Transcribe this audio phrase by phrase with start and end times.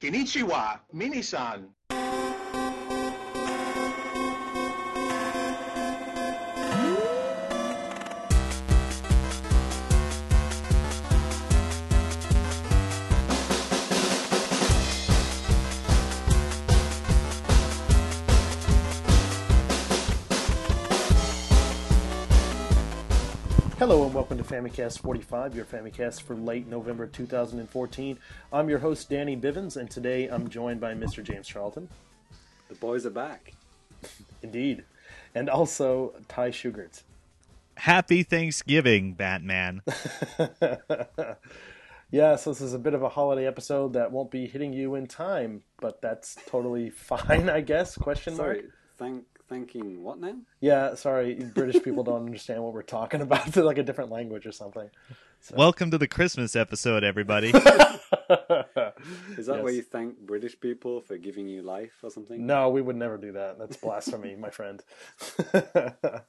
[0.00, 1.74] Konnichiwa, Minisan.
[23.90, 28.18] Hello and welcome to Famicast 45, your Famicast for late November 2014.
[28.52, 31.24] I'm your host, Danny Bivens, and today I'm joined by Mr.
[31.24, 31.88] James Charlton.
[32.68, 33.52] The boys are back.
[34.42, 34.84] Indeed.
[35.34, 37.02] And also Ty Shughart.
[37.78, 39.82] Happy Thanksgiving, Batman.
[42.12, 44.94] yeah, so this is a bit of a holiday episode that won't be hitting you
[44.94, 47.98] in time, but that's totally fine, I guess.
[47.98, 48.58] Question mark.
[48.58, 48.68] Sorry,
[48.98, 50.36] thank thanking what now?
[50.60, 53.48] Yeah, sorry, British people don't understand what we're talking about.
[53.48, 54.88] It's like a different language or something.
[55.40, 55.56] So.
[55.56, 57.48] Welcome to the Christmas episode, everybody.
[57.50, 58.94] Is that
[59.36, 59.62] Yes.
[59.62, 62.46] where you thank British people for giving you life or something?
[62.46, 63.58] No, we would never do that.
[63.58, 64.82] That's blasphemy, my friend.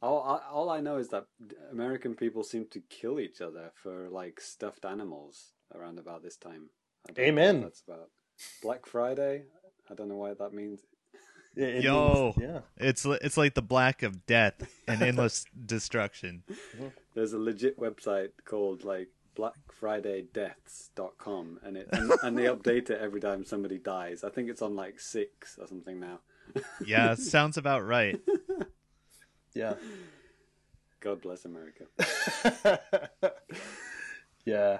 [0.00, 1.24] All, all, all I know is that
[1.72, 6.70] American people seem to kill each other for like stuffed animals around about this time.
[7.08, 7.60] I don't know Amen.
[7.62, 8.08] That's about
[8.62, 9.42] Black Friday.
[9.90, 10.82] I don't know why that means.
[11.58, 12.32] It- it Yo.
[12.36, 12.60] means- yeah.
[12.76, 14.54] it's it's like the black of death
[14.86, 16.44] and endless destruction.
[17.14, 23.20] There's a legit website called like blackfridaydeaths.com and it and, and they update it every
[23.20, 24.22] time somebody dies.
[24.24, 26.20] I think it's on like six or something now.
[26.84, 28.20] Yeah, sounds about right.
[29.54, 29.74] Yeah.
[31.00, 31.84] God bless America.
[34.44, 34.78] yeah.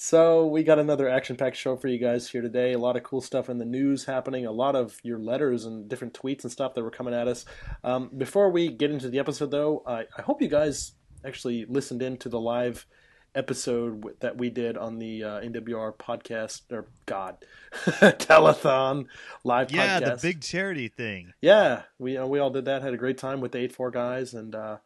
[0.00, 2.72] So we got another action-packed show for you guys here today.
[2.72, 4.46] A lot of cool stuff in the news happening.
[4.46, 7.44] A lot of your letters and different tweets and stuff that were coming at us.
[7.82, 10.92] Um, before we get into the episode, though, I, I hope you guys
[11.24, 12.86] actually listened in to the live
[13.34, 17.38] episode w- that we did on the uh, NWR podcast or God
[17.72, 19.06] telethon
[19.42, 20.20] live Yeah, podcast.
[20.20, 21.32] the big charity thing.
[21.40, 22.82] Yeah, we uh, we all did that.
[22.82, 24.32] Had a great time with the eight four guys.
[24.32, 24.76] And uh,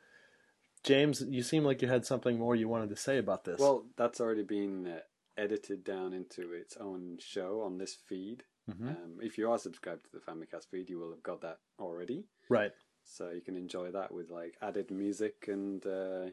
[0.84, 3.60] James, you seem like you had something more you wanted to say about this.
[3.60, 4.98] Well, that's already been uh,
[5.36, 8.44] edited down into its own show on this feed.
[8.70, 8.88] Mhm.
[8.88, 12.24] Um, if you are subscribed to the Famicast feed, you will have got that already.
[12.48, 12.72] right.
[13.04, 16.30] So you can enjoy that with like added music and uh,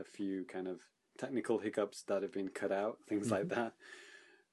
[0.00, 0.80] a few kind of
[1.18, 3.60] technical hiccups that have been cut out, things like Mm-hmm.
[3.60, 3.74] that.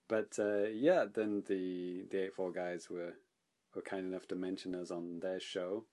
[0.10, 3.14] But uh, yeah, then the the eight four guys were
[3.74, 5.86] were kind enough to mention us on their show,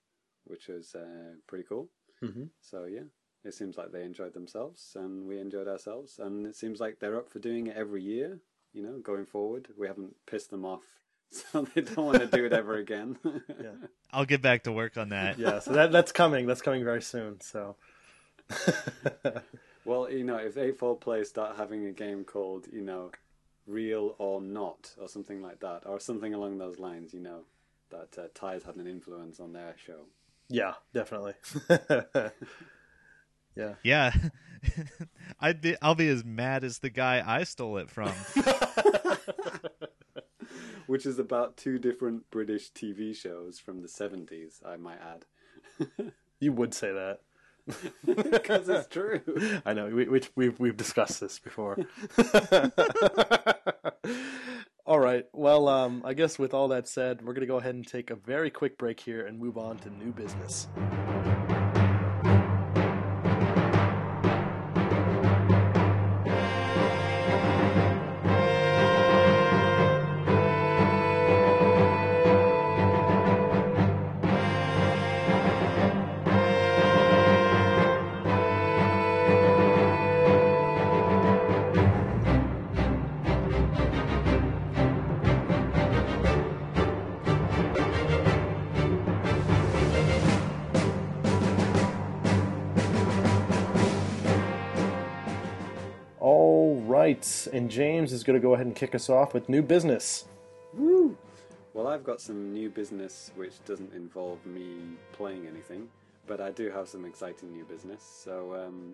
[0.43, 1.89] which was uh, pretty cool.
[2.21, 3.07] Hmm So yeah,
[3.43, 7.17] it seems like they enjoyed themselves and we enjoyed ourselves, and it seems like they're
[7.17, 8.39] up for doing it every year.
[8.73, 10.83] You know, going forward, we haven't pissed them off,
[11.31, 13.17] so they don't want to do it ever again.
[13.49, 13.71] Yeah.
[14.11, 15.37] I'll get back to work on that.
[15.37, 15.59] Yeah.
[15.59, 16.47] So that that's coming.
[16.47, 17.41] That's coming very soon.
[17.41, 17.75] So.
[19.89, 23.09] Well, you know, if four players start having a game called, you know,
[23.65, 27.41] Real or Not, or something like that, or something along those lines, you know,
[27.89, 30.01] that uh, Ty's had an influence on their show.
[30.49, 31.33] Yeah, definitely.
[33.55, 33.75] yeah.
[33.83, 34.13] Yeah.
[35.39, 38.11] I'd be I'll be as mad as the guy I stole it from.
[40.87, 45.25] Which is about two different British TV shows from the 70s, I might add.
[46.39, 47.19] You would say that.
[48.03, 49.21] Because it's true.
[49.63, 51.77] I know we, we, we've we've discussed this before.
[54.89, 55.27] All right.
[55.33, 58.15] Well, um, I guess with all that said, we're gonna go ahead and take a
[58.15, 60.67] very quick break here and move on to new business.
[97.53, 100.25] And James is going to go ahead and kick us off with new business.
[100.73, 101.17] Woo!
[101.73, 104.77] Well, I've got some new business which doesn't involve me
[105.13, 105.87] playing anything,
[106.27, 108.03] but I do have some exciting new business.
[108.03, 108.93] So, um,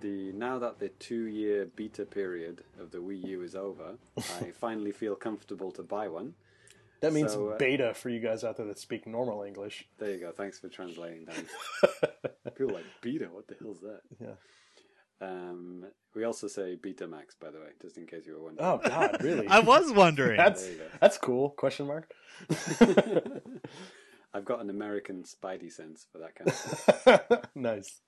[0.00, 4.92] the now that the two-year beta period of the Wii U is over, I finally
[4.92, 6.34] feel comfortable to buy one.
[7.00, 9.86] That means So, uh, beta for you guys out there that speak normal English.
[9.98, 10.32] There you go.
[10.32, 12.34] Thanks for translating, that.
[12.56, 13.26] People like beta.
[13.26, 14.00] What the hell's that?
[14.20, 14.34] Yeah.
[15.20, 15.84] Um,
[16.14, 18.68] we also say Betamax, by the way, just in case you were wondering.
[18.68, 19.46] Oh God, really?
[19.48, 20.36] I was wondering.
[20.36, 20.84] That's There you go.
[21.00, 21.50] that's cool.
[21.50, 22.10] Question mark.
[24.34, 27.44] I've got an American spidey sense for that kind of stuff.
[27.54, 28.00] nice.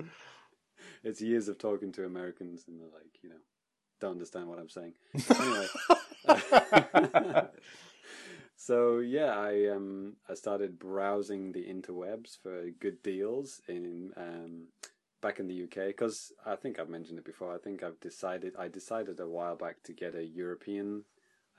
[1.02, 3.36] it's years of talking to Americans, and they're like, you know,
[4.00, 4.94] don't understand what I'm saying.
[5.30, 5.66] Anyway.
[8.56, 14.66] so yeah, I um I started browsing the interwebs for good deals in um
[15.20, 17.54] back in the UK because I think I've mentioned it before.
[17.54, 21.04] I think I've decided I decided a while back to get a European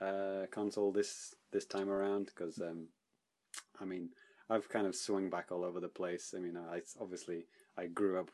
[0.00, 2.88] uh, console this this time around because um
[3.80, 4.10] I mean
[4.50, 6.34] I've kind of swung back all over the place.
[6.36, 8.30] I mean I obviously I grew up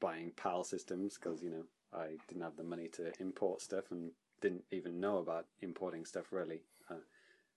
[0.00, 1.64] buying PAL systems because you know
[1.94, 6.26] I didn't have the money to import stuff and didn't even know about importing stuff
[6.32, 6.62] really.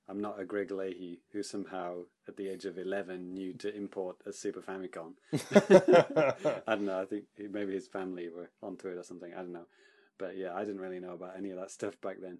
[0.07, 4.17] I'm not a Greg Leahy who somehow, at the age of 11, knew to import
[4.25, 5.13] a Super Famicom.
[6.67, 7.01] I don't know.
[7.01, 9.33] I think maybe his family were onto it or something.
[9.33, 9.65] I don't know.
[10.17, 12.39] But yeah, I didn't really know about any of that stuff back then.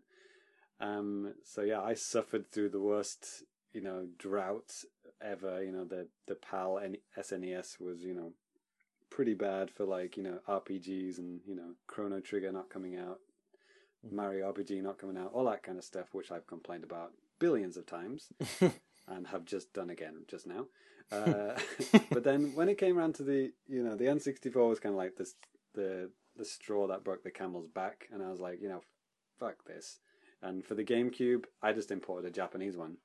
[0.80, 4.72] Um, so yeah, I suffered through the worst, you know, drought
[5.22, 5.64] ever.
[5.64, 6.80] You know, the the PAL
[7.18, 8.34] SNES was, you know,
[9.10, 13.20] pretty bad for like you know RPGs and you know Chrono Trigger not coming out,
[14.10, 17.78] Mario RPG not coming out, all that kind of stuff, which I've complained about billions
[17.78, 18.30] of times
[19.08, 20.66] and have just done again just now.
[21.12, 21.58] Uh,
[22.12, 24.98] but then when it came around to the you know the N64 was kind of
[24.98, 25.36] like this
[25.74, 28.82] the the straw that broke the camel's back, and I was like you know
[29.40, 30.00] fuck this.
[30.42, 32.98] And for the GameCube, I just imported a Japanese one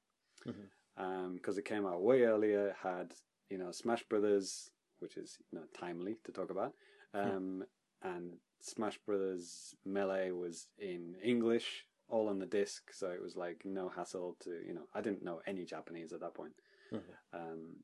[0.44, 0.60] because
[0.98, 1.02] mm-hmm.
[1.02, 2.74] um, it came out way earlier.
[2.82, 3.14] Had
[3.48, 6.74] you know Smash Brothers which is you know timely to talk about.
[7.12, 7.64] Um,
[8.02, 13.62] And Smash Brothers Melee was in English, all on the disc, so it was like
[13.64, 14.86] no hassle to you know.
[14.94, 16.54] I didn't know any Japanese at that point,
[16.92, 17.36] Mm-hmm.
[17.40, 17.76] um,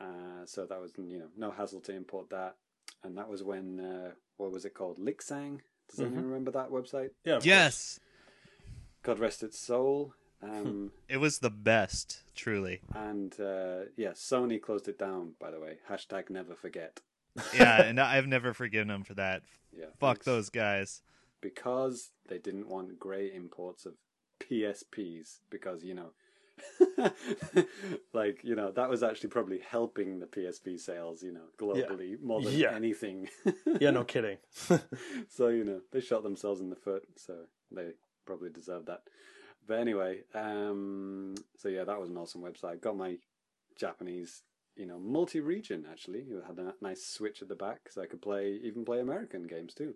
[0.00, 2.56] uh, so that was you know no hassle to import that.
[3.04, 4.98] And that was when uh, what was it called?
[4.98, 5.60] Lik-Sang.
[5.90, 6.26] Does anyone Mhm.
[6.26, 7.10] remember that website?
[7.24, 7.40] Yeah.
[7.42, 7.98] Yes,
[9.02, 10.14] God rest its soul.
[10.44, 12.80] Um, it was the best, truly.
[12.96, 15.34] and uh, yeah, Sony closed it down.
[15.38, 16.98] By the way, hashtag never forget.
[17.54, 19.42] Yeah, and I've never forgiven them for that.
[19.72, 20.24] Yeah, Fuck thanks.
[20.26, 21.00] those guys.
[21.42, 23.94] Because they didn't want grey imports of
[24.40, 26.12] PSPs because you know
[28.12, 32.40] like you know that was actually probably helping the PSP sales you know globally more
[32.40, 32.72] than Yeah.
[32.74, 33.28] anything.
[33.80, 34.38] Yeah, no kidding.
[35.28, 37.34] so you know they shot themselves in the foot so
[37.70, 37.90] they
[38.26, 39.02] probably deserve that
[39.66, 43.16] but anyway um so yeah that was an awesome website got my
[43.76, 44.42] Japanese
[44.76, 48.22] you know multi-region actually it had a nice switch at the back so I could
[48.22, 49.94] play even play American games too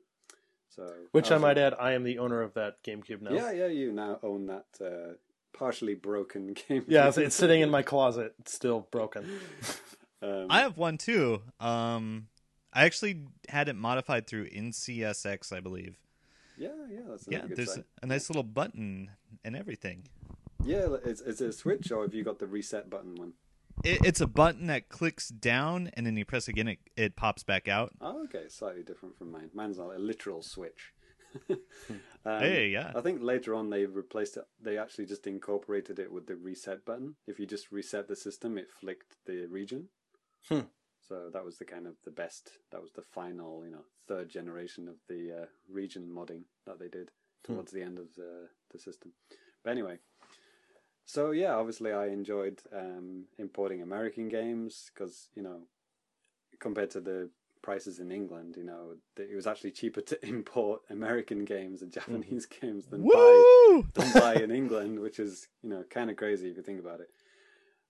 [0.69, 3.23] so Which that I was a- might add, I am the owner of that GameCube
[3.23, 3.33] now.
[3.33, 5.15] yeah, yeah, you now own that uh,
[5.53, 6.85] partially broken game.
[6.89, 9.25] Yeah, it's, it's sitting in my closet, it's still broken.
[10.23, 11.43] um, I have one too.
[11.61, 12.29] Um,
[12.73, 15.97] I actually had it modified through NCSX, I believe.
[16.59, 17.85] yeah, yeah, that's Yeah, another good there's site.
[18.03, 19.11] a nice little button
[19.45, 20.09] and everything.
[20.65, 23.33] Yeah, is is it a switch or have you got the reset button one?
[23.85, 27.43] It, it's a button that clicks down, and then you press again, it, it pops
[27.43, 27.93] back out.
[28.01, 29.51] Oh, okay, slightly different from mine.
[29.55, 30.93] Mine's not a literal switch.
[31.51, 31.59] um,
[32.25, 32.93] Hey, yeah.
[32.95, 34.45] I think later on they replaced it.
[34.61, 37.17] They actually just incorporated it with the reset button.
[37.27, 39.89] If you just reset the system, it flicked the region.
[40.49, 40.61] Hmm.
[41.07, 42.51] So that was the kind of the best.
[42.73, 46.89] That was the final, you know, third generation of the uh, region modding that they
[46.89, 47.11] did
[47.45, 49.13] towards the end of the the system.
[49.63, 49.99] But anyway,
[51.07, 55.61] so yeah, obviously I enjoyed um, importing American games because you know,
[56.59, 57.31] compared to the
[57.63, 62.47] prices in England, you know, it was actually cheaper to import American games and Japanese
[62.47, 63.87] games than buy Woo!
[63.95, 67.01] than buy in England, which is you know kind of crazy if you think about
[67.01, 67.11] it.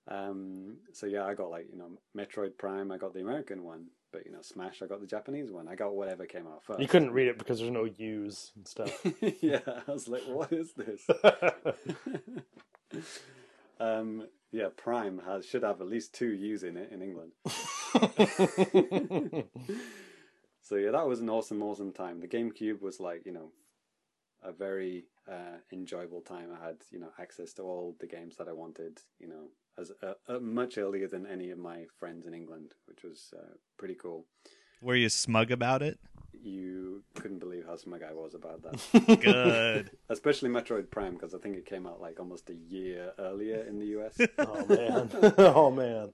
[0.08, 3.87] Um, so yeah, I got like you know Metroid Prime, I got the American one,
[4.12, 5.68] but you know Smash, I got the Japanese one.
[5.68, 6.80] I got whatever came out first.
[6.80, 9.06] You couldn't read it because there's no U's and stuff.
[9.40, 11.06] yeah, I was like, what is this?
[13.81, 17.33] um, yeah, Prime has should have at least two U's in it in England.
[20.66, 22.19] So yeah, that was an awesome, awesome time.
[22.19, 23.52] The GameCube was like you know
[24.43, 26.49] a very uh, enjoyable time.
[26.52, 28.99] I had you know access to all the games that I wanted.
[29.21, 29.45] You know,
[29.78, 33.55] as uh, uh, much earlier than any of my friends in England, which was uh,
[33.78, 34.26] pretty cool.
[34.83, 36.00] Were you smug about it?
[36.43, 39.21] You couldn't believe how smug I was about that.
[39.21, 39.90] Good.
[40.09, 43.78] Especially Metroid Prime because I think it came out like almost a year earlier in
[43.78, 44.19] the US.
[44.38, 45.11] oh man.
[45.38, 46.12] Oh man.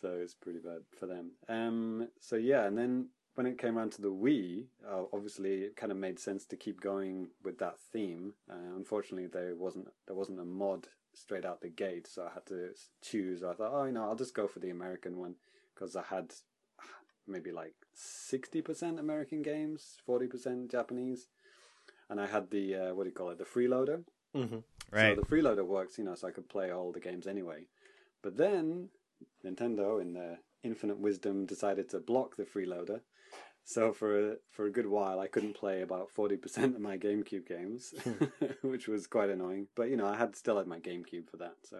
[0.00, 1.32] so it's pretty bad for them.
[1.48, 5.76] Um, so yeah, and then when it came around to the Wii, uh, obviously it
[5.76, 8.34] kind of made sense to keep going with that theme.
[8.50, 12.46] Uh, unfortunately, there wasn't there wasn't a mod straight out the gate, so I had
[12.46, 12.70] to
[13.02, 13.42] choose.
[13.42, 15.34] I thought, oh, you know, I'll just go for the American one
[15.74, 16.32] because I had
[17.26, 21.28] maybe like sixty percent American games, forty percent Japanese,
[22.10, 24.04] and I had the uh, what do you call it, the freeloader.
[24.34, 24.58] hmm
[24.90, 25.16] Right.
[25.16, 27.66] So the freeloader works, you know, so I could play all the games anyway.
[28.22, 28.90] But then
[29.44, 33.00] Nintendo, in their infinite wisdom, decided to block the freeloader
[33.64, 37.46] So for for a good while, I couldn't play about forty percent of my GameCube
[37.46, 37.94] games,
[38.62, 39.68] which was quite annoying.
[39.76, 41.56] But you know, I had still had my GameCube for that.
[41.64, 41.78] So,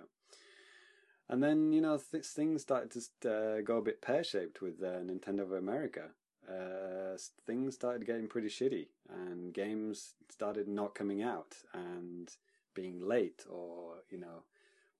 [1.32, 4.82] and then you know, th- things started to uh, go a bit pear shaped with
[4.82, 6.10] uh, Nintendo of America.
[6.46, 12.34] Uh, things started getting pretty shitty, and games started not coming out and
[12.74, 14.44] being late, or you know,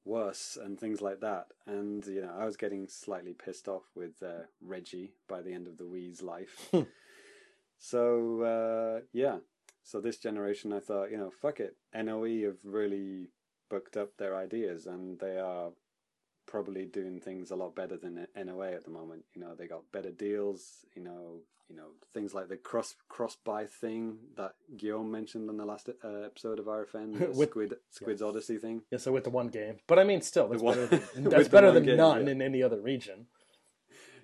[0.06, 1.48] worse and things like that.
[1.66, 5.68] And you know, I was getting slightly pissed off with uh, Reggie by the end
[5.68, 6.70] of the Wii's life.
[7.78, 9.36] so uh, yeah,
[9.82, 11.76] so this generation, I thought, you know, fuck it.
[11.94, 13.28] NOE have really
[13.68, 15.72] booked up their ideas, and they are
[16.46, 19.24] probably doing things a lot better than NOA at the moment.
[19.34, 20.84] You know, they got better deals.
[20.94, 25.56] You know, you know things like the cross cross buy thing that Guillaume mentioned on
[25.56, 28.82] the last uh, episode of RFN, the With- Squid Squid's Odyssey thing.
[28.90, 31.48] Yeah, so with the one game, but I mean, still, that's one- better than, that's
[31.48, 32.32] better than game, none yeah.
[32.32, 33.26] in any other region.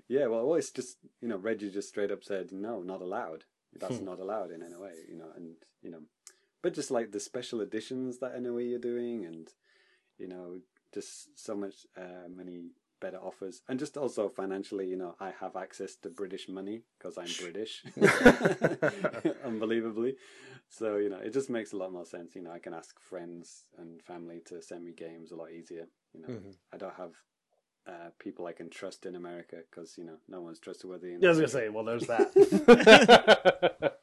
[0.08, 3.44] Yeah, well, well, it's just you know Reggie just straight up said no, not allowed.
[3.78, 4.06] That's Hmm.
[4.06, 4.90] not allowed in NOA.
[5.08, 6.00] You know, and you know,
[6.62, 9.48] but just like the special editions that NOE are doing, and
[10.18, 10.60] you know,
[10.92, 15.56] just so much uh, many better offers, and just also financially, you know, I have
[15.56, 17.84] access to British money because I'm British,
[19.44, 20.16] unbelievably.
[20.68, 22.34] So you know, it just makes a lot more sense.
[22.34, 25.86] You know, I can ask friends and family to send me games a lot easier.
[26.12, 26.54] You know, Mhm.
[26.72, 27.14] I don't have
[27.86, 31.14] uh, people I can trust in America because you know no one's trustworthy.
[31.14, 32.34] In Yeah, I was gonna say, well, there's that.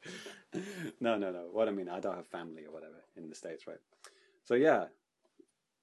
[1.00, 1.48] no, no, no.
[1.52, 3.80] What I mean, I don't have family or whatever in the states, right?
[4.44, 4.86] So yeah.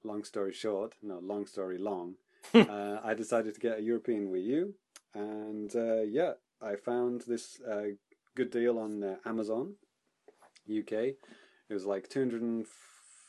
[0.03, 2.15] Long story short, no, long story long.
[2.53, 4.73] uh, I decided to get a European Wii U,
[5.13, 7.95] and uh, yeah, I found this uh,
[8.35, 9.75] good deal on uh, Amazon
[10.69, 10.91] UK.
[11.69, 12.65] It was like two hundred and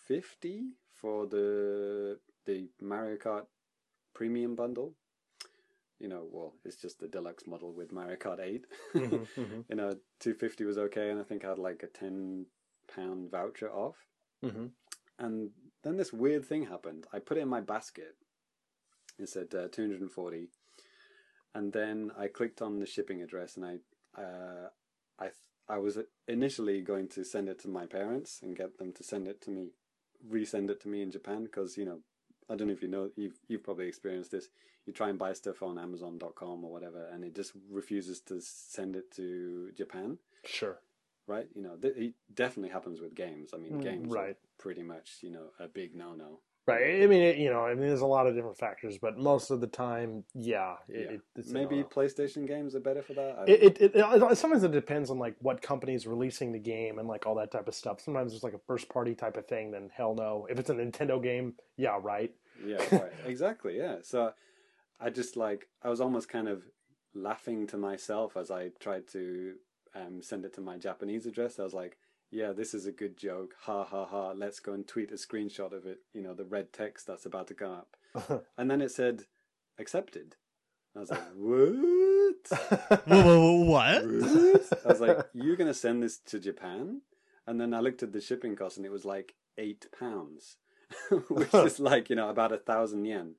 [0.09, 3.47] fifty for the the Mario Kart
[4.15, 4.95] Premium bundle.
[6.01, 8.67] You know, well, it's just the deluxe model with Mario Kart Eight.
[8.95, 11.87] Mhm, mhm, you know, two fifty was okay, and I think I had like a
[11.87, 12.47] ten
[12.95, 13.97] pound voucher off.
[14.45, 14.71] mhm.
[15.21, 15.51] And
[15.85, 17.07] then this weird thing happened.
[17.13, 18.17] I put it in my basket.
[19.19, 20.49] It said uh, two hundred and forty,
[21.55, 24.69] and then I clicked on the shipping address, and I, uh,
[25.21, 25.29] I,
[25.69, 29.29] I was initially going to send it to my parents and get them to send
[29.29, 29.69] it to me,
[30.29, 32.01] resend it to me in Japan because you know.
[32.51, 34.51] I don't know if you know you've you've probably experienced this.
[34.85, 38.97] You try and buy stuff on Amazon.com or whatever, and it just refuses to send
[38.97, 40.79] it to Japan Sure.
[41.27, 41.47] Right?
[41.55, 43.51] You know, th- it definitely happens with games.
[43.55, 44.31] I mean, Mm, games right.
[44.31, 46.41] are pretty much, you know, a big no-no.
[46.67, 47.03] Right.
[47.03, 49.51] I mean, it, you know, I mean, there's a lot of different factors, but most
[49.51, 51.43] of the time, yeah, it, Yeah.
[51.43, 51.83] it, Maybe.
[51.83, 53.45] PlayStation games are better for that.
[53.47, 57.07] It, it, it, it sometimes it depends on like what company's releasing the game and
[57.07, 58.01] like all that type of stuff.
[58.01, 59.73] Sometimes it's like a first party type of thing.
[59.73, 60.47] Then hell no.
[60.49, 62.33] If it's a Nintendo game, yeah, right.
[62.65, 63.13] yeah, right.
[63.27, 63.77] exactly.
[63.77, 63.97] Yeah.
[64.03, 64.33] So
[64.99, 66.65] I just like I was almost kind of
[67.15, 69.57] laughing to myself as I tried to
[69.95, 71.59] um, send it to my Japanese address.
[71.59, 71.99] I was like,
[72.31, 73.55] "Yeah, this is a good joke.
[73.63, 74.33] Ha ha ha!
[74.33, 76.01] Let's go and tweet a screenshot of it.
[76.13, 77.97] You know, the red text that's about to come up."
[78.59, 79.25] And then it said,
[79.79, 80.37] "Accepted."
[80.97, 82.51] I was like, "What?"
[83.07, 84.05] What?
[84.85, 87.03] I was like, "You're gonna send this to Japan?"
[87.47, 90.57] And then I looked at the shipping cost, and it was like eight pounds,
[91.29, 93.35] which is like you know about a thousand yen.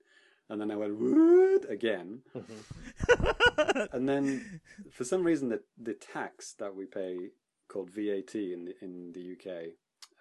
[0.49, 2.21] And then I went, "What?" again.
[3.91, 4.61] And then
[4.91, 7.29] for some reason, the the tax that we pay
[7.67, 9.73] called VAT in the in the UK,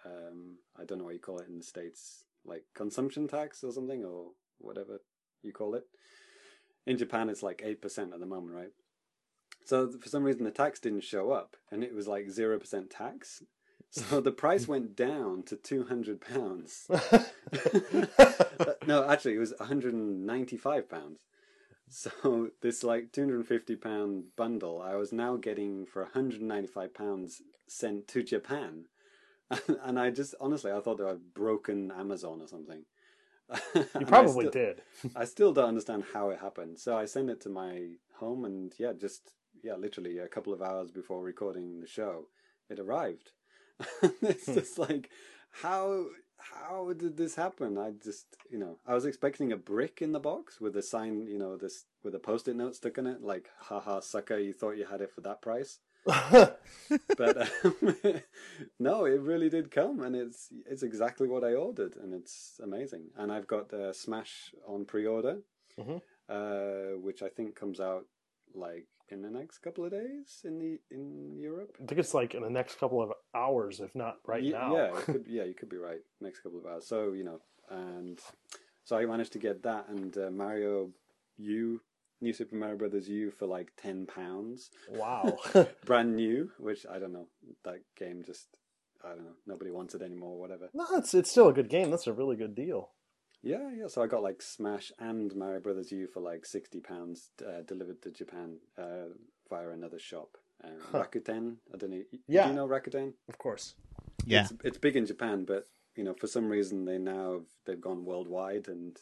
[0.04, 3.72] um, I don't know what you call it in the states, like consumption tax or
[3.72, 5.00] something or whatever
[5.42, 5.84] you call it.
[6.86, 8.72] In Japan, it's like eight percent at the moment, right?
[9.64, 12.90] So for some reason, the tax didn't show up, and it was like zero percent
[12.90, 13.42] tax.
[13.96, 16.88] So the price went down to two hundred pounds.
[18.58, 21.20] Uh, no, actually, it was one hundred and ninety-five pounds.
[21.90, 26.12] So this like two hundred and fifty pound bundle, I was now getting for one
[26.12, 28.86] hundred and ninety-five pounds sent to Japan,
[29.82, 32.84] and I just honestly I thought that I'd broken Amazon or something.
[33.74, 34.82] You And I probably still- did.
[35.14, 36.78] I still don't understand how it happened.
[36.78, 39.32] So I sent it to my home, and yeah, just
[39.62, 42.26] yeah, literally a couple of hours before recording the show,
[42.70, 43.32] it arrived.
[44.22, 45.10] it's just like,
[45.50, 46.06] how
[46.38, 47.78] how did this happen?
[47.78, 51.26] I just you know I was expecting a brick in the box with a sign,
[51.26, 54.76] you know, this with a post-it note stuck in it, like haha sucker, you thought
[54.76, 55.78] you had it for that price.
[57.16, 57.96] But um,
[58.78, 63.04] no, it really did come, and it's it's exactly what I ordered, and it's amazing.
[63.16, 65.38] And I've got uh, Smash on pre-order,
[65.78, 66.02] Mhm.
[66.28, 68.04] uh, which I think comes out
[68.54, 71.76] like in the next couple of days in the in Europe.
[71.82, 74.76] I think it's like in the next couple of hours, if not right Ye- now.
[74.76, 76.00] Yeah, it could, yeah, you could be right.
[76.20, 76.86] Next couple of hours.
[76.86, 77.40] So you know,
[77.70, 78.20] and
[78.84, 80.90] so I managed to get that and uh, Mario
[81.38, 81.80] U
[82.20, 85.38] New Super Mario Brothers U for like ten pounds, Wow.
[85.86, 86.50] brand new.
[86.58, 87.28] Which I don't know.
[87.64, 88.48] That game just
[89.04, 89.36] I don't know.
[89.46, 90.38] Nobody wants it anymore.
[90.38, 90.68] Whatever.
[90.74, 91.90] no, it's it's still a good game.
[91.90, 92.90] That's a really good deal.
[93.44, 93.88] Yeah, yeah.
[93.88, 98.00] So I got like Smash and Mario Brothers U for like sixty pounds uh, delivered
[98.02, 99.12] to Japan uh,
[99.50, 100.38] via another shop.
[100.62, 101.04] Um, Huh.
[101.04, 101.56] Rakuten.
[101.72, 102.02] I don't know.
[102.26, 102.44] Yeah.
[102.44, 103.12] Do you know Rakuten?
[103.28, 103.74] Of course.
[104.24, 104.42] Yeah.
[104.42, 108.04] It's, it's big in Japan, but you know, for some reason they now they've gone
[108.04, 108.96] worldwide, and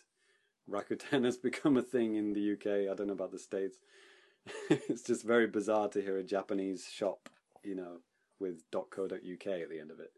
[0.69, 2.91] Rakuten has become a thing in the UK.
[2.91, 3.79] I don't know about the states.
[4.71, 7.29] it's just very bizarre to hear a Japanese shop,
[7.63, 7.99] you know,
[8.41, 9.13] with .co.uk
[9.47, 10.13] at the end of it.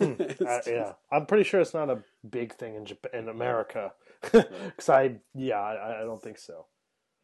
[0.00, 3.92] It's Uh, yeah, I'm pretty sure it's not a big thing in Japan, in America.
[4.20, 6.66] Because I, yeah, I, I don't think so.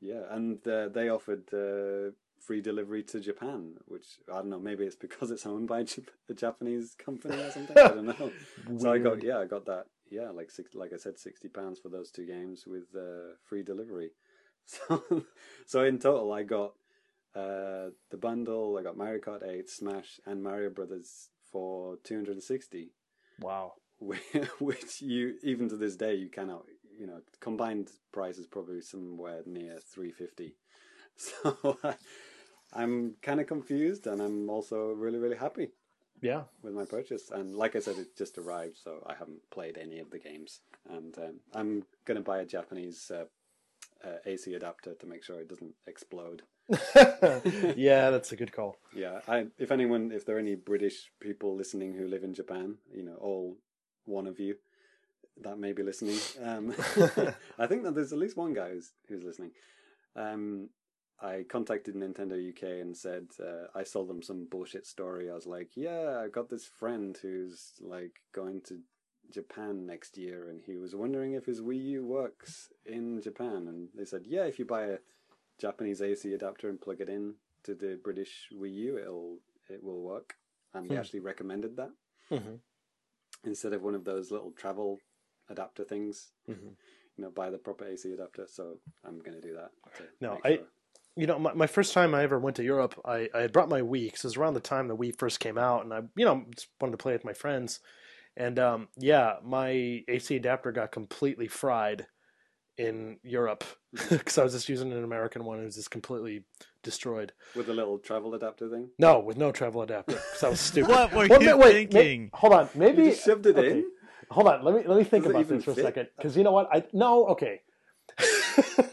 [0.01, 4.61] Yeah, and uh, they offered uh, free delivery to Japan, which I don't know.
[4.61, 5.85] Maybe it's because it's owned by
[6.29, 7.77] a Japanese company or something.
[7.77, 8.31] I don't know.
[8.79, 9.87] So I got yeah, I got that.
[10.11, 13.63] Yeah, like six, like I said, sixty pounds for those two games with uh, free
[13.63, 14.11] delivery.
[14.67, 15.03] So,
[15.67, 16.75] so in total, I got
[17.35, 18.77] uh, the bundle.
[18.79, 22.93] I got Mario Kart Eight, Smash, and Mario Brothers for two hundred and sixty.
[23.41, 23.75] Wow.
[24.61, 26.65] Which you even to this day you cannot.
[26.99, 30.57] You know, combined price is probably somewhere near three fifty.
[31.17, 31.95] So I,
[32.73, 35.71] I'm kind of confused, and I'm also really really happy
[36.21, 36.43] Yeah.
[36.63, 37.31] with my purchase.
[37.33, 40.61] And like I said, it just arrived, so I haven't played any of the games.
[40.89, 43.25] And um, I'm going to buy a Japanese uh,
[44.07, 46.43] uh, AC adapter to make sure it doesn't explode.
[47.77, 48.77] yeah, that's a good call.
[48.95, 52.77] Yeah, I, if anyone, if there are any British people listening who live in Japan,
[52.95, 53.57] you know, all
[54.05, 54.57] one of you
[55.43, 56.75] that may be listening, um,
[57.59, 59.53] I think that there's at least one guy who's, who's listening.
[60.15, 60.69] Um,
[61.21, 65.31] I contacted Nintendo UK and said uh, I sold them some bullshit story.
[65.31, 68.81] I was like, "Yeah, I got this friend who's like going to
[69.33, 73.89] Japan next year, and he was wondering if his Wii U works in Japan." And
[73.97, 74.99] they said, "Yeah, if you buy a
[75.59, 77.35] Japanese AC adapter and plug it in
[77.65, 79.39] to the British Wii U, it'll
[79.69, 80.35] it will work."
[80.75, 81.01] And they Hmm.
[81.01, 81.91] actually recommended that
[82.29, 82.57] hmm
[83.45, 84.99] instead of one of those little travel
[85.49, 86.33] adapter things.
[86.47, 86.53] hmm
[87.17, 88.47] You know, buy the proper AC adapter.
[88.47, 89.71] So I'm going to do that.
[89.97, 90.67] to No, I- sure.
[91.17, 93.69] You know, my, my first time I ever went to Europe, I, I had brought
[93.69, 96.03] my Wii because it was around the time the Wii first came out, and I,
[96.15, 97.81] you know, just wanted to play with my friends.
[98.37, 102.07] And um, yeah, my AC adapter got completely fried
[102.79, 103.65] in Europe
[103.95, 104.17] mm-hmm.
[104.17, 105.61] because I was just using an American one.
[105.61, 106.45] It was just completely
[106.83, 107.33] destroyed.
[107.55, 108.91] with the little travel adapter thing.
[108.99, 110.91] No, with no travel adapter because I was stupid.
[110.91, 112.31] What were Well, you wait, thinking?
[112.33, 113.71] hold on, maybe You just shoved it okay.
[113.73, 113.85] in.
[114.31, 116.45] Hold on, let me let me think Does about this for a second because you
[116.45, 116.69] know what?
[116.73, 117.63] I no, okay.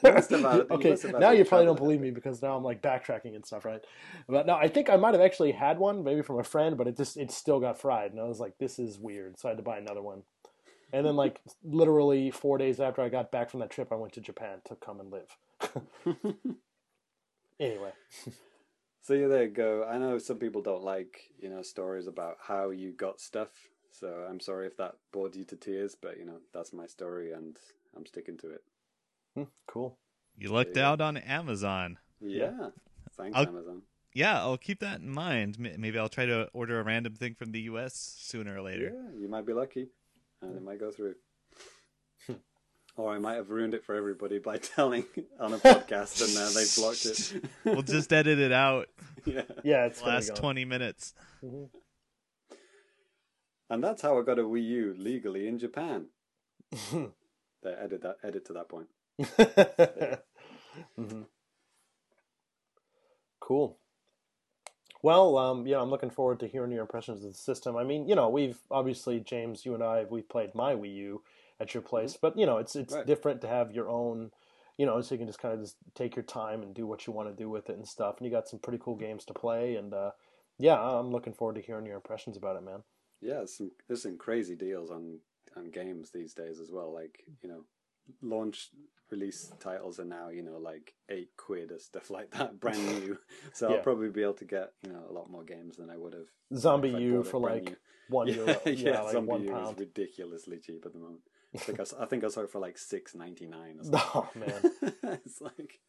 [0.04, 2.42] must have had- you okay, must have had now you probably don't believe me because
[2.42, 3.82] now I'm like backtracking and stuff, right?
[4.28, 6.88] But no, I think I might have actually had one, maybe from a friend, but
[6.88, 9.52] it just it still got fried, and I was like, this is weird, so I
[9.52, 10.24] had to buy another one.
[10.94, 14.14] And then, like literally four days after I got back from that trip, I went
[14.14, 15.38] to Japan to come and live.
[17.60, 17.92] anyway,
[19.02, 19.86] So yeah, there you go.
[19.90, 23.50] I know some people don't like you know stories about how you got stuff.
[23.92, 27.32] So I'm sorry if that bored you to tears, but you know that's my story
[27.32, 27.58] and
[27.96, 28.64] I'm sticking to it.
[29.36, 29.98] Hmm, cool.
[30.38, 30.90] You lucked Yeah.
[30.90, 31.98] out on Amazon.
[32.22, 32.70] Yeah,
[33.18, 33.82] thanks I'll- Amazon.
[34.14, 35.60] Yeah, I'll keep that in mind.
[35.60, 37.94] Maybe I'll try to order a random thing from the U.S.
[38.18, 38.94] sooner or later.
[38.96, 39.90] Yeah, you might be lucky,
[40.42, 41.16] and it might go through.
[42.98, 45.06] or I might have ruined it for everybody by telling
[45.40, 47.50] on a podcast, and uh, they've blocked it.
[47.66, 48.88] We'll just edit it out.
[49.26, 49.42] yeah.
[49.64, 50.36] Yeah, it's the last go.
[50.36, 51.14] 20 minutes.
[51.44, 51.70] Mhm.
[53.70, 56.08] And that's how I got a Wii U legally in Japan.
[56.92, 58.88] They edit that edit to that point.
[60.96, 61.22] hmm
[63.40, 63.78] Cool.
[65.06, 67.78] Well, um, yeah, I'm looking forward to hearing your impressions of the system.
[67.78, 71.22] I mean, you know, we've obviously James, you and I, we've played my Wii U
[71.60, 73.06] at your place, but you know, it's it's Right.
[73.06, 74.32] different to have your own,
[74.80, 77.06] you know, so you can just kind of just take your time and do what
[77.06, 78.16] you want to do with it and stuff.
[78.18, 80.10] And you got some pretty cool games to play, and uh,
[80.58, 82.82] yeah, I'm looking forward to hearing your impressions about it, man.
[83.22, 85.20] Yeah, there's some there's some crazy deals on
[85.56, 86.92] on games these days as well.
[86.92, 87.64] Like you know,
[88.22, 88.70] launch
[89.12, 93.18] release titles are now you know like eight quid or stuff like that, brand new.
[93.54, 93.76] So Yeah.
[93.78, 96.14] I'll probably be able to get you know a lot more games than I would
[96.14, 96.28] have.
[96.58, 97.76] Zombie U for like new.
[98.10, 101.22] one yeah, euro, yeah, yeah, like Zombie one U is ridiculously cheap at the moment.
[101.56, 103.80] I think I, I think I saw it for like six ninety nine.
[103.94, 104.72] Oh man,
[105.26, 105.80] it's like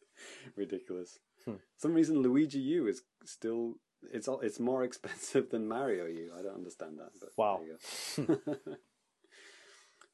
[0.55, 1.19] ridiculous.
[1.45, 1.55] Hmm.
[1.77, 3.75] Some reason Luigi U is still
[4.11, 6.31] it's all, it's more expensive than Mario U.
[6.37, 7.11] I don't understand that.
[7.19, 7.61] But Wow.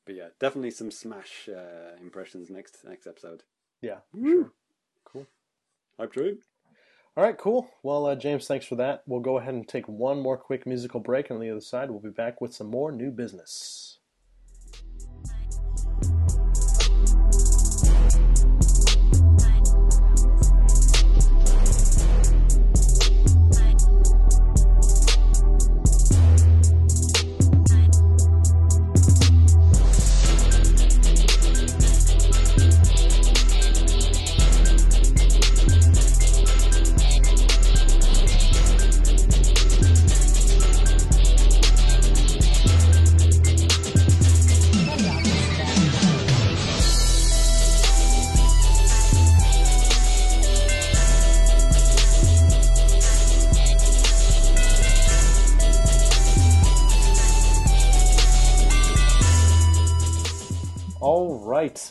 [0.06, 0.26] There you go.
[0.26, 3.44] but yeah, definitely some Smash uh, impressions next next episode.
[3.82, 4.52] yeah, sure.
[5.06, 5.28] Cool.
[6.00, 6.40] Hype train.
[7.16, 7.70] All right, cool.
[7.84, 9.04] Well, uh, James, thanks for that.
[9.06, 11.92] We'll go ahead and take one more quick musical break, and on the other side,
[11.92, 14.00] we'll be back with some more new business.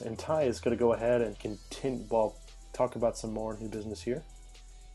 [0.00, 2.04] Right, and Ty is going to go ahead and continue.
[2.10, 2.36] Well,
[2.72, 4.22] talk about some more new business here.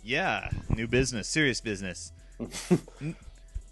[0.03, 2.11] Yeah, new business, serious business.
[3.01, 3.15] N-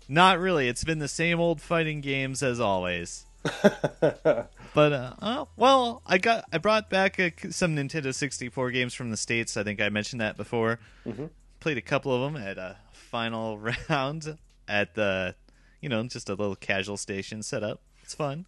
[0.07, 0.67] not really.
[0.67, 3.25] It's been the same old fighting games as always.
[3.61, 9.11] but uh, uh, well, I got I brought back a, some Nintendo 64 games from
[9.11, 9.55] the states.
[9.55, 10.79] I think I mentioned that before.
[11.05, 11.25] Mm-hmm.
[11.59, 13.59] Played a couple of them at a final
[13.89, 15.35] round at the,
[15.79, 17.81] you know, just a little casual station setup.
[18.01, 18.45] It's fun.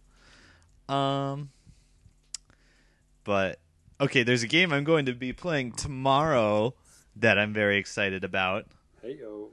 [0.88, 1.50] Um,
[3.28, 3.60] but
[4.00, 6.72] okay, there's a game I'm going to be playing tomorrow
[7.14, 8.64] that I'm very excited about.
[9.02, 9.50] Hey yo.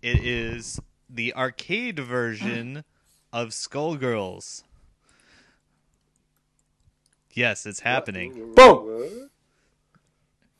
[0.00, 2.84] It is the arcade version
[3.32, 4.62] of Skullgirls.
[7.34, 8.54] Yes, it's happening.
[8.54, 9.28] Boom!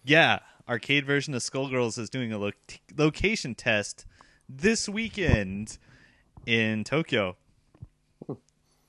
[0.05, 2.51] Yeah, arcade version of Skullgirls is doing a lo-
[2.99, 4.05] location test
[4.47, 5.79] this weekend
[6.45, 7.39] in Tokyo.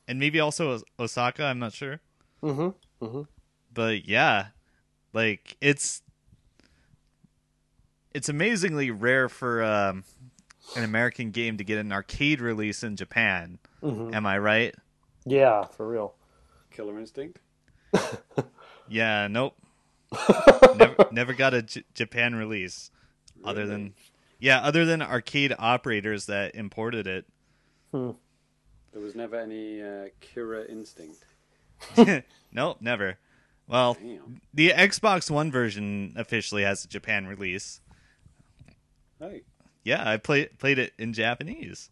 [0.06, 2.02] And maybe also Osaka, I'm not sure.
[2.44, 3.06] Mm-hmm.
[3.06, 3.22] Mm-hmm.
[3.80, 4.48] But yeah,
[5.14, 6.02] like it's
[8.14, 10.04] it's amazingly rare for um,
[10.76, 13.58] an American game to get an arcade release in Japan.
[13.82, 14.14] Mhm.
[14.14, 14.76] Am I right?
[15.26, 16.14] Yeah, for real.
[16.72, 17.40] Killer Instinct.
[18.90, 19.56] Yeah, nope.
[20.76, 22.92] never, never got a J- Japan release,
[23.46, 23.94] other than
[24.40, 27.26] yeah, other than arcade operators that imported it.
[27.94, 28.12] There
[28.96, 31.24] was never any uh, Killer Instinct.
[32.52, 33.20] nope, never.
[33.70, 34.42] Well, Damn.
[34.52, 37.82] the Xbox One version officially has a Japan release.
[39.20, 39.44] Hey,
[39.84, 41.92] Yeah, I played played it in Japanese.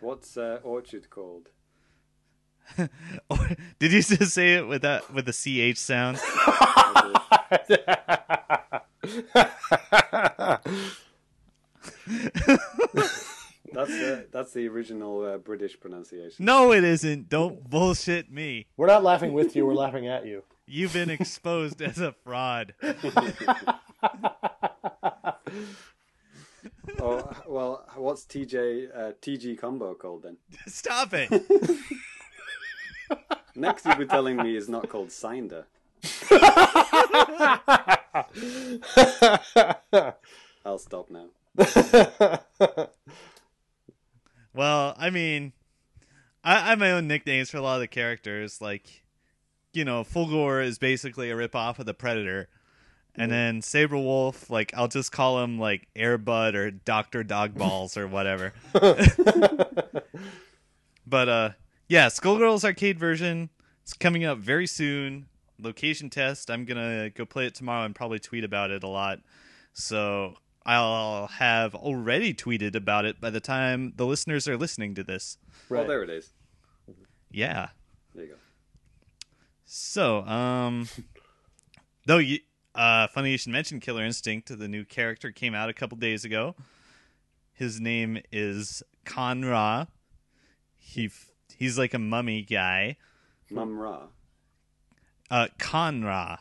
[0.00, 1.48] what's uh, Orchard called?
[3.78, 6.18] Did you just say it with that with the ch sound?
[13.72, 16.44] That's uh, that's the original uh, British pronunciation.
[16.44, 17.28] No, it isn't.
[17.28, 18.66] Don't bullshit me.
[18.76, 19.66] We're not laughing with you.
[19.66, 20.44] We're laughing at you.
[20.66, 22.74] You've been exposed as a fraud.
[27.00, 30.36] oh well, what's TJ uh, TG combo called then?
[30.66, 31.30] Stop it.
[33.54, 35.66] Next, you'll be telling me it's not called Cinder.
[40.64, 41.26] I'll stop now.
[44.54, 45.52] Well, I mean,
[46.44, 48.60] I, I have my own nicknames for a lot of the characters.
[48.60, 49.04] Like,
[49.72, 52.48] you know, Fulgore is basically a ripoff of the Predator.
[53.14, 58.54] And then Sabrewulf, like I'll just call him like Airbud or Doctor Dogballs or whatever.
[61.06, 61.50] but uh
[61.88, 63.50] yeah, Skullgirls arcade version
[63.86, 65.26] is coming up very soon.
[65.60, 66.50] Location test.
[66.50, 69.20] I'm gonna go play it tomorrow and probably tweet about it a lot.
[69.74, 75.02] So I'll have already tweeted about it by the time the listeners are listening to
[75.02, 75.38] this.
[75.70, 75.86] Oh, Right.
[75.88, 76.32] there it is.
[77.30, 77.68] Yeah.
[78.14, 78.36] There you go.
[79.64, 80.88] So, um,
[82.06, 82.38] though you,
[82.74, 84.56] uh, funny you should mention Killer Instinct.
[84.56, 86.54] The new character came out a couple days ago.
[87.52, 89.86] His name is Kan-Ra.
[90.76, 92.96] He f- he's like a mummy guy.
[93.50, 94.08] Mumm-Ra.
[95.30, 96.38] Uh, Kan-Ra.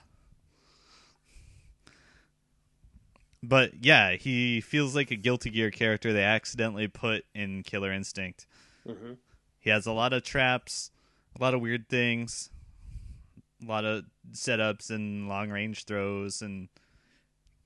[3.43, 8.45] But yeah, he feels like a Guilty Gear character they accidentally put in Killer Instinct.
[8.87, 9.17] Mhm.
[9.59, 10.91] He has a lot of traps,
[11.39, 12.49] a lot of weird things,
[13.61, 16.69] a lot of setups and long range throws and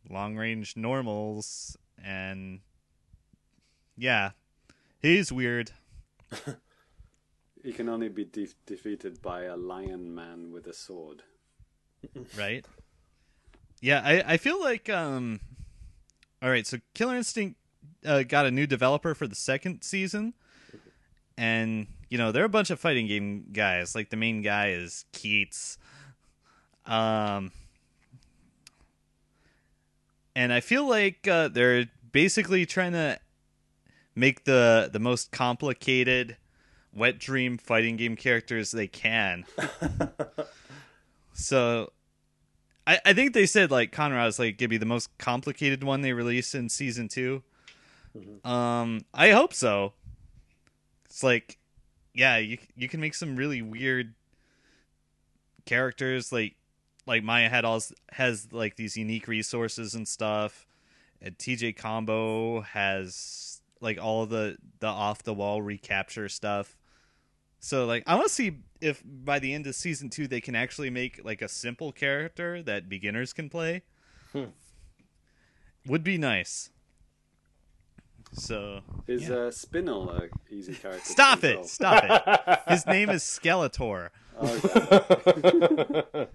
[0.10, 2.60] long range normals and
[3.98, 4.32] yeah,
[5.02, 5.72] he's weird.
[7.64, 11.24] He can only be de- defeated by a lion man with a sword.
[12.38, 12.64] right?
[13.82, 15.40] Yeah, I, I feel like um
[16.42, 17.58] all right, so Killer Instinct
[18.06, 20.34] uh, got a new developer for the second season.
[21.38, 23.96] And you know, they're a bunch of fighting game guys.
[23.96, 25.78] Like the main guy is Keits.
[26.86, 27.52] Um
[30.36, 33.20] and I feel like uh, they're basically trying to
[34.16, 36.38] make the the most complicated
[36.94, 39.46] wet dream fighting game characters they can.
[41.36, 41.92] So
[42.88, 46.14] I, I think they said like Kan-Ra's like gonna be the most complicated one they
[46.14, 47.42] release in season 2
[48.44, 49.94] Um, I hope so.
[51.06, 51.58] It's like,
[52.14, 54.14] yeah, you you can make some really weird
[55.66, 56.32] characters.
[56.32, 56.56] Like
[57.06, 60.66] like Maya had all has like these unique resources and stuff.
[61.22, 66.78] And TJ Combo has like all the the off the wall recapture stuff.
[67.60, 70.56] So like I want to see if by the end of season 2 they can
[70.56, 73.84] actually make like a simple character that beginners can play.
[74.32, 74.46] Hmm.
[75.88, 76.70] Would be nice.
[78.34, 79.36] So Is yeah.
[79.36, 81.06] uh, Spinel a easy character?
[81.06, 81.66] Stop it!
[81.66, 82.60] Stop it!
[82.68, 84.10] His name is Skeletor.
[84.42, 84.58] Okay.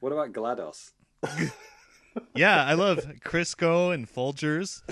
[0.00, 0.92] what about GLaDOS?
[2.34, 4.82] Yeah, I love Crisco and Folgers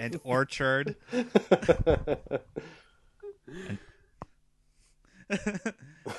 [0.00, 0.96] and Orchard.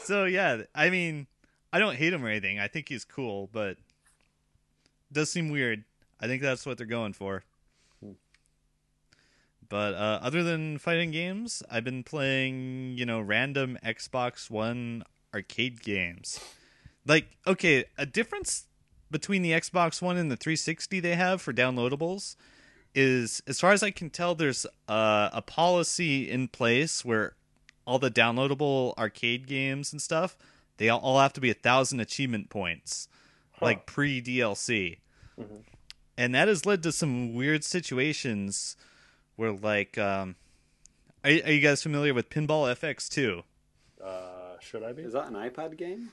[0.02, 1.28] so yeah, I mean,
[1.72, 2.60] I don't hate him or anything.
[2.60, 3.78] I think he's cool, but
[5.12, 5.84] does seem weird.
[6.20, 7.44] I think that's what they're going for.
[9.68, 15.84] But uh, other than fighting games, I've been playing, you know, random Xbox One arcade
[15.84, 16.40] games.
[17.06, 18.66] Like, okay, a difference
[19.12, 22.36] between the Xbox One and the 360 they have for downloadables
[22.96, 27.36] is, as far as I can tell, there's uh, a policy in place where
[27.86, 30.38] all the downloadable arcade games and stuff
[30.78, 33.08] they all- all have to be a thousand achievement points,
[33.62, 34.98] like pre DLC,
[36.18, 38.76] and that has led to some weird situations
[39.36, 40.36] where, like, um,
[41.24, 43.44] are, are you guys familiar with Pinball FX two?
[44.04, 45.02] uh, should I be?
[45.04, 46.12] Is that an iPad game?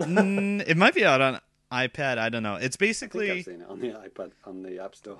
[0.00, 1.40] mm, it might be out on
[1.72, 2.18] iPad.
[2.18, 2.54] I don't know.
[2.56, 5.18] It's I think basically I've seen it on the iPad on the App Store.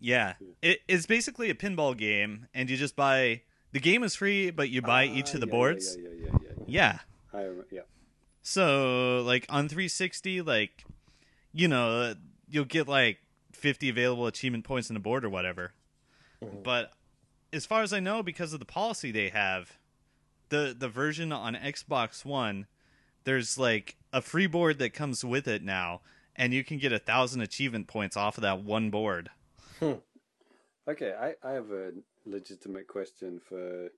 [0.00, 4.50] Yeah, it, it's basically a pinball game, and you just buy the game is free,
[4.50, 5.96] but you buy each Ah, of the yeah, boards.
[6.00, 6.32] Yeah, yeah, yeah, yeah.
[6.40, 6.98] yeah, Yeah.
[7.34, 7.40] yeah.
[7.40, 7.80] I yeah.
[8.42, 10.84] So like on 360, like
[11.52, 12.14] you know,
[12.48, 13.18] you'll get like
[13.52, 15.72] 50 available achievement points in a board or whatever.
[16.62, 16.92] But
[17.54, 19.78] as far as I know, because of the policy they have,
[20.50, 22.66] the the version on Xbox One,
[23.24, 26.00] there's like a free board that comes with it now,
[26.36, 29.30] and you can get a thousand achievement points off of that one board.
[29.80, 29.94] Hmm.
[30.86, 31.92] Okay, I, I have a
[32.26, 33.88] legitimate question for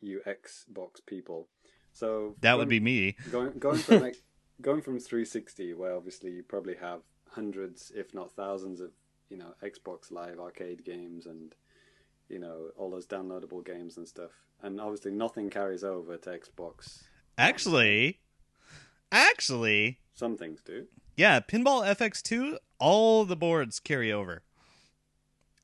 [0.00, 1.48] you Xbox people.
[1.92, 3.16] So That going- would be me.
[3.30, 4.16] going going from like,
[4.60, 8.90] going from 360, where obviously you probably have hundreds, if not thousands, of
[9.30, 11.54] you know Xbox Live arcade games and
[12.28, 14.30] you know all those downloadable games and stuff,
[14.62, 17.02] and obviously nothing carries over to Xbox.
[17.36, 18.18] Actually,
[19.12, 20.86] actually, Some things do.
[21.16, 24.42] yeah, Pinball FX2, all the boards carry over.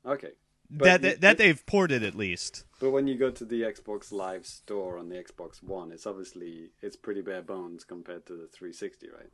[0.05, 0.31] Okay,
[0.69, 2.65] But that you- that, that they've ported at least.
[2.79, 6.71] but when you go to the Xbox Live store on the Xbox One, it's obviously
[6.81, 9.29] it's pretty bare bones compared to the 360, right?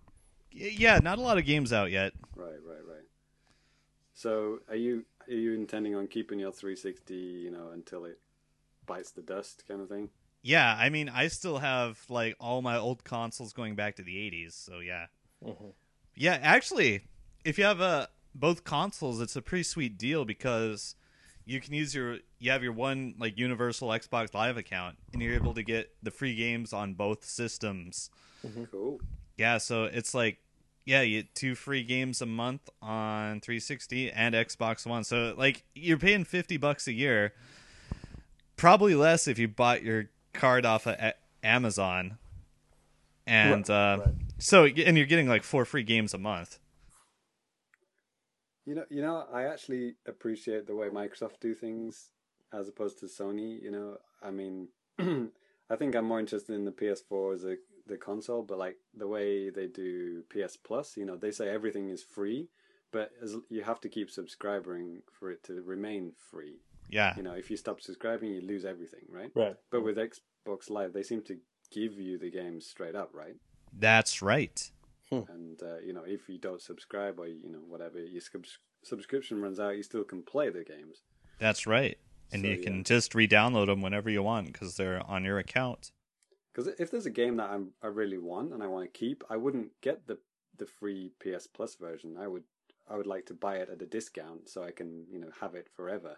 [0.52, 2.14] Yeah, not a lot of games out yet.
[2.36, 3.06] Right, right, right.
[4.14, 8.20] So, are you are you intending on keeping your 360, you know, until it
[8.86, 10.10] bites the dust, kind of thing?
[10.44, 14.16] Yeah, I mean, I still have like all my old consoles going back to the
[14.16, 15.06] 80s, so yeah.
[16.16, 17.02] Yeah, actually,
[17.46, 20.96] if you have uh, both consoles, it's a pretty sweet deal because
[21.46, 25.34] you can use your you have your one like universal Xbox Live account and you're
[25.34, 28.10] able to get the free games on both systems.
[28.72, 29.00] Cool.
[29.38, 30.40] Yeah, so it's like
[30.86, 35.04] yeah, you get two free games a month on 360 and Xbox One.
[35.04, 37.34] So like you're paying 50 bucks a year.
[38.56, 42.18] Probably less if you bought your card off of A- Amazon.
[43.28, 44.16] And uh right.
[44.40, 46.60] so and you're getting like four free games a month.
[48.66, 52.12] You know, you know, I actually appreciate the way Microsoft do things
[52.54, 53.62] as opposed to Sony.
[53.62, 54.68] You know, I mean,
[55.00, 57.56] I think I'm more interested in the PS4 as a
[57.88, 61.90] the console, but like the way they do PS Plus, you know, they say everything
[61.90, 62.48] is free,
[62.92, 66.60] but as, you have to keep subscribing for it to remain free.
[66.90, 67.14] Yeah.
[67.16, 69.32] You know, if you stop subscribing, you lose everything, right?
[69.36, 69.56] Right.
[69.72, 71.38] But with Xbox Live, they seem to
[71.72, 73.36] give you the games straight up, right?
[73.78, 74.70] That's right.
[75.12, 78.46] And uh, you know, if you don't subscribe or you know whatever your sub-
[78.84, 81.02] subscription runs out, you still can play the games.
[81.38, 81.98] That's right.
[82.32, 82.64] And So, you yeah.
[82.64, 85.92] can just re-download them whenever you want because they're on your account.
[86.54, 89.24] Because if there's a game that I'm, I really want and I want to keep,
[89.30, 90.18] I wouldn't get the
[90.58, 92.16] the free PS Plus version.
[92.18, 92.44] I would
[92.90, 95.56] I would like to buy it at a discount so I can you know have
[95.56, 96.16] it forever,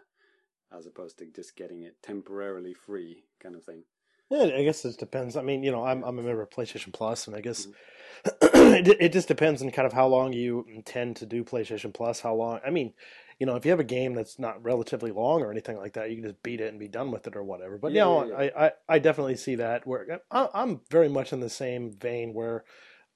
[0.78, 3.84] as opposed to just getting it temporarily free kind of thing.
[4.30, 5.36] Yeah, I guess it depends.
[5.36, 8.74] I mean, you know, I'm I'm a member of PlayStation Plus, and I guess mm-hmm.
[8.90, 12.22] it, it just depends on kind of how long you intend to do PlayStation Plus.
[12.22, 12.60] How long?
[12.66, 12.94] I mean,
[13.40, 16.10] you know, if you have a game that's not relatively long or anything like that,
[16.10, 17.78] you can just beat it and be done with it or whatever.
[17.78, 21.10] But Yeah, you know, yeah, I, I I definitely see that where I, I'm very
[21.10, 22.64] much in the same vein where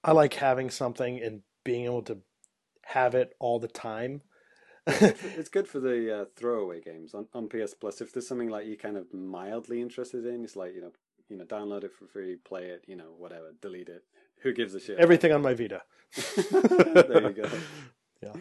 [0.03, 2.19] I like having something and being able to
[2.85, 4.21] have it all the time.
[5.37, 8.01] it's good for the uh, throwaway games on, on PS Plus.
[8.01, 10.91] If there's something like you kind of mildly interested in, it's like you know,
[11.29, 14.03] you know, download it for free, play it, you know, whatever, delete it.
[14.43, 14.97] Who gives a shit?
[14.99, 15.81] Everything on my Vita.
[16.45, 17.49] there you go.
[18.23, 18.33] Yeah.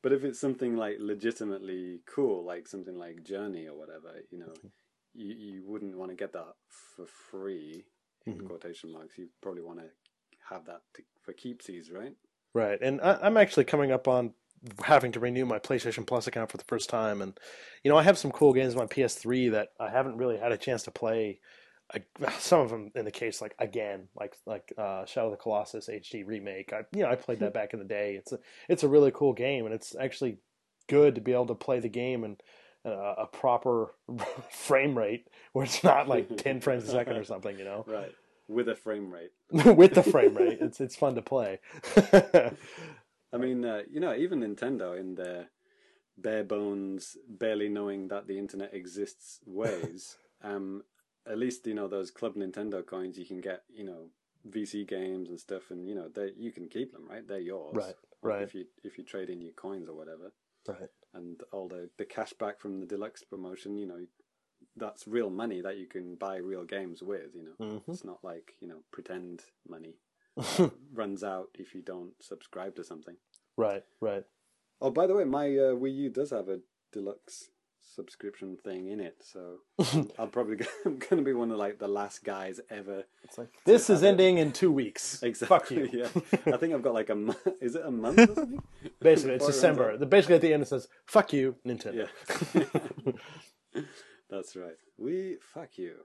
[0.00, 4.52] But if it's something like legitimately cool, like something like Journey or whatever, you know,
[5.12, 7.84] you, you wouldn't want to get that for free,
[8.26, 8.46] in Mhm.
[8.46, 9.18] quotation marks.
[9.18, 9.86] You probably want to
[10.50, 12.14] have that to, for keepsies, right?
[12.54, 14.34] Right, and I, I'm actually coming up on
[14.82, 17.38] having to renew my PlayStation Plus account for the first time, and
[17.82, 20.52] you know I have some cool games on my PS3 that I haven't really had
[20.52, 21.40] a chance to play.
[21.92, 22.02] I,
[22.38, 25.88] some of them in the case like again like like uh, Shadow of the Colossus
[25.88, 26.72] HD remake.
[26.72, 28.14] I you know I played that back in the day.
[28.16, 30.38] It's a it's a really cool game, and it's actually
[30.88, 32.42] good to be able to play the game and
[32.84, 33.94] uh, a proper
[34.50, 37.84] frame rate where it's not like 10 frames a second or something, you know.
[37.88, 38.14] Right.
[38.46, 39.32] With a frame rate.
[39.76, 41.60] With the frame rate, it's it's fun to play.
[43.34, 45.50] I mean, uh, you know, even Nintendo in their
[46.16, 50.84] bare bones, barely knowing that the internet exists ways, um,
[51.26, 54.10] at least you know those Club Nintendo coins you can get, you know,
[54.48, 57.26] VC games and stuff, and you know they you can keep them, right?
[57.26, 58.42] They're yours, Right, right.
[58.42, 60.32] If you if you trade in your coins or whatever.
[60.68, 60.90] right.
[61.14, 64.06] and all the the cash back from the deluxe promotion, you know,
[64.76, 67.34] that's real money that you can buy real games with.
[67.34, 67.82] You know, Mhm.
[67.88, 69.96] it's not like you know pretend money
[70.92, 73.16] runs out if you don't subscribe to something.
[73.56, 74.24] right, right.
[74.80, 76.60] Oh, by the way, my uh, Wii U does have a
[76.92, 77.48] deluxe
[77.94, 79.58] subscription thing in it, so
[80.18, 83.04] I'll probably go, I'm going to be one of like the last guys ever.
[83.22, 84.08] It's like this is have it.
[84.08, 85.22] ending in 2 weeks.
[85.22, 85.56] Exactly.
[85.56, 85.88] Fuck you.
[85.92, 87.36] Yeah, I think I've got like a.
[87.60, 88.62] Is it a month or something?
[89.00, 90.06] Basically, it's Before it December.
[90.06, 92.08] Basically, at the end, it says "fuck you, Nintendo."
[93.74, 93.82] Yeah.
[94.30, 94.76] That's right.
[94.98, 95.96] We fuck you.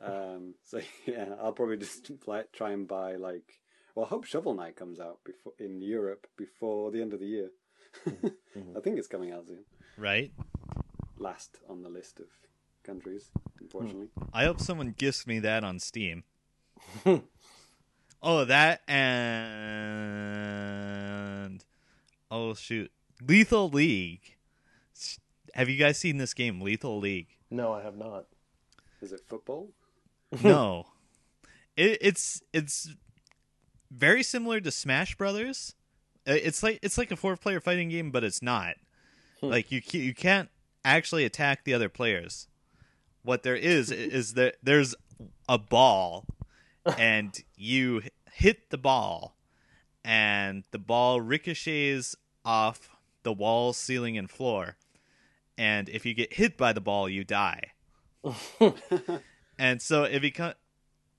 [0.00, 3.60] Um, so yeah, I'll probably just like, try and buy like.
[3.94, 7.26] Well, I hope Shovel Knight comes out before in Europe before the end of the
[7.26, 7.50] year.
[8.06, 9.64] I think it's coming out soon.
[9.96, 10.32] Right?
[11.16, 12.26] Last on the list of
[12.82, 14.08] countries, unfortunately.
[14.32, 16.24] I hope someone gifts me that on Steam.
[18.22, 20.04] oh, that and
[22.30, 22.90] oh shoot,
[23.26, 24.33] Lethal League.
[25.54, 27.28] Have you guys seen this game, Lethal League?
[27.48, 28.26] no, I have not.
[29.00, 29.70] Is it football?
[30.42, 30.86] no,
[31.76, 32.90] it, it's it's
[33.90, 35.74] very similar to Smash Brothers.
[36.26, 38.74] It's like it's like a four-player fighting game, but it's not.
[39.40, 39.48] Hmm.
[39.48, 40.48] Like you you can't
[40.84, 42.48] actually attack the other players.
[43.22, 44.94] What there is is that there's
[45.48, 46.26] a ball,
[46.98, 49.36] and you hit the ball,
[50.04, 52.88] and the ball ricochets off
[53.22, 54.76] the walls, ceiling, and floor.
[55.56, 57.72] And if you get hit by the ball, you die.
[59.58, 60.54] and so it becomes,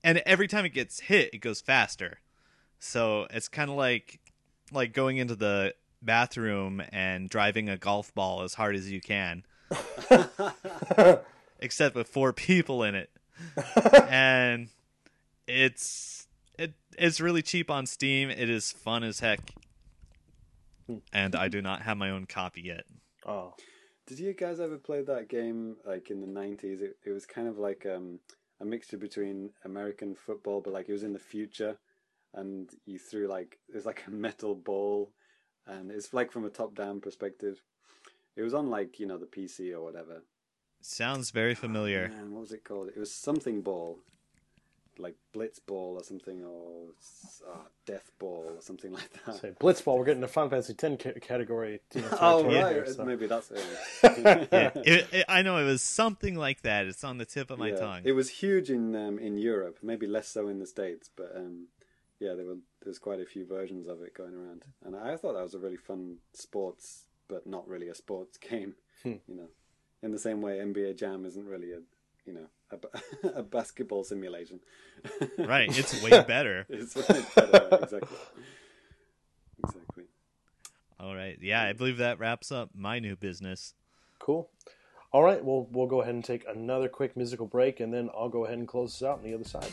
[0.03, 2.19] and every time it gets hit, it goes faster.
[2.79, 4.19] So it's kind of like
[4.71, 9.43] like going into the bathroom and driving a golf ball as hard as you can,
[11.59, 13.09] except with four people in it.
[14.09, 14.69] and
[15.47, 18.29] it's it it's really cheap on Steam.
[18.29, 19.39] It is fun as heck.
[20.87, 20.97] Hmm.
[21.11, 22.85] And I do not have my own copy yet.
[23.25, 23.55] Oh,
[24.07, 26.81] Did you guys ever play that game like in the nineties?
[26.81, 28.19] It, it was kind of like um,
[28.61, 31.77] a mixture between American football, but like it was in the future,
[32.33, 35.11] and you threw like it was like a metal ball,
[35.65, 37.61] and it's like from a top-down perspective.
[38.35, 40.23] It was on like you know the PC or whatever.
[40.81, 42.09] Sounds very familiar.
[42.09, 42.89] Man, what was it called?
[42.89, 43.97] It was something ball,
[44.97, 46.87] like Blitz ball or something, or
[47.51, 49.35] uh, Death ball or something like that.
[49.35, 49.97] say Blitzball.
[49.97, 51.81] We're getting the Final Fantasy Ten ca- category.
[51.93, 53.05] You know, Oh territory right, here, so.
[53.05, 53.63] maybe that's it.
[54.51, 56.85] Yeah, it, it, I know it was something like that.
[56.87, 57.75] It's on the tip of my Yeah.
[57.75, 58.01] tongue.
[58.03, 61.67] It was huge in um, in Europe, maybe less so in the states, but um,
[62.19, 65.33] yeah, there were there's quite a few versions of it going around, and I thought
[65.33, 68.75] that was a really fun sports, but not really a sports game.
[69.03, 69.13] Hmm.
[69.27, 69.49] You know,
[70.01, 71.79] in the same way NBA Jam isn't really a
[72.25, 74.59] you know a, a basketball simulation.
[75.37, 76.65] right, it's way better.
[76.69, 78.17] it's way better, exactly.
[79.63, 80.03] Exactly.
[80.99, 81.37] All right.
[81.41, 83.73] Yeah, I believe that wraps up my new business.
[84.19, 84.49] Cool.
[85.11, 88.29] All right, well, we'll go ahead and take another quick musical break, and then I'll
[88.29, 89.71] go ahead and close this out on the other side.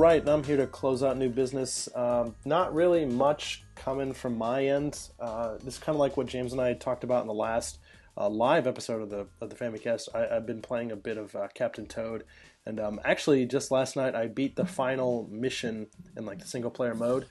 [0.00, 1.86] Right, I'm here to close out new business.
[1.94, 4.98] Um, not really much coming from my end.
[5.20, 7.80] Uh, this is kind of like what James and I talked about in the last
[8.16, 10.08] uh, live episode of the of the Famicast.
[10.14, 12.24] I, I've been playing a bit of uh, Captain Toad,
[12.64, 16.70] and um, actually, just last night I beat the final mission in like the single
[16.70, 17.26] player mode,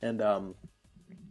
[0.00, 0.54] and um,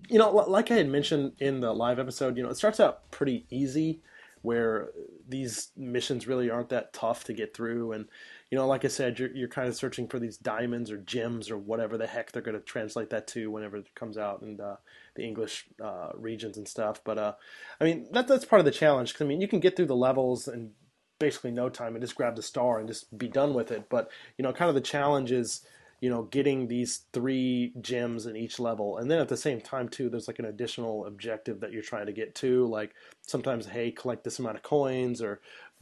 [0.10, 3.10] you know, like I had mentioned in the live episode, you know, it starts out
[3.10, 4.04] pretty easy,
[4.44, 4.92] where
[5.28, 7.94] these missions really aren't that tough to get through.
[7.94, 8.06] And
[8.54, 11.50] you know, like I said, you're you're kind of searching for these diamonds or gems
[11.50, 14.62] or whatever the heck they're going to translate that to whenever it comes out in
[14.62, 14.76] uh,
[15.16, 17.02] the English uh, regions and stuff.
[17.04, 17.34] But uh,
[17.82, 19.16] I mean, that that's part of the challenge.
[19.16, 20.70] Cause, I mean, you can get through the levels in
[21.18, 23.90] basically no time and just grab the star and just be done with it.
[23.90, 25.66] But you know, kind of the challenge is
[26.04, 28.98] you know, getting these three gems in each level.
[28.98, 32.08] And then at the same time, too, there's like an additional objective that you're trying
[32.08, 32.68] to get to.
[32.68, 35.40] Like sometimes, hey, collect this amount of coins or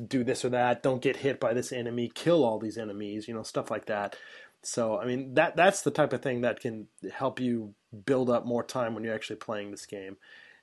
[0.07, 0.83] do this or that.
[0.83, 2.11] Don't get hit by this enemy.
[2.13, 4.15] Kill all these enemies, you know, stuff like that.
[4.63, 7.73] So, I mean, that that's the type of thing that can help you
[8.05, 10.17] build up more time when you're actually playing this game.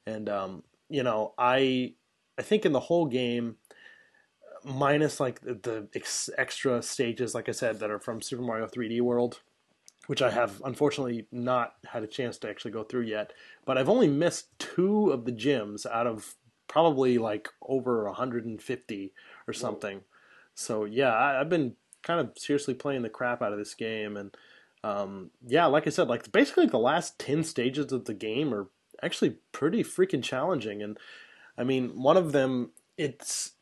[0.06, 1.94] And, um, you know, I,
[2.38, 3.56] I think in the whole game,
[4.64, 8.66] minus like the, the ex- extra stages, like I said, that are from Super Mario
[8.66, 9.40] 3D World,
[10.06, 13.32] which I have unfortunately not had a chance to actually go through yet.
[13.64, 16.36] But I've only missed two of the gyms out of
[16.68, 19.12] probably like over 150
[19.46, 19.96] or something.
[19.98, 20.04] Whoa.
[20.54, 24.16] So yeah, I, have been kind of seriously playing the crap out of this game,
[24.16, 24.36] and
[24.84, 28.68] um, yeah, like I said, like basically the last 10 stages of the game are
[29.02, 30.82] actually pretty freaking challenging.
[30.82, 30.98] And
[31.56, 33.52] I mean, one of them, it's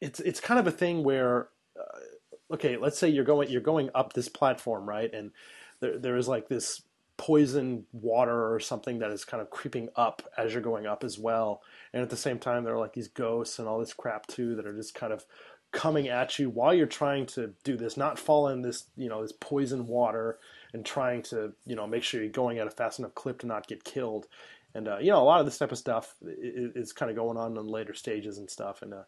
[0.00, 1.48] it's it's kind of a thing where.
[1.78, 5.12] Uh, okay, let's say you're going you're going up this platform, right?
[5.12, 5.32] And
[5.80, 6.82] there, there is like this
[7.22, 11.20] poison water or something that is kind of creeping up as you're going up as
[11.20, 11.62] well.
[11.92, 14.56] And at the same time, there are like these ghosts and all this crap too
[14.56, 15.24] that are just kind of
[15.70, 19.22] coming at you while you're trying to do this, not fall in this, you know,
[19.22, 20.40] this poison water
[20.72, 23.46] and trying to, you know, make sure you're going at a fast enough clip to
[23.46, 24.26] not get killed.
[24.74, 27.16] And, uh, you know, a lot of this type of stuff is, is kind of
[27.16, 28.82] going on in later stages and stuff.
[28.82, 29.04] And, uh,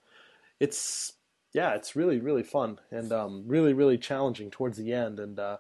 [0.61, 1.15] it's,
[1.53, 5.19] yeah, it's really, really fun and, um, really, really challenging towards the end.
[5.19, 5.57] And, uh,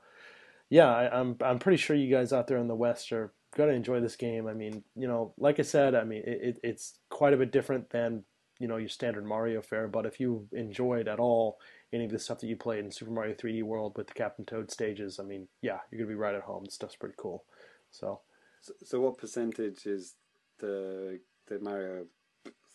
[0.71, 3.33] yeah, I, am I'm, I'm pretty sure you guys out there in the West are
[3.57, 4.47] gonna enjoy this game.
[4.47, 7.91] I mean, you know, like I said, I mean, it, it's quite a bit different
[7.91, 8.25] than
[8.59, 9.89] you know your standard Mario fare.
[9.89, 11.59] But if you enjoyed at all
[11.93, 14.45] any of the stuff that you played in Super Mario 3D World with the Captain
[14.45, 16.65] Toad stages, I mean, yeah, you're gonna be right at home.
[16.65, 17.45] This stuff's pretty cool.
[17.91, 18.21] So,
[18.61, 20.15] so, so what percentage is
[20.59, 22.07] the the Mario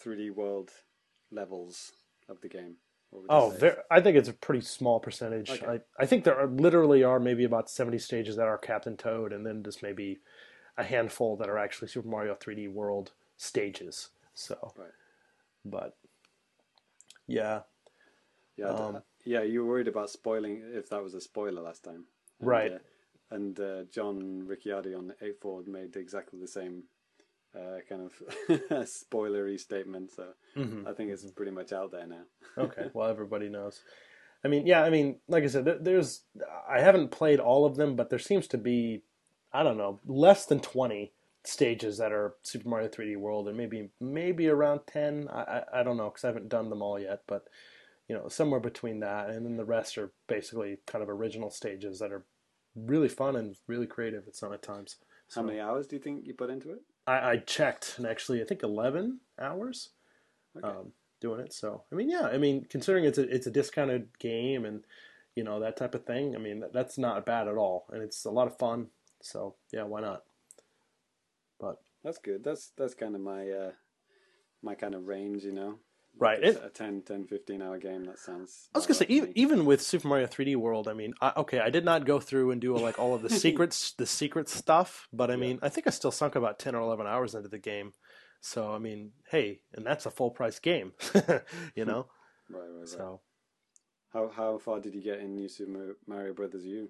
[0.03, 0.71] 3D World
[1.31, 1.91] levels
[2.27, 2.75] of the game?
[3.29, 3.55] Oh,
[3.89, 5.49] I think it's a pretty small percentage.
[5.49, 5.65] Okay.
[5.65, 9.33] I, I think there are literally are maybe about 70 stages that are Captain Toad,
[9.33, 10.19] and then just maybe
[10.77, 14.09] a handful that are actually Super Mario 3D World stages.
[14.33, 14.89] So, right.
[15.65, 15.97] but
[17.27, 17.61] yeah,
[18.57, 19.41] yeah, um, yeah.
[19.41, 22.05] You were worried about spoiling if that was a spoiler last time,
[22.39, 22.73] and, right?
[22.73, 22.77] Uh,
[23.31, 26.83] and uh, John Ricciardi on the 8 Forward made exactly the same
[27.55, 28.13] uh, kind of
[28.87, 30.11] spoilery statement.
[30.11, 30.87] So mm-hmm.
[30.87, 32.23] I think it's pretty much out there now.
[32.57, 33.81] okay, well everybody knows.
[34.43, 36.21] I mean, yeah, I mean, like I said, there's
[36.69, 39.03] I haven't played all of them, but there seems to be
[39.51, 43.89] I don't know less than twenty stages that are Super Mario 3D World, and maybe
[43.99, 45.27] maybe around ten.
[45.31, 47.45] I I, I don't know because I haven't done them all yet, but
[48.07, 51.99] you know somewhere between that, and then the rest are basically kind of original stages
[51.99, 52.25] that are
[52.75, 54.97] really fun and really creative at some at times.
[55.27, 56.79] So, How many hours do you think you put into it?
[57.07, 59.89] I, I checked, and actually, I think eleven hours
[60.57, 60.67] okay.
[60.67, 61.53] um, doing it.
[61.53, 64.83] So, I mean, yeah, I mean, considering it's a it's a discounted game and
[65.35, 68.01] you know that type of thing, I mean, that, that's not bad at all, and
[68.01, 68.87] it's a lot of fun.
[69.21, 70.23] So, yeah, why not?
[71.59, 72.43] But that's good.
[72.43, 73.71] That's that's kind of my uh,
[74.61, 75.79] my kind of range, you know.
[76.17, 76.43] Right.
[76.43, 78.03] It, a 10, 10, 15 hour game.
[78.03, 78.69] That sounds.
[78.75, 81.59] I was gonna say even, even with Super Mario 3D World, I mean, I, okay,
[81.59, 85.07] I did not go through and do like all of the secrets, the secret stuff,
[85.13, 85.65] but I mean, yeah.
[85.65, 87.93] I think I still sunk about ten or eleven hours into the game.
[88.41, 90.93] So I mean, hey, and that's a full price game,
[91.75, 92.07] you know.
[92.49, 92.87] right, right, right.
[92.87, 93.21] So,
[94.13, 96.89] how how far did you get in New Super Mario Brothers U?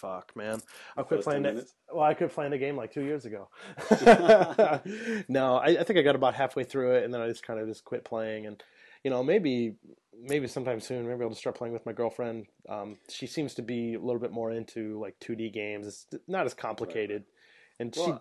[0.00, 0.60] Fuck, man.
[0.96, 1.70] I quit playing it.
[1.92, 3.48] Well, I quit playing the game like two years ago.
[5.28, 7.60] no, I, I, think I got about halfway through it, and then I just kind
[7.60, 8.46] of just quit playing.
[8.46, 8.62] And
[9.04, 9.74] you know, maybe
[10.22, 12.46] maybe sometime soon, maybe I'll just start playing with my girlfriend.
[12.68, 15.86] Um, she seems to be a little bit more into like 2D games.
[15.86, 17.80] It's not as complicated, right.
[17.80, 18.12] and well, she.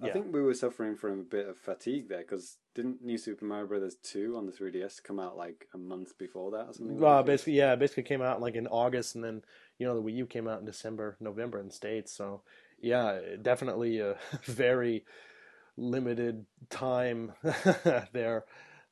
[0.00, 0.10] Yeah.
[0.10, 3.44] I think we were suffering from a bit of fatigue there because didn't New Super
[3.44, 7.00] Mario Brothers two on the 3DS come out like a month before that or something?
[7.00, 9.42] Well, basically, yeah, basically came out like in August, and then
[9.78, 12.12] you know the Wii U came out in December, November in the states.
[12.12, 12.42] So
[12.80, 15.04] yeah, definitely a very
[15.76, 17.32] limited time
[18.12, 18.44] there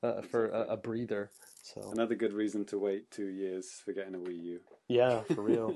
[0.02, 1.30] uh, for a, a, breather.
[1.62, 4.60] So another good reason to wait two years for getting a Wii U.
[4.88, 5.74] Yeah, for real.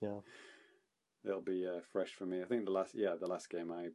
[0.00, 0.18] yeah,
[1.24, 2.42] it'll be uh, fresh for me.
[2.42, 3.88] I think the last yeah the last game I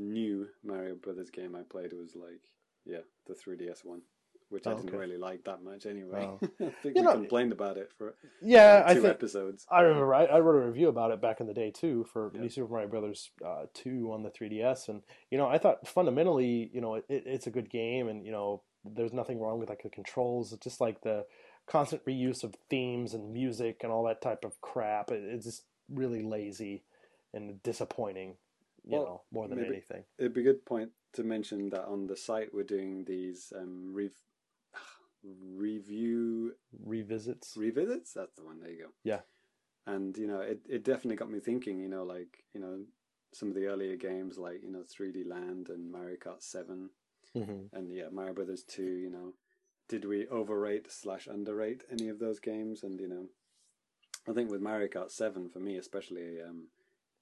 [0.00, 2.40] new Mario Brothers game I played was like
[2.84, 4.02] yeah the 3DS one
[4.50, 4.98] which oh, I didn't okay.
[4.98, 6.28] really like that much anyway.
[6.28, 6.38] Oh.
[6.60, 9.64] I think you we know, complained about it for yeah, two I think, episodes.
[9.70, 12.32] I remember I, I, wrote a review about it back in the day too for
[12.34, 12.40] yeah.
[12.40, 16.68] New Super Mario Brothers uh, two on the 3DS, and you know I thought fundamentally
[16.74, 19.84] you know it, it's a good game, and you know there's nothing wrong with like
[19.84, 20.52] the controls.
[20.52, 21.26] It's just like the
[21.66, 25.12] constant reuse of themes and music and all that type of crap.
[25.12, 26.82] It, it's just really lazy
[27.32, 28.34] and disappointing.
[28.90, 30.04] You Well, know, more than maybe- anything.
[30.18, 33.92] It'd be a good point to mention that on the site we're doing these um,
[33.94, 34.10] rev-
[35.22, 36.54] review
[36.86, 37.56] Revisits.
[37.56, 38.12] revisits.
[38.12, 38.60] That's the one.
[38.60, 38.90] There you go.
[39.04, 39.20] Yeah.
[39.86, 41.78] And you know, it it definitely got me thinking.
[41.80, 42.84] You know, like you know,
[43.32, 46.90] some of the earlier games like you know 3D Land and Mario Kart Seven,
[47.32, 48.82] hmm and yeah, Mario Brothers Two.
[48.84, 49.34] You know,
[49.88, 52.82] did we overrate slash underrate any of those games?
[52.82, 53.26] And you know,
[54.28, 56.68] I think with Mario Kart Seven for me especially, um,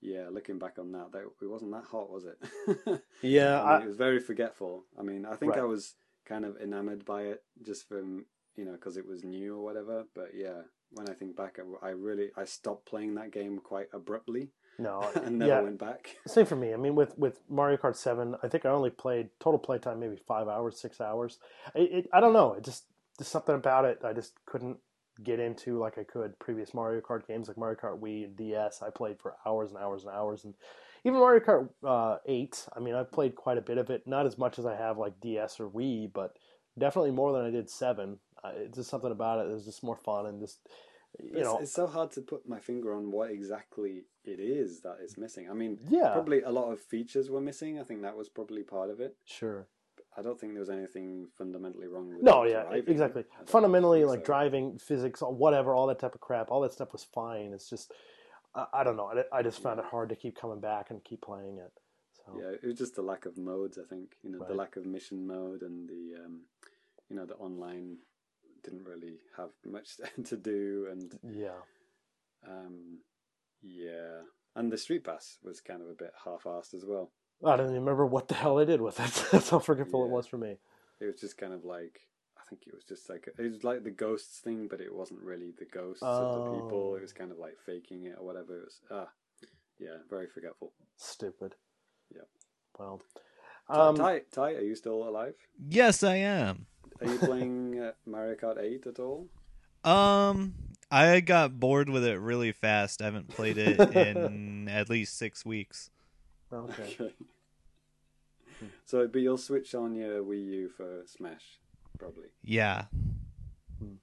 [0.01, 3.03] yeah, looking back on that, that it wasn't that hot, was it?
[3.22, 4.84] Yeah, I mean, I, it was very forgetful.
[4.99, 5.94] I mean, I think I was
[6.24, 8.26] kind of enamored by it just from
[8.57, 10.05] you know because it was new or whatever.
[10.14, 13.88] But yeah, when I think back, I, I really I stopped playing that game quite
[13.92, 15.61] abruptly no, and never yeah.
[15.61, 16.16] went back.
[16.26, 16.72] Same for me.
[16.72, 20.16] I mean, with with Mario Kart Seven, I think I only played total playtime maybe
[20.16, 21.38] five hours, six hours.
[21.74, 22.55] It, it, I don't know.
[22.55, 22.84] It just
[23.18, 24.01] just something about it.
[24.05, 24.78] I just couldn't
[25.22, 28.82] get into like I could previous Mario Kart games, like Mario Kart Wii and DS.
[28.82, 30.54] I played for hours and hours and hours, and
[31.04, 32.66] even Mario Kart uh, Eight.
[32.76, 34.06] I mean, I've played quite a bit of it.
[34.06, 36.36] Not as much as I have like DS or Wii, but
[36.78, 38.18] definitely more than I did Seven.
[38.42, 39.50] Uh, it's just something about it.
[39.52, 40.60] It's just more fun and just
[41.18, 44.80] you It's, know, it's so hard to put my finger on what exactly it is
[44.82, 45.48] that is missing.
[45.50, 47.80] I mean, yeah, probably a lot of features were missing.
[47.80, 49.16] I think that was probably part of it.
[49.24, 49.66] sure.
[50.18, 52.24] I don't think there was anything fundamentally wrong with it.
[52.24, 52.88] No, yeah, driving.
[52.88, 53.24] exactly.
[53.46, 54.24] Fundamentally, like so.
[54.24, 57.52] driving, physics, whatever, all that type of crap, all that stuff was fine.
[57.52, 57.92] It's just,
[58.54, 59.12] I, I don't know.
[59.32, 61.72] I, I just found it hard to keep coming back and keep playing it.
[62.16, 63.78] So Yeah, it was just the lack of modes.
[63.78, 66.40] I think you know the lack of mission mode and the um,
[67.08, 67.98] you know the online
[68.64, 69.90] didn't really have much
[70.24, 71.60] to do, and yeah,
[72.46, 72.98] um,
[73.62, 74.22] yeah,
[74.56, 77.12] and the street pass was kind of a bit half-assed as well.
[77.45, 79.28] I don't even remember what the hell I did with it.
[79.32, 80.57] That's how forgetful it was for me.
[81.01, 82.01] It was just kind of like
[82.36, 85.20] I think it was just like it was like the ghosts thing, but it wasn't
[85.22, 86.91] really the ghosts of the people.
[86.93, 86.97] Oh.
[86.97, 88.59] It was kind of like faking it or whatever.
[88.59, 89.09] It was ah,
[89.78, 90.72] yeah, very forgetful.
[90.97, 91.55] Stupid.
[92.14, 92.22] Yeah.
[92.78, 93.03] Well,
[93.68, 95.34] Um, Ty, Ty, are you still alive?
[95.68, 96.66] Yes, I am.
[97.01, 99.28] Are you playing uh, Mario Kart Eight at all?
[99.84, 100.55] Um,
[100.91, 103.03] I got bored with it really fast.
[103.03, 105.91] I haven't played it in at least six weeks.
[106.53, 107.12] okay.
[108.84, 111.59] So, but you'll switch on your Wii U for Smash,
[111.99, 112.28] probably.
[112.42, 112.84] Yeah,
[113.78, 113.94] hmm.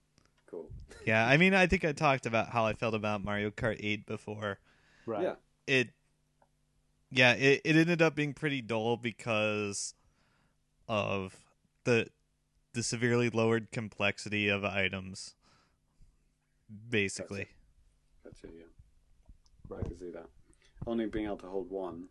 [0.49, 0.69] Cool.
[1.05, 1.27] yeah.
[1.27, 4.59] I mean, I think I talked about how I felt about Mario Kart 8 before.
[5.05, 5.23] Right.
[5.23, 5.35] Yeah.
[5.67, 5.89] It,
[7.11, 9.93] yeah, it, it ended up being pretty dull because
[10.87, 11.35] of
[11.83, 12.07] the
[12.73, 15.35] the severely lowered complexity of items.
[16.89, 17.47] Basically,
[18.23, 18.47] Gotcha.
[18.47, 18.63] Yeah.
[19.71, 19.83] I Right.
[19.85, 20.27] can see that.
[20.87, 22.05] Only being able to hold one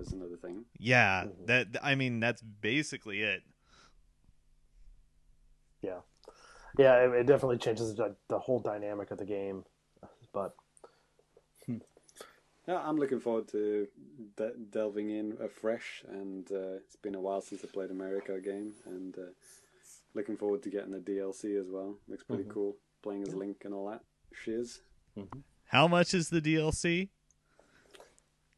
[0.00, 0.64] is another thing.
[0.78, 1.24] yeah.
[1.24, 1.46] Mhm.
[1.46, 3.42] That I mean, that's basically it.
[5.82, 6.00] Yeah.
[6.78, 9.64] Yeah, it, it definitely changes the, the whole dynamic of the game.
[10.32, 10.54] But
[11.68, 13.86] Yeah, I'm looking forward to
[14.36, 18.20] de- delving in afresh, and uh, it's been a while since I played a Mario
[18.20, 19.32] Kart game, and uh,
[20.14, 21.98] looking forward to getting the DLC as well.
[22.08, 22.48] Looks pretty Mhm.
[22.50, 24.00] cool, playing as Link and all that
[24.32, 24.80] shiz.
[25.66, 27.10] How much is the DLC?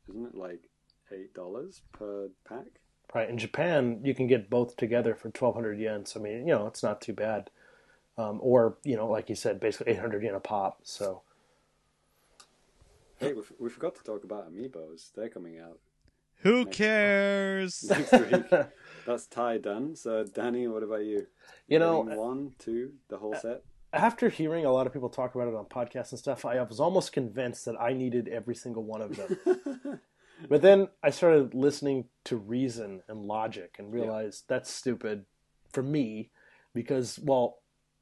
[0.09, 0.70] Isn't it like
[1.12, 2.66] eight dollars per pack?
[3.14, 3.28] Right.
[3.30, 6.04] In Japan, you can get both together for 1,200 yen.
[6.04, 7.50] So, I mean, you know, it's not too bad.
[8.18, 10.80] Um, or, you know, like you said, basically 800 yen a pop.
[10.82, 11.22] So,
[13.18, 15.12] Hey, we, f- we forgot to talk about amiibos.
[15.14, 15.78] They're coming out
[16.42, 17.84] Who Next- cares?
[17.88, 18.50] next week.
[19.07, 19.96] That's Ty done.
[19.96, 21.26] So, Danny, what about you?
[21.68, 23.62] you know, one, two, the whole set.
[23.92, 26.80] after hearing a lot of people talk about it on podcasts and stuff, I was
[26.80, 30.00] almost convinced that I needed every single one of them.
[30.49, 35.24] but then I started listening to reason and logic and realized that's stupid
[35.72, 36.30] for me
[36.74, 37.59] because, well,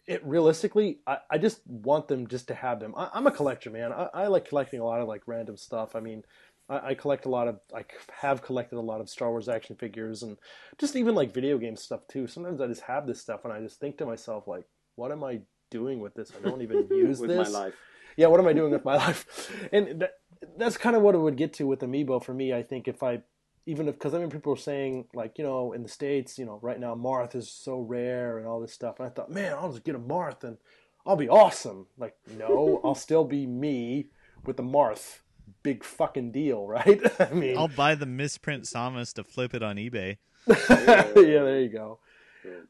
[0.07, 2.95] it realistically, I, I just want them just to have them.
[2.97, 3.93] I, I'm a collector, man.
[3.93, 5.97] I, I like collecting a lot of like random stuff.
[5.97, 6.25] I mean,
[6.69, 7.85] I, I collect a lot of, I
[8.21, 10.37] have collected a lot of Star Wars action figures and
[10.79, 12.27] just even like video game stuff too.
[12.27, 14.65] Sometimes I just have this stuff and I just think to myself, like,
[14.97, 16.33] what am I doing with this?
[16.37, 17.51] I don't even use with this.
[17.51, 17.75] my life.
[18.17, 19.51] Yeah, what am I doing with my life?
[19.73, 20.15] And that,
[20.57, 22.53] that's kind of what it would get to with Amiibo for me.
[22.53, 23.23] I think if I,
[23.67, 26.45] even if, because I mean, people are saying like, you know, in the states, you
[26.45, 29.53] know, right now Marth is so rare and all this stuff, and I thought, man,
[29.53, 30.59] I'll just get a Marth and
[31.07, 31.87] I'll be awesome.
[31.99, 34.09] Like, no, I'll still be me
[34.45, 35.19] with the Marth.
[35.63, 37.01] Big fucking deal, right?
[37.21, 40.19] I mean, I'll buy the misprint Samus to flip it on eBay.
[40.47, 41.99] yeah, there you go.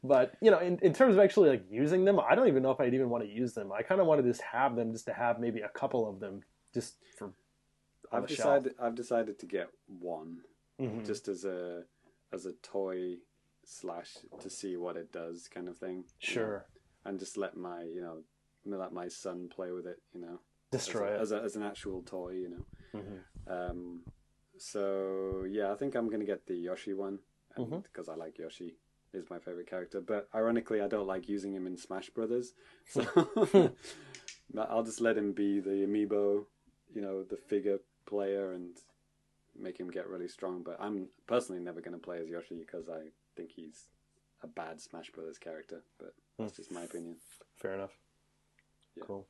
[0.03, 2.71] But you know, in, in terms of actually like using them, I don't even know
[2.71, 3.71] if I'd even want to use them.
[3.71, 6.19] I kind of want to just have them, just to have maybe a couple of
[6.19, 6.41] them,
[6.73, 7.31] just for.
[8.17, 8.63] I've the shelf.
[8.63, 8.75] decided.
[8.79, 10.41] I've decided to get one
[10.79, 11.05] Mhm.
[11.05, 11.85] just as a
[12.31, 13.17] as a toy
[13.63, 15.97] slash to see what it does, kind of thing.
[15.97, 16.65] you know, Sure.
[17.05, 18.23] and just let my you know
[18.65, 20.01] let my son play with it.
[20.13, 20.39] You know,
[20.71, 21.35] Destroy as, it.
[21.35, 22.31] as, a, as an actual toy.
[22.33, 22.65] You know.
[22.99, 23.19] Mhm.
[23.47, 24.03] Um,
[24.57, 27.19] so yeah, I think I'm gonna get the Yoshi one
[27.55, 28.77] because I like Yoshi.
[29.13, 32.53] Is my favorite character, but ironically, I don't like using him in Smash Brothers.
[32.85, 33.01] So
[34.57, 36.45] I'll just let him be the amiibo,
[36.93, 38.77] you know, the figure player, and
[39.57, 40.63] make him get really strong.
[40.63, 43.85] But I'm personally never going to play as Yoshi because I think he's
[44.43, 45.81] a bad Smash Brothers character.
[45.99, 47.17] But that's just my opinion.
[47.57, 47.97] Fair enough.
[48.95, 49.03] Yeah.
[49.05, 49.25] Cool.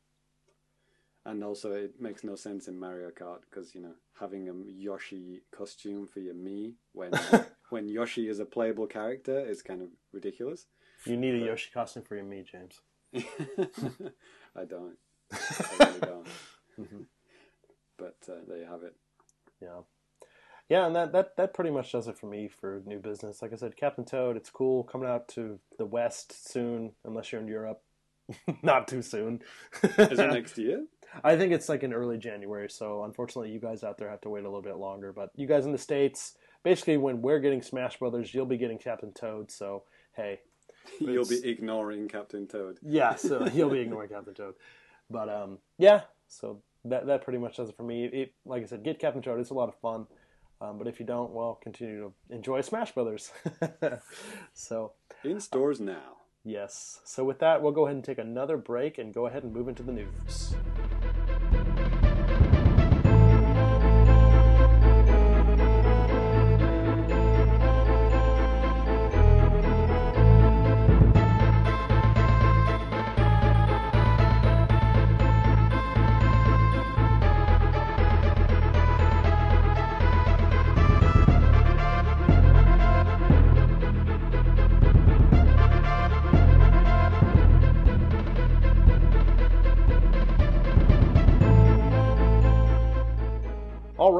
[1.27, 5.41] And also, it makes no sense in Mario Kart because you know having a Yoshi
[5.55, 7.11] costume for your Mii when
[7.69, 10.67] when Yoshi is a playable character is kind of ridiculous.
[11.03, 12.79] You need a Yoshi costume for your Mii, James.
[14.55, 14.97] I don't.
[15.33, 16.27] I really don't.
[16.79, 17.05] Mhm.
[17.97, 18.95] But uh, there you have it.
[19.61, 19.81] Yeah.
[20.67, 23.41] Yeah, and that, that, that pretty much does it for me for new business.
[23.41, 24.83] Like I said, Captain Toad, it's cool.
[24.83, 27.81] Coming out to the West soon, unless you're in Europe.
[28.63, 29.41] Not too soon.
[29.83, 30.85] Is it next year?
[31.23, 34.29] I think it's like in early January, so unfortunately you guys out there have to
[34.29, 35.13] wait a little bit longer.
[35.13, 38.77] But you guys in the States, basically when we're getting Smash Brothers, you'll be getting
[38.77, 39.83] Captain Toad, so
[40.15, 40.39] hey.
[40.99, 42.77] You'll be ignoring Captain Toad.
[42.83, 44.53] Yeah, so you'll be ignoring Captain Toad.
[45.09, 48.05] But um yeah, so that that pretty much does it for me.
[48.05, 50.07] It, like I said, get Captain Toad, it's a lot of fun.
[50.61, 53.31] Um, but if you don't, well, continue to enjoy Smash Brothers.
[54.53, 56.17] so In stores now.
[56.43, 57.01] Yes.
[57.03, 59.67] So with that, we'll go ahead and take another break and go ahead and move
[59.67, 60.55] into the news.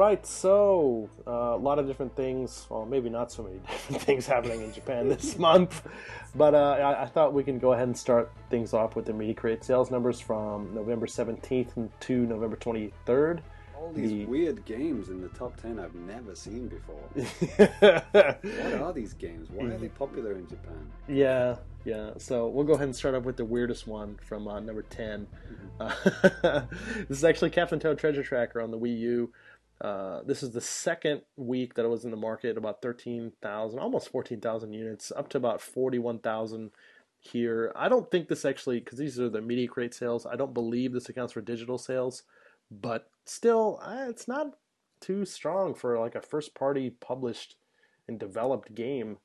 [0.06, 2.66] Right, so uh, a lot of different things.
[2.68, 5.82] Well, maybe not so many different things happening in Japan this month,
[6.34, 9.12] but uh, I, I thought we can go ahead and start things off with the
[9.12, 13.40] Media Create sales numbers from November 17th to November 23rd.
[13.76, 17.02] All these The- weird games in the top 10 I've never seen before.
[18.12, 19.48] What are these games?
[19.50, 20.90] Why are they popular in Japan?
[21.08, 22.12] Yeah, yeah.
[22.18, 25.26] So we'll go ahead and start off with the weirdest one from uh, number 10.
[25.78, 25.92] Uh,
[27.08, 29.32] this is actually Captain Toad Treasure Tracker on the Wii U.
[29.80, 34.08] Uh, this is the second week that it was in the market, about 13,000, almost
[34.10, 36.70] 14,000 units, up to about 41,000
[37.18, 37.72] here.
[37.76, 40.92] I don't think this actually, because these are the Media Create sales, I don't believe
[40.92, 42.22] this accounts for digital sales,
[42.70, 44.56] but still, it's not
[45.00, 47.56] too strong for like a first party published
[48.08, 49.18] and developed game.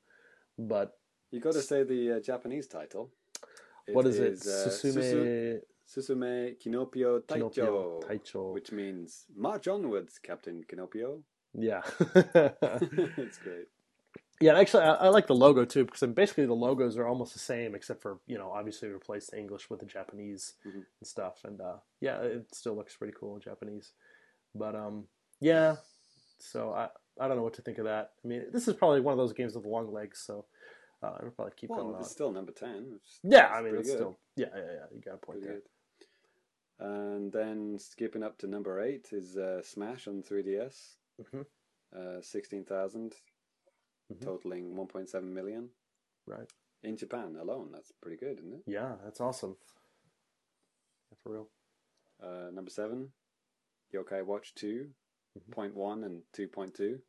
[0.58, 0.98] But
[1.30, 3.10] You got to say the uh, Japanese title.
[3.90, 4.34] what is, it?
[4.42, 5.60] uh, Susu- Susume
[5.94, 8.52] Susume Kinopio Taicho, Kinopio Taicho.
[8.54, 11.20] which means march onwards, Captain Kinopio.
[11.54, 11.82] Yeah.
[12.14, 13.66] it's great.
[14.40, 17.38] yeah, actually, I, I like the logo too because basically the logos are almost the
[17.38, 20.72] same except for, you know, obviously replace the English with the Japanese Mhm.
[21.00, 21.40] and stuff.
[21.44, 23.92] And uh, yeah, it still looks pretty cool in Japanese.
[24.54, 25.04] But um,
[25.40, 25.76] yeah,
[26.38, 26.88] so I,
[27.20, 28.12] I don't know what to think of that.
[28.24, 30.46] I mean, this is probably one of those games with long legs, so
[31.02, 32.00] uh, I'll probably keep going Well, on.
[32.00, 32.70] it's still number 10.
[32.70, 33.96] It's- Yeah, it's I mean, it's good.
[33.96, 35.54] still, yeah, yeah, yeah, you got a point Pretty there.
[35.56, 35.62] good.
[36.82, 40.96] And then skipping up to number 8 is uh, Smash on 3DS.
[41.20, 41.46] Mhm.
[41.94, 43.14] Uh, 16,000,
[44.10, 44.20] Mhm.
[44.20, 45.70] totaling 1.7 million.
[46.26, 46.50] Right.
[46.82, 48.62] In Japan alone, that's pretty good, isn't it?
[48.66, 49.56] Yeah, that's awesome.
[51.10, 51.48] Yeah, for real.
[52.18, 53.12] Uh, number seven,
[53.92, 54.92] Yokai Watch 2,
[55.38, 55.52] Mhm.
[55.52, 57.00] point one and 2.2.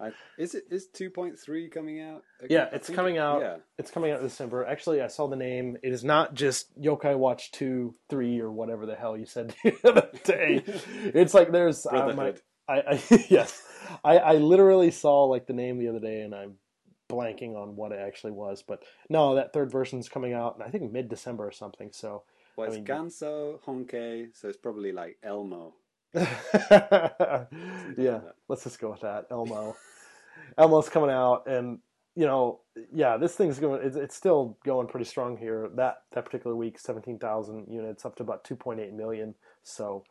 [0.00, 2.22] I, is it is 2.3 coming out?
[2.42, 3.40] I- Yeah, it's coming out.
[3.40, 4.64] Yeah, It's coming out in December.
[4.66, 5.76] Actually, I saw the name.
[5.82, 9.76] It is not just Yokai Watch 2, 3, or whatever the hell you said the
[9.84, 10.64] other day.
[11.14, 11.86] It's like there's.
[11.86, 12.34] Uh, my.
[12.68, 13.62] I, I Yes.
[14.04, 16.54] I, I literally saw like the name the other day and I'm
[17.08, 18.62] blanking on what it actually was.
[18.66, 21.90] But no, that third version's coming out, and I think mid December or something.
[21.92, 22.24] So.
[22.56, 25.74] well, I mean- Ganso Honke, so it's probably like Elmo.
[27.96, 29.26] yeah, let's just go with that.
[29.30, 29.76] Elmo,
[30.58, 31.78] Elmo's coming out, and
[32.14, 32.60] you know,
[32.92, 33.80] yeah, this thing's going.
[33.82, 35.68] It's, it's still going pretty strong here.
[35.74, 39.34] That that particular week, seventeen thousand units, up to about two point eight million.
[39.62, 40.04] So,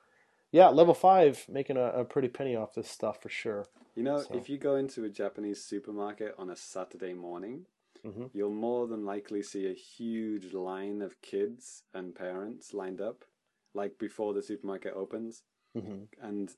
[0.52, 3.66] yeah, level five making a, a pretty penny off this stuff for sure.
[3.96, 7.66] You know, So- if you go into a Japanese supermarket on a Saturday morning,
[8.06, 8.30] Mhm.
[8.32, 13.26] you'll more than likely see a huge line of kids and parents lined up,
[13.74, 15.42] like before the supermarket opens.
[15.80, 16.50] Hmm and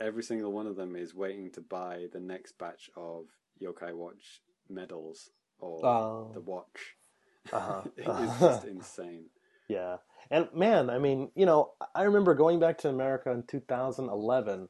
[0.00, 3.26] every single one of them is waiting to buy the next batch of
[3.60, 6.30] Yokai Watch medals or Oh.
[6.34, 6.96] the watch.
[7.52, 7.82] Uh-huh.
[7.96, 9.26] it is just insane.
[9.68, 9.96] Yeah.
[10.30, 14.68] And man, I mean, you know, I remember going back to America in 2011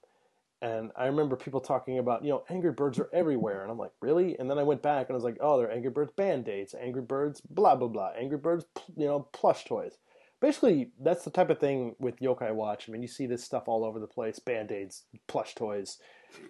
[0.60, 3.62] and I remember people talking about, you know, Angry Birds are everywhere.
[3.62, 4.38] And I'm like, really?
[4.38, 6.74] And then I went back and I was like, oh, they're Angry Birds band aids,
[6.74, 8.64] Angry Birds blah, blah, blah, Angry Birds,
[8.96, 9.98] you know, plush toys.
[10.42, 12.88] Basically, that's the type of thing with Yokai Watch.
[12.88, 15.98] I mean, you see this stuff all over the place band aids, plush toys,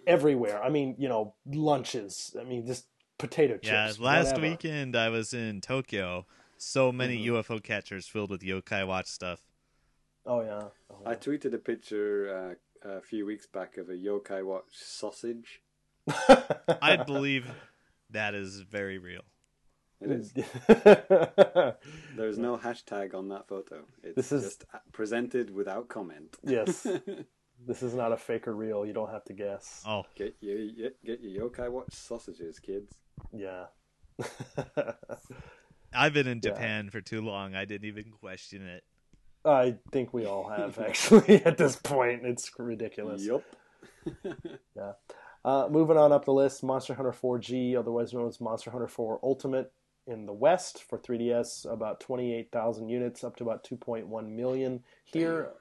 [0.07, 0.61] everywhere.
[0.61, 2.35] I mean, you know, lunches.
[2.39, 2.87] I mean, just
[3.19, 3.67] potato chips.
[3.67, 3.99] Yeah, last
[4.33, 4.41] whatever.
[4.41, 6.25] weekend I was in Tokyo.
[6.57, 7.25] So many Mhm.
[7.43, 9.41] UFO catchers filled with yokai watch stuff.
[10.25, 10.69] Oh, yeah.
[10.89, 15.61] Oh, I tweeted a picture uh, a few weeks back of a Yokai Watch sausage.
[16.07, 17.51] I believe
[18.09, 19.23] that is very real.
[20.03, 20.33] It is.
[22.17, 23.83] There's no hashtag on that photo.
[24.03, 26.37] It's This is- just presented without comment.
[26.43, 26.85] yes.
[27.65, 28.85] This is not a fake or real.
[28.85, 29.83] You don't have to guess.
[29.87, 30.57] Oh, Get your
[31.05, 32.93] get your Yokai Watch sausages, kids.
[33.31, 33.67] Yeah.
[35.93, 36.49] I've been in Yeah.
[36.49, 37.55] Japan for too long.
[37.55, 38.83] I didn't even question it.
[39.45, 42.25] I think we all have actually at this point.
[42.25, 43.23] It's ridiculous.
[43.23, 43.43] Yup.
[45.45, 49.19] Uh, moving on up the list, Monster Hunter 4G, otherwise known as Monster Hunter 4
[49.23, 49.71] Ultimate,
[50.07, 55.51] in the West for 3DS, about 28,000 units, up to about 2.1 million here.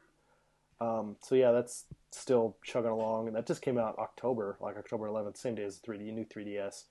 [0.80, 5.06] Um, so yeah, that's still chugging along, and that just came out October, like October
[5.06, 6.84] 11th, same day as the 3D new 3DS.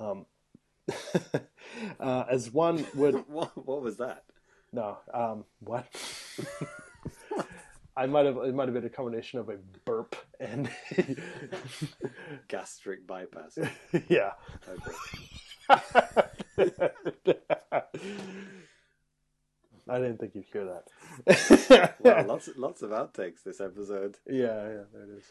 [0.00, 0.26] Um,
[2.00, 4.24] uh, as one would what, what was that?
[4.72, 4.98] No.
[5.12, 5.86] Um, what?
[7.96, 8.36] I might have.
[8.36, 10.70] It might have been a combination of a burp and
[12.46, 13.58] Gastric bypass.
[14.08, 14.32] yeah.
[14.68, 14.92] Okay.
[19.90, 21.94] I didn't think you'd hear that.
[22.00, 24.16] Wow, lots lots of outtakes this episode.
[24.26, 24.34] yeah,
[24.68, 25.24] yeah, there it is.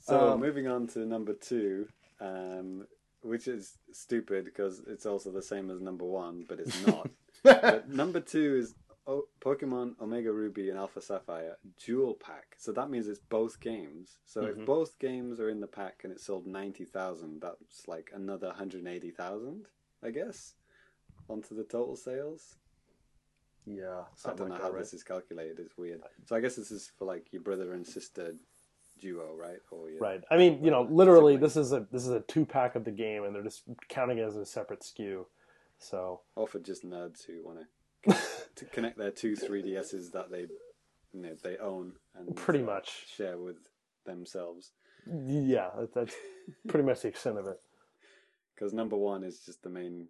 [0.00, 1.88] So Um, moving on to number two,
[2.20, 2.86] um,
[3.22, 7.10] which is stupid because it's also the same as number one, but it's not.
[7.42, 8.74] but number two is
[9.06, 12.54] o- Pokemon Omega Ruby and Alpha Sapphire Dual Pack.
[12.58, 14.18] So that means it's both games.
[14.26, 14.50] So Mhm.
[14.60, 18.52] if both games are in the pack and it sold ninety thousand, that's like another
[18.52, 19.66] hundred eighty thousand,
[20.02, 20.54] I guess,
[21.28, 22.56] onto the total sales.
[23.64, 24.78] Yeah, I don't know like how right?
[24.80, 25.60] this is calculated.
[25.60, 26.02] It's weird.
[26.26, 28.34] So I guess this is for like your brother and sister
[28.98, 29.60] duo, right?
[29.70, 30.22] Or your, Right.
[30.30, 31.40] I mean, you know, literally, Sibling.
[31.40, 34.18] this is a this is a two pack of the game, and they're just counting
[34.18, 35.26] it as a separate SKU.
[35.78, 37.66] So or for just nerds who want to
[38.56, 40.46] to connect their two 3DSs that they
[41.12, 43.06] you know, they own and Pretty much.
[43.16, 43.56] share with
[44.06, 44.72] themselves.
[45.06, 46.14] yeah, that's
[46.68, 47.58] pretty much the extent of it.
[48.54, 50.08] Because number one is just the main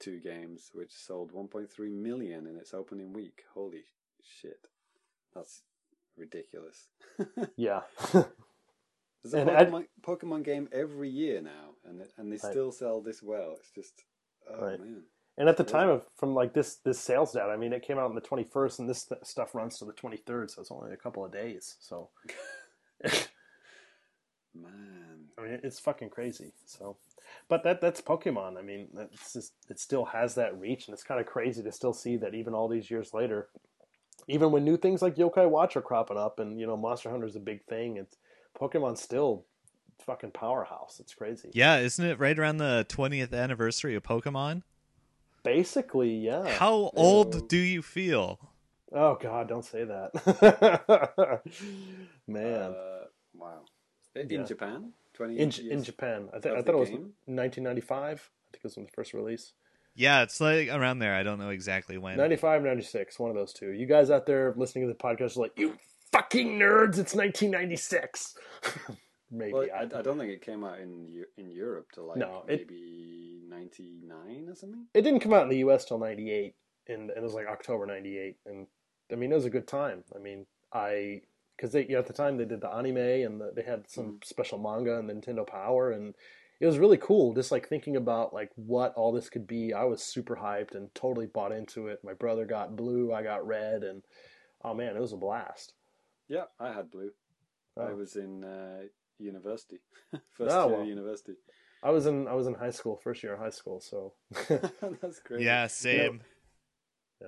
[0.00, 3.42] two games, which sold 1.3 million in its opening week.
[3.54, 3.84] Holy
[4.22, 4.68] shit,
[5.34, 5.62] that's
[6.16, 6.88] ridiculous.
[7.56, 7.80] Yeah.
[8.12, 13.00] There's a And I- Pokemon, Pokemon game every year now, and and they still sell
[13.00, 13.56] this well.
[13.58, 14.04] It's just
[14.50, 14.78] oh Right.
[14.78, 15.04] man.
[15.36, 17.98] And at the time of from like this this sales data, I mean, it came
[17.98, 20.60] out on the twenty first, and this th- stuff runs to the twenty third, so
[20.60, 21.76] it's only a couple of days.
[21.80, 22.10] So,
[24.54, 26.52] Man, I mean, it's fucking crazy.
[26.64, 26.96] So,
[27.48, 28.56] but that that's Pokemon.
[28.56, 31.72] I mean, it's just it still has that reach, and it's kind of crazy to
[31.72, 33.48] still see that even all these years later,
[34.28, 37.26] even when new things like Yokai Watch are cropping up, and you know, Monster Hunter
[37.26, 38.16] is a big thing, it's
[38.56, 39.44] Pokemon's still
[39.98, 40.98] fucking powerhouse.
[41.00, 41.50] It's crazy.
[41.52, 44.62] Yeah, isn't it right around the 20th anniversary of Pokemon?
[45.44, 46.48] Basically, yeah.
[46.48, 48.38] How old do you feel?
[48.92, 51.42] Oh God, don't say that,
[52.26, 52.70] man.
[52.72, 53.60] Uh, wow.
[54.16, 54.42] In Yeah.
[54.44, 56.28] Japan, twenty in years in Japan.
[56.32, 57.96] I, th- I thought the it was 1995.
[57.96, 58.24] I think
[58.54, 59.52] it was when the first release.
[59.96, 61.14] Yeah, it's like around there.
[61.14, 62.16] I don't know exactly when.
[62.16, 63.70] 95, 96, one of those two.
[63.70, 65.76] You guys out there listening to the podcast are like, you
[66.10, 66.98] fucking nerds!
[66.98, 68.34] It's 1996.
[69.34, 72.18] Maybe Well, I, I, I don't think it came out in in Europe till like
[72.18, 74.86] No, it- maybe ninety nine or something.
[74.94, 75.84] It didn't come out in the U.S.
[75.84, 76.54] till 98,
[76.86, 78.36] and, and it was like October 98.
[78.46, 78.66] And
[79.12, 80.04] I mean, it was a good time.
[80.14, 81.22] I mean, I
[81.56, 83.88] because they you know, at the time they did the anime and the, they had
[83.90, 84.16] some Mm-hmm.
[84.24, 86.14] special manga and Nintendo Power and
[86.60, 89.72] it was really cool just like thinking about like what all this could be.
[89.72, 92.00] I was super hyped and totally bought into it.
[92.04, 94.02] My brother got blue, I got red, and
[94.64, 95.74] oh man, it was a blast.
[96.28, 97.10] Yeah, I had blue.
[97.76, 97.94] I Oh.
[97.96, 98.84] was in uh,
[99.18, 99.78] university,
[100.32, 100.86] first Oh, year well.
[100.86, 101.34] university.
[101.82, 104.14] I was in I was in high school, first year of high school, so
[104.48, 105.42] That's great.
[105.42, 106.22] Yeah, same.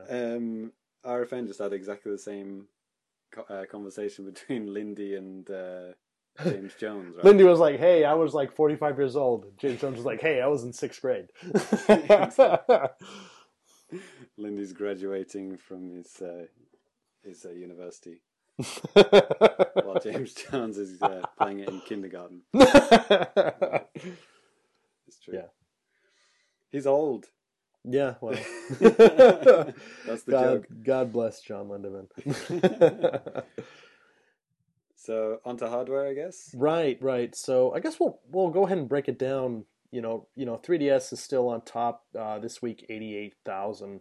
[0.09, 0.73] Um,
[1.05, 2.67] RFN just had exactly the same
[3.33, 5.93] co- uh, conversation between Lindy and uh,
[6.43, 7.17] James Jones.
[7.17, 7.25] Right?
[7.25, 10.41] Lindy was like, "Hey, I was like 45 years old." James Jones was like, "Hey,
[10.41, 11.29] I was in sixth grade."
[14.37, 16.47] Lindy's graduating from his uh,
[17.23, 18.23] his uh, university,
[19.83, 22.43] while James Jones is uh, playing it in kindergarten.
[25.09, 25.35] It's true.
[25.35, 25.47] Yeah.
[26.73, 27.27] He's old.
[27.85, 28.35] Yeah, well,
[28.81, 30.67] That's the God, joke.
[30.83, 32.09] God bless John Lindemann.
[34.97, 36.51] So onto hardware, I guess.
[36.55, 37.35] right, right.
[37.37, 39.65] So I guess we'll we'll go ahead and break it down.
[39.93, 44.01] You know, you know, 3DS is still on top uh, this week, eighty-eight thousand.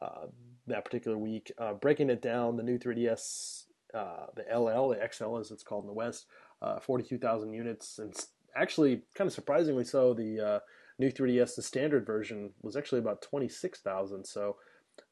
[0.00, 0.26] Uh,
[0.68, 3.64] that particular week, uh, breaking it down, the new 3DS,
[3.94, 6.26] uh, the LL, the XL as it's called in the West,
[6.62, 8.14] uh, forty-two thousand units, and
[8.56, 10.58] actually, kind of surprisingly so, the uh,
[10.98, 14.24] new 3DS, the standard version, was actually about twenty-six thousand.
[14.26, 14.56] So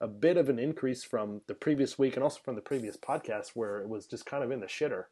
[0.00, 3.50] a bit of an increase from the previous week and also from the previous podcast
[3.54, 5.04] where it was just kind of in the shitter.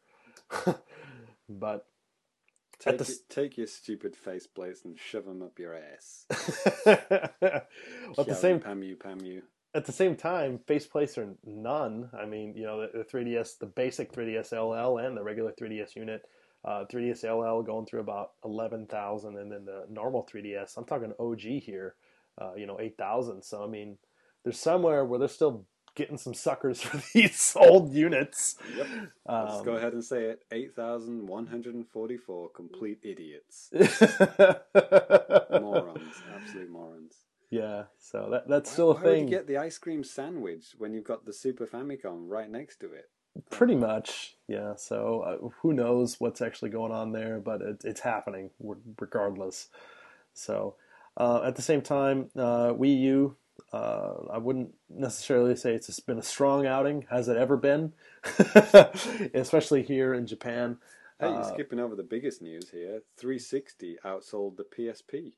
[1.49, 1.85] but
[2.79, 6.25] Take, the your- take your stupid faceplates and shove them up your ass.
[6.85, 7.67] at
[8.15, 9.43] the same pam you, pam you.
[9.75, 12.09] At the same time, face faceplates are none.
[12.17, 15.95] I mean, you know, the, the 3DS, the basic 3DS LL and the regular 3DS
[15.95, 16.23] unit,
[16.63, 21.41] uh, 3DS LL going through about 11,000, and then the normal 3DS, I'm talking OG
[21.63, 21.95] here,
[22.41, 23.43] uh, you know, 8,000.
[23.43, 23.97] So, I mean,
[24.43, 25.65] there's somewhere where they're still
[25.95, 28.55] getting some suckers for these old units.
[28.77, 28.87] Yep.
[29.27, 30.43] Let's Um, go ahead and say it.
[30.51, 33.69] 8,144 complete idiots.
[35.61, 36.15] morons.
[36.33, 37.04] Absolute morons.
[37.49, 39.23] Yeah, so that that's Why- still a why would thing.
[39.25, 42.91] you get the ice cream sandwich when you've got the Super Famicom right next to
[42.93, 43.09] it?
[43.49, 44.75] Pretty much, yeah.
[44.75, 48.49] So uh, who knows what's actually going on there, but it, it's happening
[48.99, 49.67] regardless.
[50.33, 50.75] So
[51.17, 53.35] uh, at the same time, uh, Wii U,
[53.73, 57.05] uh, I wouldn't necessarily say it's been a strong outing.
[57.09, 57.93] Has it ever been?
[59.33, 60.77] Especially here in Japan.
[61.19, 63.01] Hey, you're Uh, skipping over the biggest news here.
[63.17, 65.33] 360 outsold the PSP.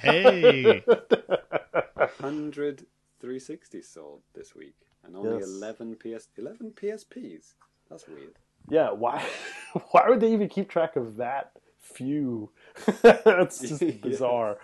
[0.00, 2.86] Hey, 100
[3.20, 5.48] 360 sold this week, and only Yes.
[5.48, 7.54] 11 PS 11 PSPs.
[7.90, 8.34] That's weird.
[8.68, 9.24] yeah, why?
[9.90, 12.50] Why would they even keep track of that few?
[13.02, 13.90] That's just Yeah.
[14.02, 14.58] bizarre.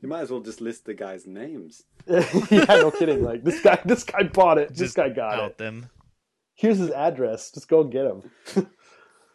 [0.00, 1.84] You might as well just list the guys' names.
[2.06, 3.22] yeah, no kidding.
[3.24, 4.74] Like this guy, this guy bought it.
[4.74, 5.58] This guy got out it.
[5.58, 5.90] them.
[6.54, 7.50] Here's his address.
[7.50, 8.68] Just go get him.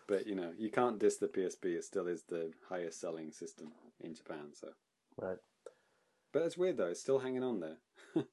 [0.10, 1.66] But you know, you can't diss the PSP.
[1.78, 3.72] It still is the highest selling system
[4.04, 4.48] in Japan.
[4.54, 4.70] So,
[5.22, 5.38] Right.
[6.34, 6.88] but it's weird though.
[6.88, 7.78] It's still hanging on there.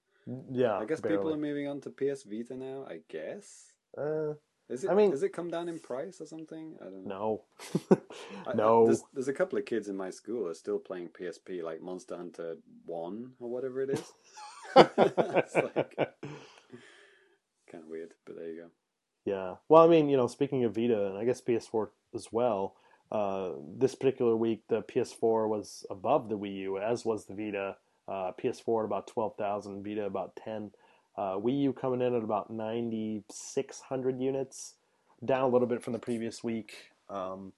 [0.51, 0.79] Yeah.
[0.79, 1.19] I guess barely.
[1.19, 2.85] people are moving on to PS Vita now.
[2.91, 3.75] I guess.
[3.97, 4.33] Uh,
[4.69, 4.91] Is it?
[4.91, 6.77] I mean- does it come down in price or something?
[6.81, 7.45] I don't know.
[7.91, 7.99] no.
[8.49, 8.87] I- no.
[8.87, 11.81] there's, there's a couple of kids in my school who are still playing PSP, like
[11.81, 12.57] Monster Hunter
[12.87, 14.03] One or whatever it is.
[14.77, 15.97] it's like
[17.71, 18.69] kind of weird, but there you go.
[19.27, 19.57] Yeah.
[19.69, 22.77] Well, I mean, you know, speaking of Vita, and I guess PS4 as well.
[23.13, 27.77] Uh, this particular week, the PS4 was above the Wii U, as was the Vita.
[28.09, 30.71] Uh, PS4 at about twelve thousand, Vita about ten.
[31.17, 34.75] Uh, Wii U coming in at about ninety six hundred units,
[35.25, 36.93] down a little bit from the previous week.
[37.11, 37.53] Um,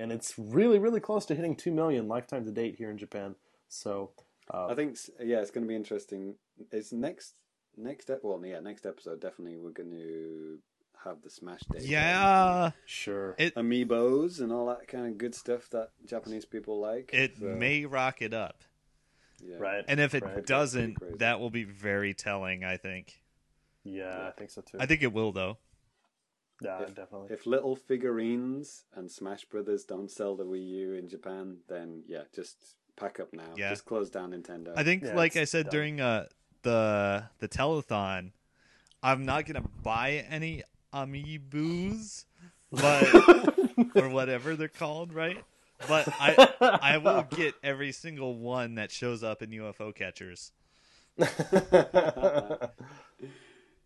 [0.00, 3.36] and it's really, really close to hitting two million lifetime to date here in Japan.
[3.68, 4.10] So,
[4.52, 6.34] uh, I think yeah, it's going to be interesting.
[6.72, 7.34] It's next
[7.76, 10.58] next well yeah next episode definitely we're going to
[11.04, 11.80] have the Smash Day.
[11.82, 13.34] Yeah, sure.
[13.38, 17.10] it amiibos and all that kind of good stuff that Japanese people like.
[17.12, 18.62] it So, may rock it up,
[19.42, 19.56] yeah.
[19.58, 19.84] Right.
[19.86, 20.44] and if it Right.
[20.46, 22.64] doesn't, that will be very telling.
[22.64, 23.20] I think.
[23.84, 24.78] Yeah, I think so too.
[24.80, 25.58] I think it will though.
[26.62, 27.28] yeah, if- definitely.
[27.34, 32.22] If little figurines and Smash Brothers don't sell the Wii U in Japan, then yeah,
[32.34, 33.52] just pack up now.
[33.56, 33.70] Yeah.
[33.70, 34.72] Just close down Nintendo.
[34.76, 35.70] I think, Yeah, like I said dumb.
[35.72, 36.26] during uh,
[36.62, 38.32] the the telethon,
[39.02, 40.62] I'm not gonna buy any
[40.94, 42.24] amiibos,
[42.72, 45.42] but or whatever they're called, right?
[45.88, 50.52] But I I will get every single one that shows up in UFO catchers.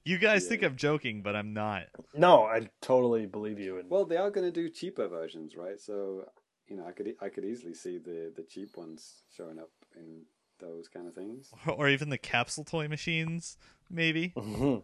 [0.05, 0.49] You guys Yeah.
[0.49, 1.85] think I'm joking, but I'm not.
[2.15, 3.79] no, I totally believe you.
[3.79, 5.79] And well, they are going to do cheaper versions, right?
[5.81, 6.25] So
[6.69, 10.23] you know, I could I could easily see the the cheap ones showing up in
[10.61, 11.51] those kind of things.
[11.67, 13.57] Or even the capsule toy machines,
[13.91, 14.33] maybe.
[14.37, 14.83] Mhm.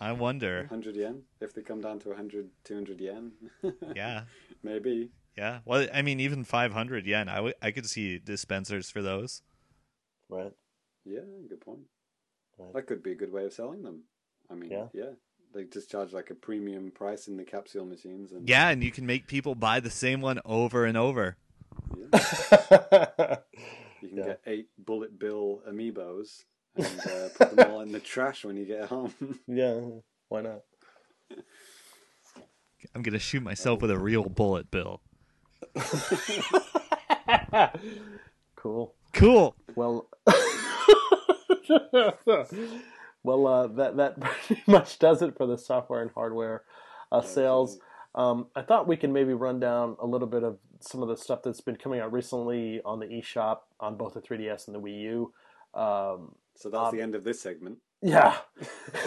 [0.00, 0.60] I wonder.
[0.60, 3.32] 100 yen if they come down to 100 200 yen.
[3.94, 4.22] Yeah,
[4.62, 5.10] Maybe.
[5.36, 5.58] yeah.
[5.64, 9.42] Well, I mean, even 500 yen, I, w- I could see dispensers for those.
[10.28, 10.52] right.
[11.04, 11.80] Yeah, good point.
[12.58, 12.72] Right.
[12.74, 14.02] That could be a good way of selling them.
[14.50, 14.86] I mean, Yeah.
[14.92, 15.10] yeah.
[15.54, 18.92] They just charge like a premium price in the capsule machines and Yeah, and you
[18.92, 21.36] can make people buy the same one over and over.
[21.96, 23.36] yeah.
[24.02, 24.24] You can Yeah.
[24.24, 26.44] get eight bullet bill amiibos
[26.76, 29.14] and uh, put them all in the trash when you get home.
[29.46, 29.80] yeah,
[30.28, 30.60] why not?
[32.94, 35.00] I'm gonna shoot myself with a real bullet bill.
[38.56, 38.94] cool.
[39.12, 39.56] Cool.
[39.74, 40.08] Well,
[43.22, 46.62] well, uh, that that pretty much does it for the software and hardware
[47.12, 47.78] uh, sales.
[48.14, 51.16] Um, I thought we can maybe run down a little bit of some of the
[51.16, 54.80] stuff that's been coming out recently on the eShop on both the 3DS and the
[54.80, 55.32] Wii U.
[55.74, 57.78] Um, So that's Um, the end of this segment.
[58.02, 58.36] yeah.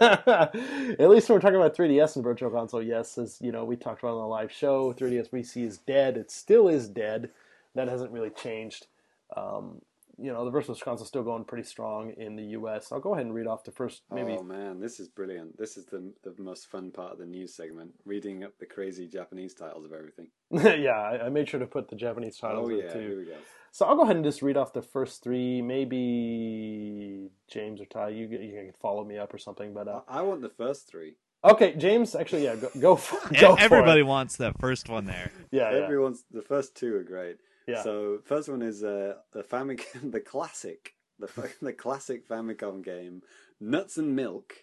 [0.00, 3.76] At least when we're talking about 3DS and Virtual Console, yes, as you know, we
[3.76, 6.18] talked about on the live show, 3DS VC is dead.
[6.18, 7.30] It still is dead.
[7.74, 8.88] That hasn't really changed.
[9.34, 9.80] Um,
[10.18, 12.92] you know, the Virtual Console is still going pretty strong in the US.
[12.92, 15.56] I'll go ahead and read off the first maybe Oh man, this is brilliant.
[15.56, 17.92] This is the the most fun part of the news segment.
[18.04, 20.28] Reading up the crazy Japanese titles of everything.
[20.50, 22.98] yeah, I, I made sure to put the Japanese titles oh yeah, too.
[23.00, 23.36] here we go.
[23.74, 25.62] So I'll go ahead and just read off the first three.
[25.62, 29.72] Maybe James or Ty, you you can follow me up or something.
[29.74, 31.16] But uh, I I want the first three.
[31.44, 34.06] okay, James, actually, yeah, go go for, go for Everybody it.
[34.06, 35.32] wants that first one there.
[35.50, 37.36] Yeah, yeah, Everyone's the first two are great.
[37.66, 37.82] yeah.
[37.82, 41.28] So first one is uh, the Famicom, the classic, the
[41.62, 43.22] the classic Famicom game,
[43.60, 44.54] Nuts and Milk.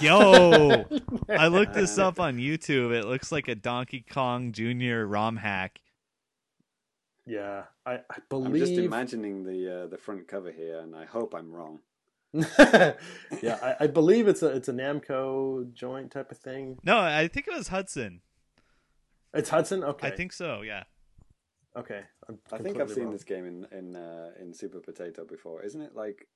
[0.00, 0.84] Yo,
[1.28, 2.92] I looked this up on YouTube.
[2.92, 5.04] It looks like a Donkey Kong Jr.
[5.06, 5.80] ROM hack.
[7.28, 7.64] Yeah.
[7.86, 11.52] I, I I'm just imagining the uh, the front cover here, and I hope I'm
[11.52, 11.80] wrong.
[12.32, 12.94] yeah,
[13.42, 16.78] I, I believe it's a it's a Namco joint type of thing.
[16.84, 18.20] No, I think it was Hudson.
[19.32, 19.84] It's Hudson.
[19.84, 20.62] Okay, I think so.
[20.62, 20.84] Yeah.
[21.76, 23.12] Okay, I'm think I've seen wrong.
[23.12, 25.62] this game in in uh, in Super Potato before.
[25.62, 26.26] Isn't it like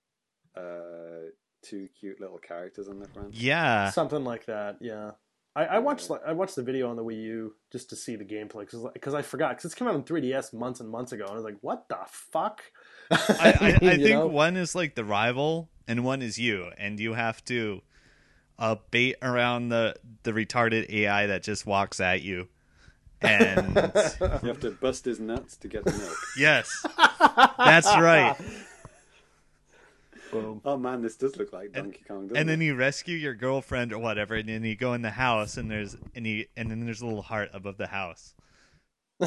[0.57, 1.31] uh,
[1.63, 3.35] two cute little characters on the front?
[3.35, 3.91] Yeah.
[3.91, 4.77] something like that.
[4.81, 5.13] Yeah,
[5.55, 8.25] I, I watched I watched the video on the Wii U just to see the
[8.25, 11.25] gameplay because because I forgot because it's come out on 3DS months and months ago
[11.25, 12.63] and I was like, what the fuck?
[13.11, 14.27] I, I, I think know?
[14.27, 17.83] one is like the rival and one is you, and you have to
[18.59, 22.49] uh, bait around the the retarded AI that just walks at you.
[23.21, 26.17] And You have to bust his nuts to get the milk.
[26.37, 26.85] yes,
[27.59, 28.37] that's right.
[30.33, 30.61] Boom.
[30.65, 32.23] oh man, this does look like Donkey Kong.
[32.29, 32.65] Doesn't And then it?
[32.65, 35.97] you rescue your girlfriend or whatever, and then you go in the house, and there's
[36.17, 38.35] and you and then there's a little heart above the house.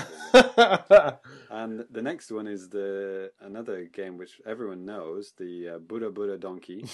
[1.49, 6.39] And the next one is the another game which everyone knows, the uh, Bura Bura
[6.39, 6.85] Donkey,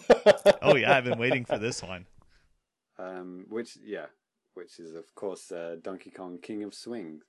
[0.62, 2.06] Oh yeah, I've been waiting for this one.
[2.98, 4.06] um, which yeah,
[4.54, 7.20] which is of course uh, Donkey Kong King of Swing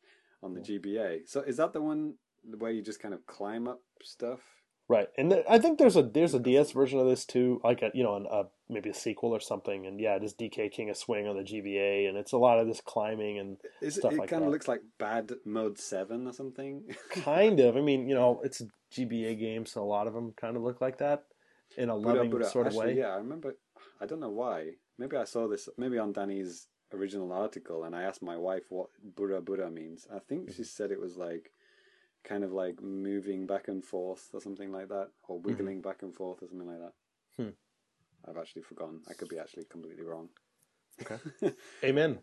[0.42, 1.30] on the GBA.
[1.30, 2.16] So is that the one
[2.58, 4.42] where you just kind of climb up stuff?
[4.90, 7.82] Right, and th- I think there's a there's a DS version of this too, like
[7.82, 9.86] a you know an, a maybe a sequel or something.
[9.86, 12.68] And yeah, just DK King of Swing on the GBA, and it's a lot of
[12.68, 16.28] this climbing and Is it, Stuff it like kind of looks like Bad Mode Seven
[16.28, 16.84] or something.
[17.12, 17.78] kind of.
[17.78, 20.64] I mean, you know, it's a GBA game, so a lot of them kind of
[20.64, 21.24] look like that
[21.78, 22.50] in a Buddha loving Buddha.
[22.50, 23.00] sort of Actually, way.
[23.00, 23.56] Yeah, I remember.
[24.02, 24.72] I don't know why.
[25.00, 25.70] Maybe I saw this.
[25.78, 30.08] Maybe on Danny's original article, and I asked my wife what Bura Bura means.
[30.14, 30.56] I think Mm-hmm.
[30.58, 31.52] she said it was like,
[32.24, 36.14] kind of like moving back and forth or something like that, or wiggling back and
[36.14, 36.94] forth or something like that.
[37.40, 37.44] Mm-hmm.
[37.44, 38.30] Hmm.
[38.30, 39.02] I've actually forgotten.
[39.10, 40.30] I could be actually completely wrong.
[41.02, 41.18] Okay.
[41.84, 42.20] Amen.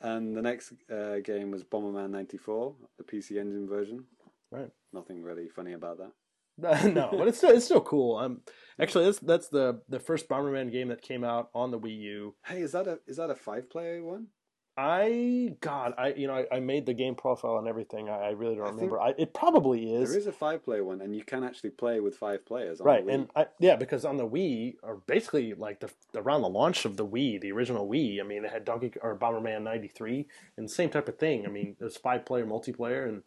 [0.00, 4.04] And the next uh, game was Bomberman '94, the PC Engine version.
[4.50, 4.70] Right.
[4.92, 6.12] Nothing really funny about that.
[6.58, 8.16] no, but it's still it's still cool.
[8.18, 8.42] Um,
[8.80, 12.34] actually, that's that's the the first Bomberman game that came out on the Wii U.
[12.44, 14.28] Hey, is that a is that a five player one?
[14.76, 18.08] I God, I you know I, I made the game profile and everything.
[18.08, 18.98] I, I really don't I remember.
[18.98, 20.08] I, it probably is.
[20.10, 22.80] There is a five player one, and you can actually play with five players.
[22.80, 23.14] On right the Wii.
[23.14, 26.96] and I, yeah because on the wii or basically like the around the launch of
[26.96, 30.72] the wii the original wii i mean they had donkey or bomberman 93 and the
[30.72, 33.22] same type of thing i mean there's five player multiplayer and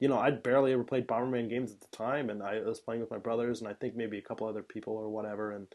[0.00, 3.00] you know i'd barely ever played bomberman games at the time and i was playing
[3.00, 5.68] with my brothers and i think maybe a couple other people or whatever and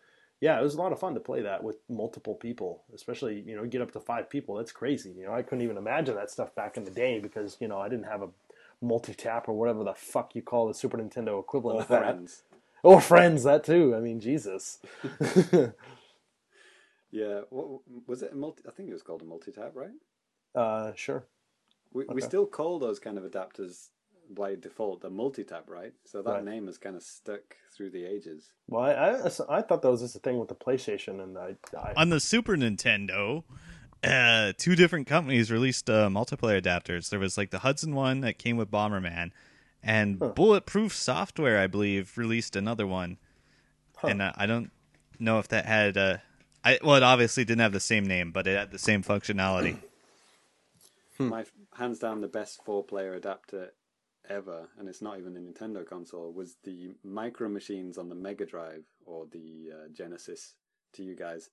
[0.44, 3.56] yeah it was a lot of fun to play that with multiple people especially you
[3.56, 6.30] know get up to five people that's crazy you know i couldn't even imagine that
[6.30, 8.30] stuff back in the day because you know i didn't have a
[8.82, 12.44] multi-tap or whatever the fuck you call the super nintendo equivalent or of that friends.
[12.84, 13.96] or friends, that too.
[13.96, 14.80] I mean, Jesus.
[17.14, 18.34] Yeah, what was it?
[18.34, 18.64] A multi?
[18.68, 19.92] I think it was called a multi-tap, right?
[20.56, 21.26] uh, sure.
[21.94, 23.90] We we still call those kind of adapters
[24.36, 25.94] by default the multi-tap, right?
[26.06, 26.44] So that Right.
[26.44, 28.54] name has kind of stuck through the ages.
[28.68, 31.56] Well, I, I, I thought that was just a thing with the PlayStation, and I,
[31.78, 33.44] I On the Super Nintendo,
[34.04, 37.10] uh, two different companies released uh, multiplayer adapters.
[37.10, 39.32] There was like the Hudson one that came with Bomberman,
[39.82, 40.30] and Huh.
[40.30, 43.18] Bulletproof Software, I believe, released another one.
[43.98, 44.08] Huh.
[44.10, 44.72] And uh, I don't
[45.20, 45.98] know if that had.
[45.98, 46.18] Uh,
[46.64, 49.78] I well, it obviously didn't have the same name, but it had the same functionality.
[51.20, 51.46] My
[51.78, 53.74] hands down the best four-player adapter
[54.30, 58.46] ever, and it's not even a Nintendo console, was the Micro Machines on the Mega
[58.46, 60.56] Drive or the uh, Genesis.
[60.94, 61.50] To you guys,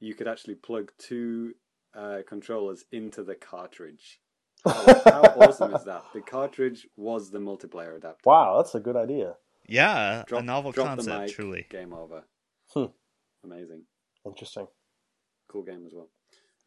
[0.00, 1.52] you could actually plug two
[1.94, 4.20] uh, controllers into the cartridge.
[4.64, 4.72] How,
[5.04, 6.04] how awesome is that?
[6.12, 8.20] The cartridge was the multiplayer adapter.
[8.26, 9.36] wow, that's a good idea.
[9.66, 11.66] Yeah, Drop- a novel drop the concept, mic, truly.
[11.70, 12.24] Game over.
[12.74, 12.86] Hmm.
[13.44, 13.82] Amazing.
[14.26, 14.66] Interesting.
[15.48, 16.08] Cool game as well.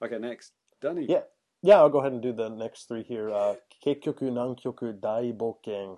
[0.03, 0.53] Okay, next.
[0.81, 1.05] Danny.
[1.07, 1.21] Yeah.
[1.65, 3.31] Yeah, I'll go ahead and do the next three here.
[3.31, 3.55] Uh,
[3.85, 5.97] Kekkyoku Nankyoku Daiboken,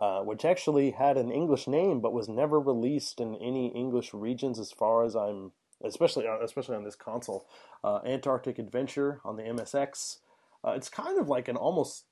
[0.00, 4.58] uh, which actually had an English name but was never released in any English regions
[4.58, 5.52] as far as I'm,
[5.84, 7.46] especially on, especially on this console.
[7.84, 10.18] Uh, Antarctic Adventure on the MSX.
[10.64, 12.06] Uh, it's kind of like an almost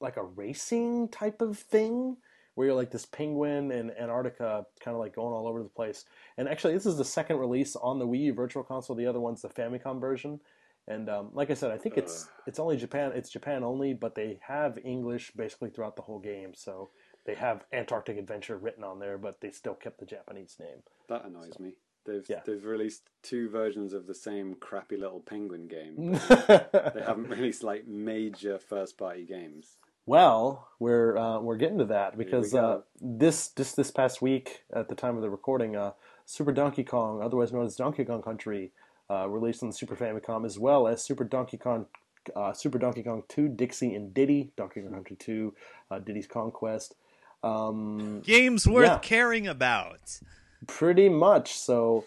[0.00, 2.16] like a racing type of thing
[2.56, 6.06] where you're like this penguin in Antarctica, kind of like going all over the place.
[6.36, 8.96] And actually, this is the second release on the Wii Virtual Console.
[8.96, 10.40] The other one's the Famicom version.
[10.86, 13.12] And um, like I said, I think it's it's only Japan.
[13.14, 16.52] It's Japan only, but they have English basically throughout the whole game.
[16.54, 16.90] So
[17.24, 20.82] they have Antarctic Adventure written on there, but they still kept the Japanese name.
[21.08, 21.74] That annoys me.
[22.04, 22.40] They've Yeah.
[22.44, 26.12] they've released two versions of the same crappy little penguin game.
[26.48, 29.78] they haven't released like major first party games.
[30.06, 34.90] Well, we're uh, we're getting to that because uh, this just this past week, at
[34.90, 35.92] the time of the recording, uh,
[36.26, 38.72] Super Donkey Kong, otherwise known as Donkey Kong Country,
[39.10, 41.86] uh, released on the Super Famicom, as well as Super Donkey Kong,
[42.34, 45.54] uh, Super Donkey Kong 2, Dixie and Diddy, Donkey Kong Country 2,
[45.90, 46.94] uh, Diddy's Conquest.
[47.42, 48.98] Um, Games worth Yeah.
[48.98, 50.20] caring about.
[50.66, 51.54] Pretty much.
[51.58, 52.04] So,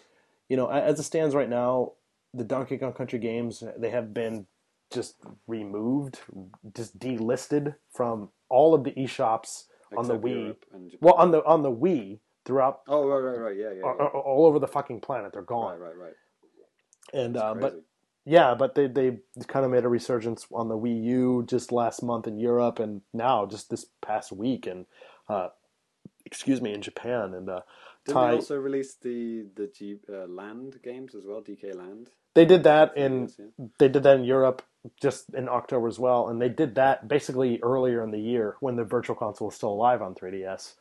[0.48, 1.92] you know, as it stands right now,
[2.34, 4.46] the Donkey Kong Country games they have been
[4.90, 6.20] just removed,
[6.74, 9.64] just delisted from all of the eShops
[9.96, 10.40] on the Wii.
[10.42, 10.98] Europe and Japan.
[11.06, 14.06] Well, on the on the Wii throughout Oh right, right, right, yeah, yeah, all, yeah.
[14.06, 15.78] all over the fucking planet, they're gone.
[15.78, 16.14] right, right, right.
[17.12, 17.82] And uh, but
[18.24, 22.02] yeah, but they they kind of made a resurgence on the Wii U just last
[22.02, 24.86] month in Europe, and now just this past week, and
[25.28, 25.48] uh,
[26.26, 27.60] excuse me, in Japan, and uh,
[28.04, 31.40] Didn't Ty- they also release the the G, uh, Land games as well?
[31.40, 32.10] DK Land.
[32.34, 33.66] They did that in yeah.
[33.78, 34.62] they did that in Europe
[35.00, 38.76] just in October as well, and they did that basically earlier in the year when
[38.76, 40.74] the Virtual Console was still alive on 3DS.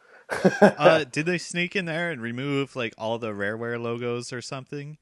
[0.61, 4.97] Uh, did they sneak in there and remove like all the Rareware logos or something?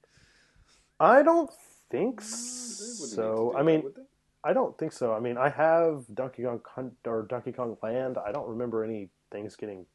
[0.99, 1.51] I don't
[1.91, 3.51] think They wouldn't need to so.
[3.51, 3.95] do I mean, would?
[4.43, 5.13] I don't think so.
[5.13, 8.17] I mean, I have Donkey Kong Hunt or Donkey Kong Land.
[8.17, 9.85] I don't remember any things getting,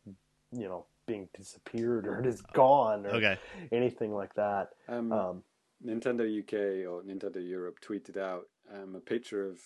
[0.53, 3.39] you know, being disappeared or just gone or Okay.
[3.73, 4.71] anything like that.
[4.89, 5.45] um, Um,
[5.85, 9.59] Nintendo UK or Nintendo Europe tweeted out um, a picture of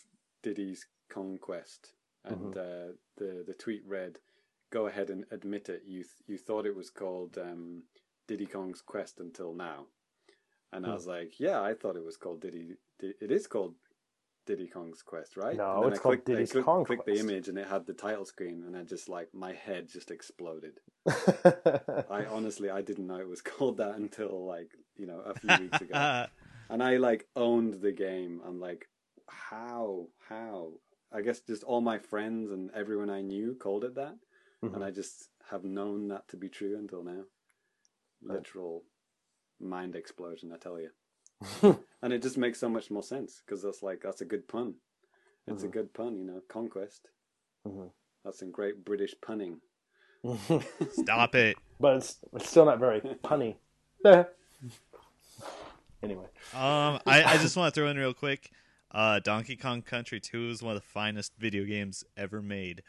[0.43, 1.93] Diddy's Conquest,
[2.25, 2.59] and Mm-hmm.
[2.59, 4.19] uh, the the tweet read,
[4.71, 5.83] "Go ahead and admit it.
[5.87, 7.83] You th- you thought it was called um,
[8.29, 9.87] Diddy Kong's Quest until now."
[10.75, 10.95] And I Hmm.
[10.95, 12.77] was like, "Yeah, I thought it was called Diddy.
[12.99, 13.77] Di- It is called
[14.45, 17.07] Diddy Kong's Quest, right?" No, and then it's I called clicked, I clicked, Kong clicked
[17.07, 20.11] the image, and it had the title screen, and I just like my head just
[20.11, 20.81] exploded.
[21.07, 25.57] I honestly I didn't know it was called that until like you know a few
[25.59, 26.27] weeks ago
[26.71, 28.41] and I like owned the game.
[28.45, 28.89] I'm like,
[29.29, 30.73] how, how?
[31.13, 34.17] I guess just all my friends and everyone I knew called it that,
[34.63, 34.75] Mhm.
[34.75, 37.25] and I just have known that to be true until now.
[38.23, 38.83] Literal
[39.65, 40.91] mind explosion, I tell you.
[42.03, 44.75] and it just makes so much more sense because that's like that's a good pun.
[45.47, 46.41] It's a good pun, you know.
[46.49, 47.09] Conquest.
[47.69, 47.91] Mhm.
[48.25, 49.61] That's some great British punning.
[50.91, 51.59] stop it.
[51.79, 53.57] but it's, it's still not very punny.
[56.03, 56.25] anyway,
[56.55, 58.51] Um, I, I just want to throw in real quick.
[58.91, 62.83] Uh, Donkey Kong Country 2 is one of the finest video games ever made.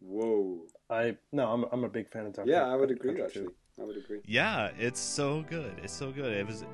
[0.00, 0.60] Whoa.
[0.88, 2.60] I no, I'm I'm a big fan of Donkey Kong.
[2.60, 3.10] Yeah, I would agree.
[3.10, 3.54] Country Actually, too.
[3.80, 4.20] I would agree.
[4.26, 5.72] Yeah, it's so good.
[5.82, 6.32] It's so good.
[6.32, 6.64] It was.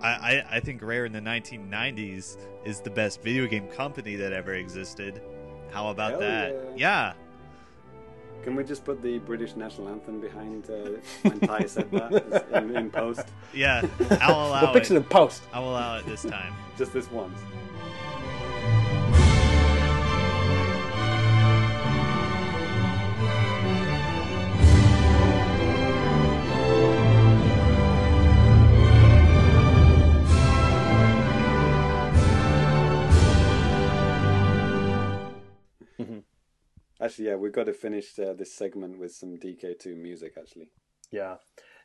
[0.00, 4.32] I, I, I think Rare in the 1990s is the best video game company that
[4.32, 5.22] ever existed.
[5.72, 6.54] How about Hell that?
[6.76, 6.76] yeah.
[6.76, 7.12] Yeah.
[8.42, 12.76] Can we just put the British national anthem behind uh, when Ty said that in,
[12.76, 13.26] in post?
[13.52, 13.82] Yeah.
[14.20, 14.98] I'll allow We'll fix it it.
[14.98, 15.42] in post.
[15.52, 16.54] I'll allow it this time.
[16.78, 17.38] Just this once.
[37.16, 40.34] Actually, yeah, we've got to finish uh, this segment with some DK2 music.
[40.38, 40.68] Actually,
[41.10, 41.36] Yeah,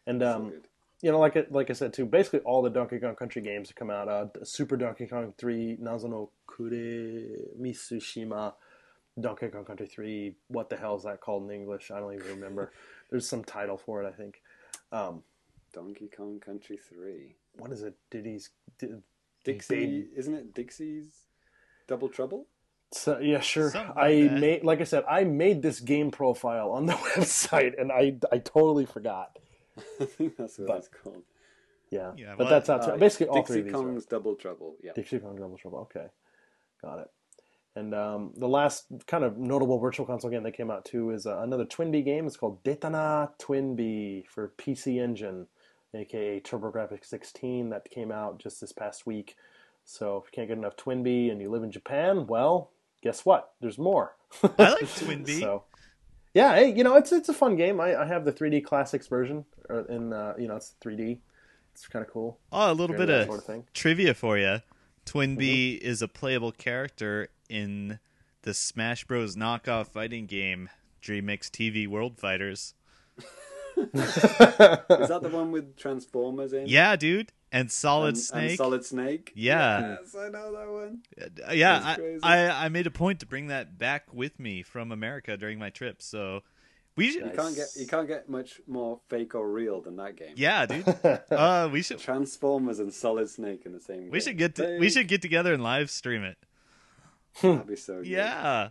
[0.06, 0.68] and so um, good.
[1.02, 3.70] you know, like I, like I said too, basically all the Donkey Kong Country games
[3.70, 6.72] that come out, uh, Super Donkey Kong Three, Nazono Kure
[7.58, 8.56] Mitsushima,
[9.22, 10.36] Donkey Kong Country Three.
[10.50, 11.92] What the hell is that called in English?
[11.92, 12.74] I don't even remember.
[13.10, 14.42] There's some title for it, I think.
[14.92, 15.24] Um,
[15.74, 17.36] Donkey Kong Country Three.
[17.58, 17.96] what is it?
[18.10, 18.50] Diddy's.
[18.80, 19.02] Did,
[19.46, 20.08] Dixie, Baby.
[20.18, 21.28] isn't it Dixie's
[21.88, 22.48] Double Trouble?
[22.94, 23.72] So yeah, sure.
[23.72, 24.40] Something like I that.
[24.40, 28.38] made, like I said, I made this game profile on the website, and I I
[28.40, 29.38] totally forgot.
[30.00, 31.24] I think that's what But- it's called.
[31.90, 32.88] Yeah, Yeah, but well, that's out.
[32.88, 33.74] Uh, basically all Dixie three of these.
[33.74, 33.78] are.
[33.84, 34.76] Kong's Double Trouble.
[34.82, 34.94] Yeah.
[34.96, 35.80] Dixie Kong Double Trouble.
[35.80, 36.06] Okay,
[36.82, 37.10] got it.
[37.76, 41.26] And um, the last kind of notable Virtual Console game that came out too is
[41.26, 42.28] uh, another Twinbee game.
[42.28, 45.48] It's called Detana Twinbee for PC Engine,
[45.94, 49.36] aka TurboGrafx 16, that came out just this past week.
[49.84, 52.72] So if you can't get enough Twinbee and you live in Japan, well,
[53.02, 53.52] guess what?
[53.62, 54.16] There's more.
[54.44, 55.40] I like Twinbee.
[55.40, 55.64] So,
[56.34, 57.80] yeah, hey, you know, it's it's a fun game.
[57.82, 61.20] I, I have the 3D classics version, or in uh, you know, it's 3D.
[61.74, 62.38] It's kind of cool.
[62.52, 63.64] Oh, a little Very bit of sort of thing.
[63.74, 64.62] trivia for you.
[65.06, 68.00] Twinbee is a playable character in
[68.44, 69.36] the Smash Bros.
[69.36, 70.70] knockoff fighting game
[71.02, 72.74] DreamMix TV World Fighters.
[73.78, 76.68] Is that the one with Transformers in?
[76.68, 78.50] Yeah, dude, and Solid and, Snake.
[78.50, 79.32] And Solid Snake.
[79.36, 79.98] Yeah.
[80.02, 81.00] Yes, I know that one.
[81.48, 82.24] Uh, yeah, I, crazy.
[82.24, 85.70] I I made a point to bring that back with me from America during my
[85.70, 86.02] trip.
[86.02, 86.42] So
[86.96, 90.16] we should, You can't get you can't get much more fake or real than that
[90.16, 90.34] game.
[90.36, 90.86] yeah, dude.
[91.32, 94.06] Uh, we should Transformers and Solid Snake in the same.
[94.06, 94.22] we game.
[94.22, 96.38] should get to, we should get together and live stream it.
[97.42, 97.98] That'd be so.
[97.98, 98.08] Good.
[98.08, 98.70] Yeah.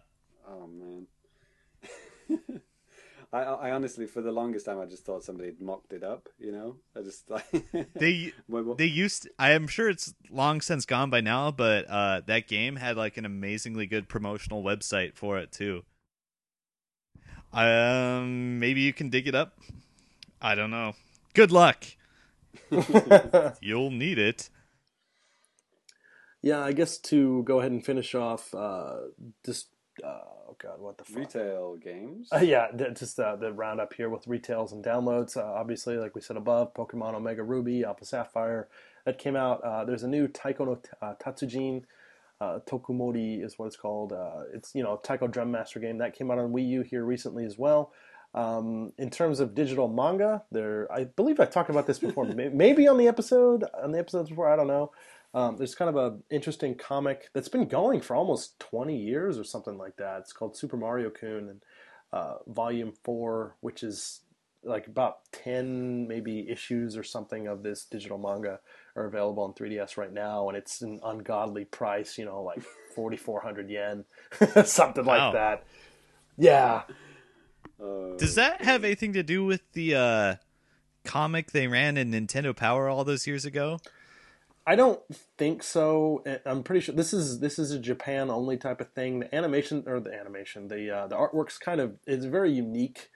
[0.49, 1.07] Oh man.
[3.33, 6.29] I, I honestly, for the longest time, I just thought somebody had mocked it up.
[6.39, 7.45] You know, I just like
[7.95, 11.87] They Well, well- they used I am sure it's long since gone by now, but
[11.89, 15.83] uh that game had like an amazingly good promotional website for it too.
[17.53, 19.59] Um maybe you can dig it up.
[20.41, 20.95] I don't know.
[21.35, 21.85] Good luck.
[23.61, 24.51] You'll need it.
[26.43, 28.97] Yeah, I guess to go ahead and finish off, uh,
[29.45, 29.69] just
[30.03, 30.21] uh,
[30.63, 31.17] god, what the fuck?
[31.17, 32.29] retail games.
[32.33, 35.37] Uh, yeah, th- just uh, the roundup here with retails and downloads.
[35.37, 38.69] Uh, obviously, like we said above, Pokemon Omega Ruby, Alpha Sapphire,
[39.05, 39.63] that came out.
[39.63, 41.83] Uh, there's a new Taiko no uh, Tatsujin.
[42.41, 44.13] Uh, Tokumori is what it's called.
[44.13, 47.05] Uh, it's you know Taiko Drum Master game that came out on Wii U here
[47.05, 47.93] recently as well.
[48.33, 52.87] Um, in terms of digital manga, there I believe I talked about this before, maybe
[52.87, 54.51] on the episode on the episodes before.
[54.51, 54.93] I don't know.
[55.33, 59.45] Um, there's kind of a interesting comic that's been going for almost 20 years or
[59.45, 60.21] something like that.
[60.21, 61.63] It's called Super Mario Kun and
[62.13, 64.21] uh, Volume Four, which is
[64.65, 68.59] like about 10 maybe issues or something of this digital manga
[68.97, 72.63] are available on 3DS right now, and it's an ungodly price, you know, like
[72.95, 74.05] 4,400 yen,
[74.65, 75.29] something Wow.
[75.29, 75.65] like that.
[76.37, 76.83] Yeah,
[77.81, 80.35] Uh, Does that have anything to do with the uh
[81.05, 83.79] comic they ran in Nintendo Power all those years ago?
[84.71, 85.01] I don't
[85.37, 86.23] think so.
[86.47, 89.19] I'm pretty sure this is this is a Japan only type of thing.
[89.19, 93.11] The animation or the animation, the uh, the artwork's kind of it's very unique,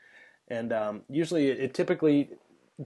[0.48, 2.31] and um, usually it, it typically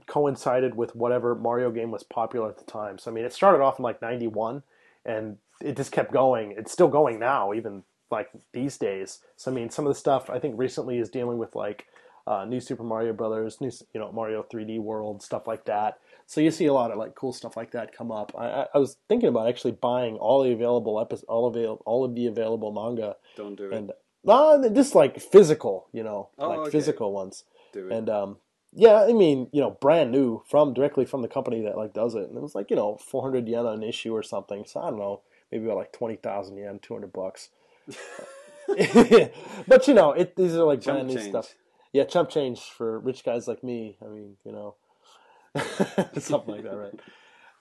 [0.05, 2.99] coincided with whatever Mario game was popular at the time.
[2.99, 4.61] So I mean, it started off in like '91,
[5.03, 6.53] and it just kept going.
[6.55, 7.81] It's still going now, even
[8.11, 9.17] like these days.
[9.35, 11.87] So I mean, some of the stuff I think recently is dealing with like
[12.27, 15.99] uh, new Super Mario Brothers, new you know Mario 3D World, stuff like that.
[16.25, 18.31] So you see a lot of like cool stuff like that come up.
[18.37, 22.13] I, I, was thinking about actually buying all the available episodes, all avail- all of
[22.13, 23.73] the available manga, don't do it.
[23.73, 23.91] and
[24.27, 26.71] uh, just like physical, you know, Oh, like okay.
[26.71, 27.45] physical ones.
[27.73, 27.93] do it.
[27.93, 28.37] And um,
[28.73, 32.13] yeah, I mean, you know, brand new from directly from the company that like does
[32.13, 34.65] it, and it was like you know 400 yen an issue or something.
[34.67, 35.21] So I don't know,
[35.51, 37.49] maybe about like 20,000 yen, 200 bucks.
[39.67, 41.29] but you know, it these are like Chump brand new change.
[41.29, 41.55] stuff.
[41.93, 43.97] Yeah, chump change for rich guys like me.
[44.03, 44.75] I mean, you know,
[46.19, 46.99] something like that, right?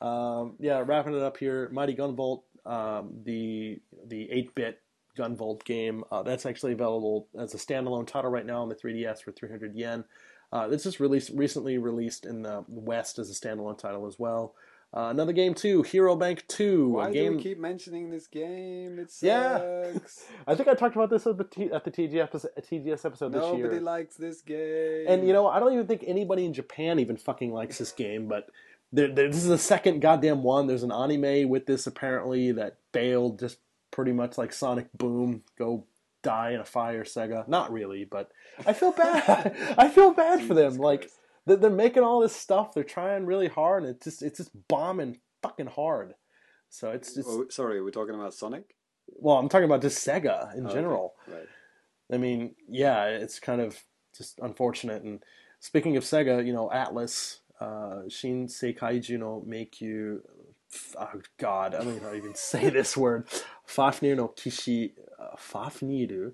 [0.01, 1.69] Um, yeah, wrapping it up here.
[1.73, 4.81] Mighty Gunvolt, um, the the eight bit
[5.19, 6.05] Gunvolt game.
[6.13, 9.75] Uh, that's actually available as a standalone title right now on the 3DS for 300
[9.75, 10.05] yen.
[10.53, 14.55] Uh, this is released recently released in the West as a standalone title as well.
[14.97, 16.91] Uh, another game too, Hero Bank Two.
[16.91, 17.33] Why game.
[17.33, 18.99] do we keep mentioning this game?
[18.99, 19.23] It sucks.
[19.23, 19.93] Yeah.
[20.47, 23.33] I think I talked about this at the T- at the TGS episode, TGS episode
[23.33, 23.81] this Nobody year.
[23.83, 25.05] likes this game.
[25.07, 28.29] And you know, I don't even think anybody in Japan even fucking likes this game.
[28.29, 28.49] But
[28.91, 30.67] there, there, this is the second goddamn one.
[30.67, 33.59] There's an anime with this apparently that failed, just
[33.91, 35.43] pretty much like Sonic Boom.
[35.59, 35.85] Go
[36.23, 37.47] die in a fire, Sega.
[37.47, 38.31] Not really, but
[38.65, 39.55] I feel bad.
[39.77, 40.79] I feel bad for them.
[40.79, 41.11] Like.
[41.57, 42.75] They're, making all this stuff.
[42.75, 46.15] They're trying really hard, and it's just it's just bombing fucking hard.
[46.71, 48.75] So it's just Oh, sorry, we're talking about Sonic.
[49.07, 50.75] well, I'm talking about just Sega in Oh, okay.
[50.75, 51.15] general.
[51.27, 51.49] Right.
[52.13, 53.79] I mean, yeah, it's kind of
[54.17, 55.03] just unfortunate.
[55.03, 55.23] And
[55.61, 60.21] speaking of Sega, you know, Atlus, uh, Shin Sekaiju no Meikyu,
[60.99, 63.27] oh God, I don't even know how to even say this word.
[63.67, 66.31] Fafnir no Kishi, uh, Fafniru, uh,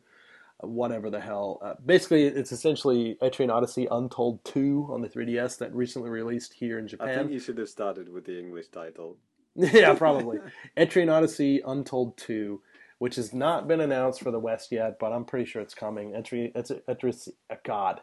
[0.69, 1.61] whatever the hell.
[1.63, 6.79] Uh, basically, it's essentially Etrian Odyssey Untold 2 on the 3DS that recently released here
[6.79, 7.09] in Japan.
[7.09, 9.17] I think you should have started with the English title.
[9.55, 10.39] yeah, probably.
[10.77, 12.61] Etrian Odyssey Untold 2,
[12.99, 16.13] which has not been announced for the West yet, but I'm pretty sure it's coming.
[16.13, 18.01] Etri, it's Etris, uh, God.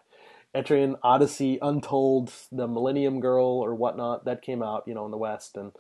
[0.56, 5.18] Etrian Odyssey Untold, the Millennium Girl or whatnot, that came out, you know, in the
[5.18, 5.72] West, and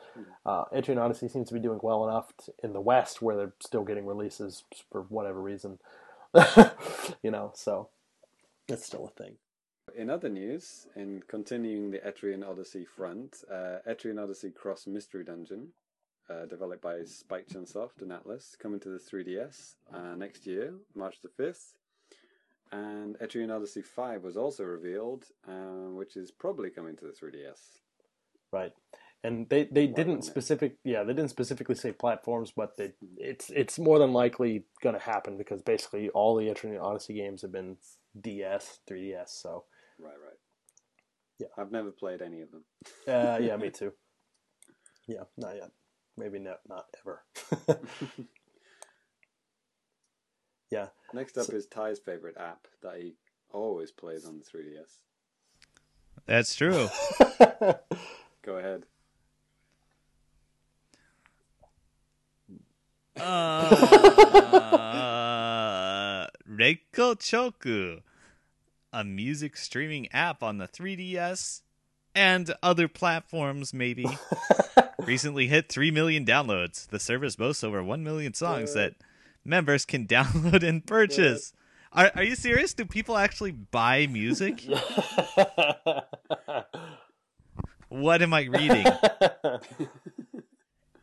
[0.45, 3.53] uh, Etrian Odyssey seems to be doing well enough t in the West where they're
[3.59, 5.79] still getting releases for whatever reason.
[7.23, 7.89] you know, so
[8.67, 9.35] it's still a thing.
[9.95, 15.69] In other news, in continuing the Etrian Odyssey front, uh, Etrian Odyssey Cross Mystery Dungeon
[16.29, 21.17] uh, developed by Spike Chunsoft and Atlus, coming to the 3DS uh, next year, March
[21.21, 21.73] the 5th.
[22.71, 27.81] And Etrian Odyssey 5 was also revealed, uh, which is probably coming to the 3DS.
[28.53, 28.71] Right.
[29.23, 30.27] And they, they didn't wouldn't it?
[30.27, 34.95] specific yeah they didn't specifically say platforms but they, it's it's more than likely going
[34.95, 37.77] to happen because basically all the Etrian Odyssey games have been
[38.19, 39.65] DS 3DS so
[39.99, 40.39] Right, right.
[41.37, 41.47] Yeah.
[41.57, 42.63] I've never played any of them.
[43.07, 43.93] uh, yeah me too
[45.07, 45.71] yeah not yet
[46.17, 47.23] maybe not not ever
[50.71, 53.13] yeah Next up So- is Ty's favorite app that he
[53.51, 54.99] always plays on the 3DS.
[56.25, 56.87] That's true.
[58.43, 58.85] Go ahead.
[63.19, 63.75] Uh,
[66.49, 68.01] RecoChoku,
[68.93, 71.61] a music streaming app on the 3DS
[72.15, 74.05] and other platforms, maybe.
[74.99, 76.87] Recently hit 3 million downloads.
[76.87, 78.93] The service boasts over 1 million songs that
[79.43, 81.53] members can download and purchase.
[81.93, 82.73] Are, are you serious?
[82.73, 84.65] Do people actually buy music?
[87.91, 88.85] What am I reading?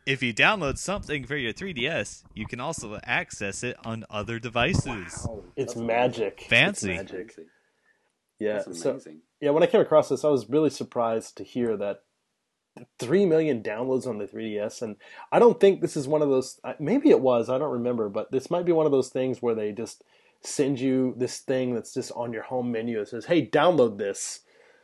[0.09, 5.27] If you download something for your 3DS, you can also access it on other devices.
[5.29, 6.45] Oh, it's magic.
[6.49, 6.93] Fancy.
[6.93, 7.35] It's magic
[8.39, 8.99] yeah That's so
[9.41, 12.03] yeah when I came across this I was really surprised to hear that
[12.99, 14.95] 3 million downloads on the 3DS and
[15.31, 18.31] I don't think this is one of those maybe it was I don't remember but
[18.31, 20.03] this might be one of those things where they just
[20.41, 24.39] send you this thing that's just on your home menu that says hey download this.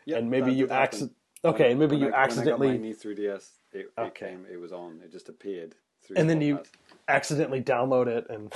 [0.06, 1.14] Yep, and maybe you did accident
[1.46, 4.02] okay When- maybe when you I- when I got accidentally my new 3DS, it, it
[4.02, 4.30] Okay.
[4.30, 5.02] came, it was on.
[5.04, 5.76] It just appeared.
[6.06, 6.68] Through and the then you podcast.
[7.08, 8.54] accidentally download it and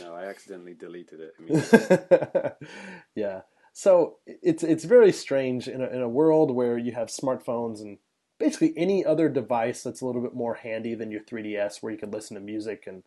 [0.00, 2.56] No, I accidentally deleted it.
[3.14, 3.42] yeah
[3.72, 7.98] so it's it's very strange in a, in a world where you have smartphones and
[8.40, 11.98] basically any other device that's a little bit more handy than your 3ds where you
[11.98, 13.04] can listen to music and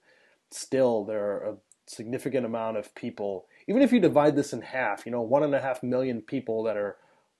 [0.49, 1.55] still there are a
[1.87, 5.53] significant amount of people even if you divide this in half you know one and
[5.53, 6.95] a half million people that are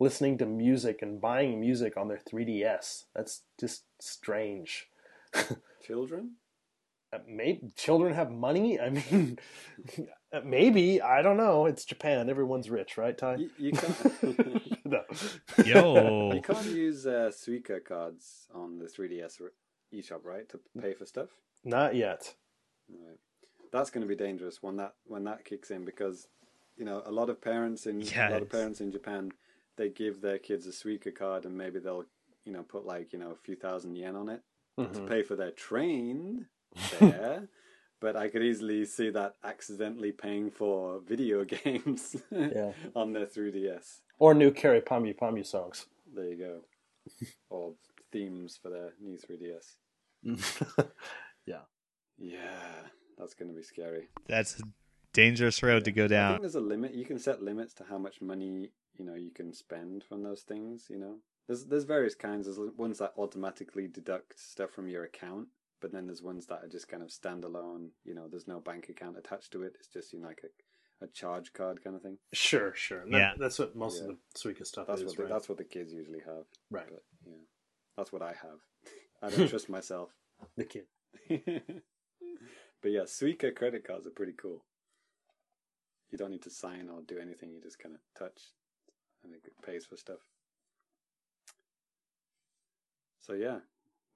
[0.06, 4.88] listening to music and buying music on their 3ds that's just strange
[5.88, 6.24] Children?
[7.28, 9.38] maybe children have money i mean
[10.46, 14.86] maybe i don't know it's japan everyone's rich right ty You, you can't.
[14.86, 15.02] no.
[15.66, 16.32] Yo.
[16.34, 19.52] you can't use uh, Suica cards on the 3DS r-
[19.94, 21.30] eShop, right, to pay for stuff.
[21.66, 22.34] not yet
[22.90, 23.20] Right.
[23.74, 26.28] That's going to be dangerous when that when that kicks in because
[26.78, 28.42] you know a lot of parents in a lot Yes.
[28.42, 29.32] of parents in Japan
[29.82, 32.06] they give their kids a Suica card and maybe they'll
[32.46, 34.42] you know put like you know a few thousand yen on it
[34.78, 35.10] to Mhm.
[35.10, 36.46] pay for their train
[37.00, 37.50] there.
[38.00, 42.74] but I could easily see that accidentally paying for video games Yeah.
[42.96, 44.02] on their 3DS.
[44.20, 46.62] or new Kyary Pamyu Pamyu songs There you go.
[47.50, 47.74] or
[48.12, 49.78] themes for their new 3DS.
[51.48, 51.62] yeah
[52.20, 52.84] Yeah,
[53.18, 54.10] that's going to be scary.
[54.28, 54.64] That's a
[55.14, 56.42] dangerous road to go I think down.
[56.42, 56.94] there's a limit.
[56.94, 58.72] You can set limits to how much money
[59.02, 60.86] you know you can spend from those things.
[60.90, 61.16] You know,
[61.48, 62.46] there's there's various kinds.
[62.46, 65.48] There's ones that automatically deduct stuff from your account,
[65.82, 67.90] but then there's ones that are just kind of standalone.
[68.06, 69.74] You know, there's no bank account attached to it.
[69.80, 72.18] It's just you know like a, a charge card kind of thing.
[72.32, 73.32] sure sure That- Yeah.
[73.40, 74.10] that's what most Yeah.
[74.12, 76.46] of the Suica stuff That's is what the, right that's what the kids usually have.
[76.70, 77.44] right But yeah,
[77.98, 78.60] that's what I have.
[79.24, 80.10] I don't trust myself.
[80.56, 80.86] the kid
[82.82, 84.64] but yeah, Suica credit cards are pretty cool.
[86.12, 87.52] You don't need to sign or do anything.
[87.54, 88.42] You just kind of touch,
[89.24, 90.20] and it pays for stuff.
[93.20, 93.60] So yeah,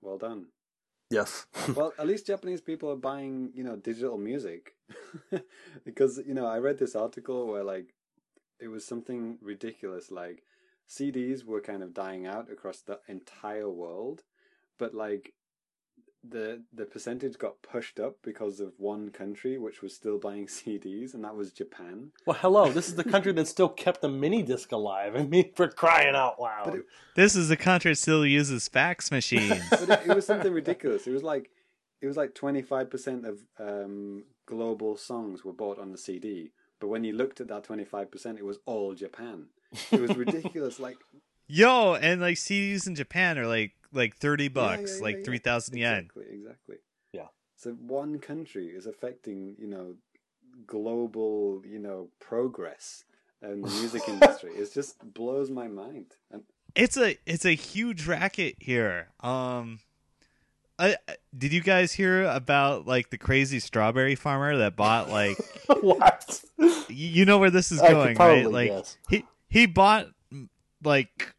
[0.01, 0.47] well done.
[1.11, 1.45] yes
[1.75, 4.73] well, at least Japanese people are buying, you know, digital music.
[5.85, 7.93] because, you know, I read this article where, like,
[8.59, 10.11] it was something ridiculous.
[10.11, 10.43] Like,
[10.89, 14.23] CDs were kind of dying out across the entire world,
[14.77, 15.33] but, like,
[16.27, 21.13] the the percentage got pushed up because of one country which was still buying CDs,
[21.13, 22.11] and that was Japan.
[22.25, 25.51] well hello this is the country that still kept the mini disc alive I mean
[25.55, 26.85] for crying out loud it,
[27.15, 29.61] This is a country that still uses fax machines.
[29.69, 31.07] but it, it was something ridiculous.
[31.07, 31.49] It was like
[32.01, 36.51] it was like twenty five percent of um, global songs were bought on the CD,
[36.79, 39.47] but when you looked at that twenty five percent, it was all Japan.
[39.91, 40.79] It was ridiculous.
[40.79, 40.97] like
[41.47, 45.23] Yo, and like CDs in Japan are like like thirty bucks, yeah, yeah, like yeah.
[45.23, 45.97] three thousand yen.
[46.15, 46.75] Exactly, exactly.
[47.13, 47.27] Yeah.
[47.55, 49.95] So one country is affecting you know
[50.67, 53.03] global you know progress
[53.41, 54.51] in the music industry.
[54.53, 56.07] It just blows my mind.
[56.31, 56.43] And
[56.75, 59.09] It's a it's a huge racket here.
[59.21, 59.79] Um,
[60.79, 65.37] I, I- did you guys hear about like the crazy strawberry farmer that bought like
[65.81, 66.41] what
[66.89, 68.51] you know where this is I could going, probably right?
[68.51, 68.97] Like guess.
[69.09, 70.07] he he bought
[70.83, 71.33] like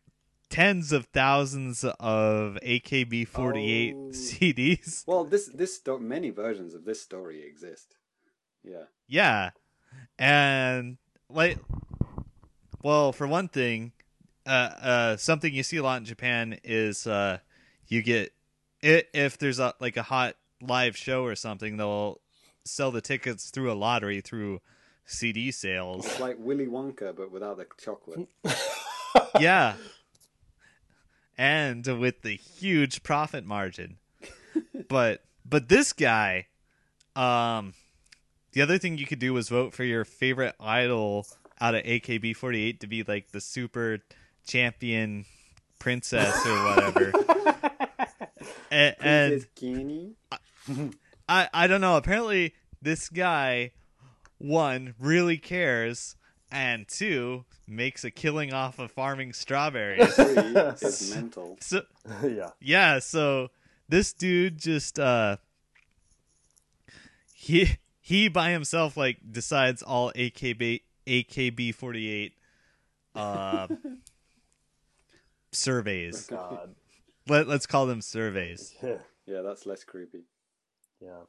[0.48, 4.10] tens of thousands of AKB48 Oh.
[4.12, 5.05] CDs.
[5.06, 7.97] Well, this this sto- many versions of this story exist.
[8.62, 8.85] Yeah.
[9.09, 9.51] Yeah.
[10.18, 10.98] And
[11.28, 11.59] like
[12.82, 13.93] well, for one thing,
[14.47, 17.39] uh uh something you see a lot in Japan is uh
[17.89, 18.32] you get
[18.82, 22.20] it if there's a like a hot live show or something, they'll
[22.64, 24.60] sell the tickets through a lottery through
[25.05, 26.05] CD sales.
[26.06, 28.28] It's like Willy Wonka, but without the chocolate.
[29.40, 29.74] yeah.
[31.38, 33.98] And with the huge profit margin.
[34.88, 36.46] but but this guy
[37.14, 37.74] um
[38.52, 41.26] the other thing you could do was vote for your favorite idol
[41.60, 43.98] out of AKB48 to be like the super
[44.46, 45.26] champion
[45.78, 47.12] princess or whatever.
[48.70, 49.46] and, and
[51.28, 51.96] I I don't know.
[51.96, 53.72] Apparently, this guy
[54.38, 56.15] one really cares,
[56.51, 60.14] and two makes a killing off of farming strawberries.
[60.14, 60.35] Three
[61.14, 61.56] mental.
[61.60, 61.82] so
[62.23, 62.51] yeah.
[62.60, 63.48] yeah, so
[63.89, 65.36] this dude just uh
[67.35, 72.32] he he by himself like decides all AKB AKB48
[73.14, 73.66] uh
[75.52, 76.27] surveys.
[76.27, 76.74] God.
[77.28, 78.74] Let let's call them surveys.
[78.82, 80.24] Yeah, Yeah, that's less creepy.
[81.01, 81.23] yeah.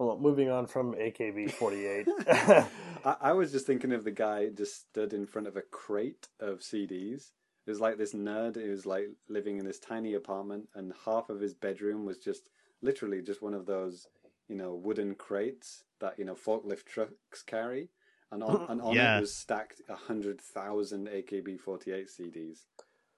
[0.00, 2.06] Well, moving on from AKB48.
[3.04, 6.28] I, I was just thinking of the guy just stood in front of a crate
[6.40, 7.32] of CDs.
[7.66, 11.28] It was like this nerd who was like living in this tiny apartment, and half
[11.28, 12.48] of his bedroom was just
[12.80, 14.06] literally just one of those,
[14.48, 17.90] you know, wooden crates that you know forklift trucks carry,
[18.32, 19.18] and on and on Yeah.
[19.18, 22.60] it was stacked a hundred thousand AKB48 CDs,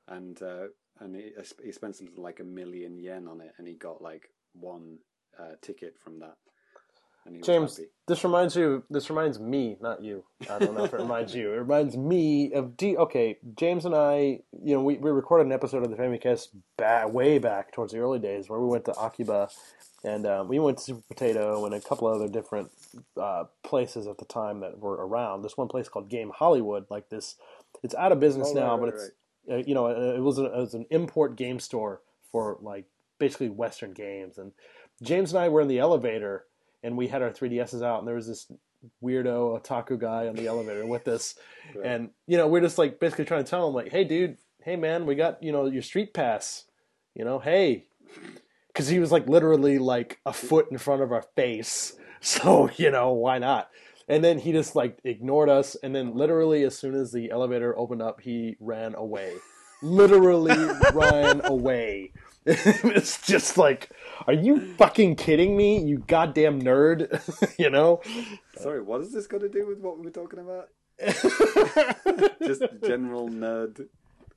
[0.08, 0.66] and uh,
[0.98, 1.30] and he,
[1.64, 4.98] he spent something like a million yen on it, and he got like one
[5.38, 6.36] uh, ticket from that.
[7.24, 7.88] And he was James, happy.
[8.08, 8.82] this reminds you.
[8.90, 10.24] This reminds me, not you.
[10.50, 11.52] I don't know if it reminds you.
[11.52, 12.96] It reminds me of D.
[12.96, 14.40] Okay, James and I.
[14.62, 18.00] You know, we, we recorded an episode of the Famicast ba- way back towards the
[18.00, 19.48] early days where we went to Akiba,
[20.02, 22.70] and um, we went to Super Potato and a couple other different
[23.20, 25.42] uh, places at the time that were around.
[25.42, 27.36] This one place called Game Hollywood, like this.
[27.84, 29.10] It's out of business Oh, now, right, but right, it's
[29.50, 32.00] uh, you know uh, it was, a, it was an import game store
[32.32, 32.86] for like
[33.18, 34.38] basically Western games.
[34.38, 34.52] And
[35.02, 36.46] James and I were in the elevator,
[36.82, 38.50] and we had our 3DSs out, and there was this
[39.02, 41.34] weirdo otaku guy on the elevator with us,
[41.76, 41.86] Right.
[41.86, 44.76] and you know we're just like basically trying to tell him like, hey dude, hey
[44.76, 46.64] man, we got you know your street pass,
[47.14, 47.86] you know, hey,
[48.68, 52.90] because he was like literally like a foot in front of our face, so you
[52.90, 53.68] know why not.
[54.08, 57.78] And then he just like ignored us, and then literally as soon as the elevator
[57.78, 59.32] opened up, he ran away.
[59.80, 60.56] Literally
[60.92, 62.12] ran away.
[62.46, 63.90] it's just like,
[64.26, 65.78] are you fucking kidding me?
[65.80, 68.00] You goddamn nerd, you know?
[68.56, 70.68] Sorry, what is this got to do with what we were talking about?
[72.44, 73.88] Just general nerd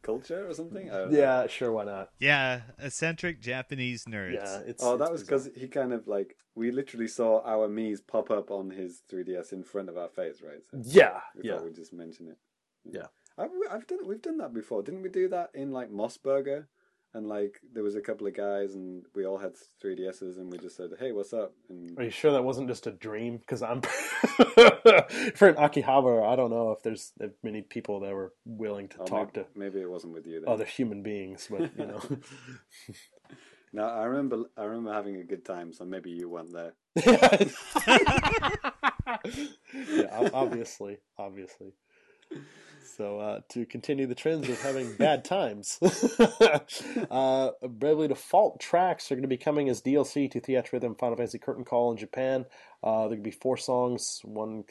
[0.02, 0.90] culture or something?
[0.90, 1.18] I don't know.
[1.18, 2.10] yeah, sure, why not?
[2.20, 4.34] Yeah, eccentric Japanese nerds.
[4.36, 4.84] Yeah, it's.
[4.84, 8.52] Oh, that was because he kind of like we literally saw our Mii's pop up
[8.52, 10.62] on his 3ds in front of our face, right?
[10.72, 11.62] So Yeah, we yeah.
[11.62, 12.38] we'd just mention it.
[12.84, 13.08] Yeah.
[13.38, 15.10] I've, I've done we've done that before, didn't we?
[15.10, 16.70] Do that in like MOS Burger,
[17.16, 20.58] and like there was a couple of guys, and we all had 3DSs, and we
[20.58, 23.38] just said, "Hey, what's up?" And Are you sure that wasn't just a dream?
[23.38, 26.30] Because I'm for an Akihabara.
[26.30, 29.60] I don't know if there's many people that were willing to oh, talk maybe, to
[29.60, 30.50] maybe it wasn't with you then.
[30.50, 32.02] other human beings, but you know.
[33.74, 36.76] No, I remember I remember having a good time, so maybe you weren't there.
[39.76, 41.74] yeah, obviously, obviously.
[42.86, 45.80] So uh, to continue the trends of having bad times,
[47.12, 51.40] uh, Bravely Default tracks are going to be coming as DLC to Theatrhythm Final Fantasy
[51.40, 52.46] Curtain Call in Japan.
[52.84, 54.22] Uh, there could be four songs.
[54.24, 54.64] One,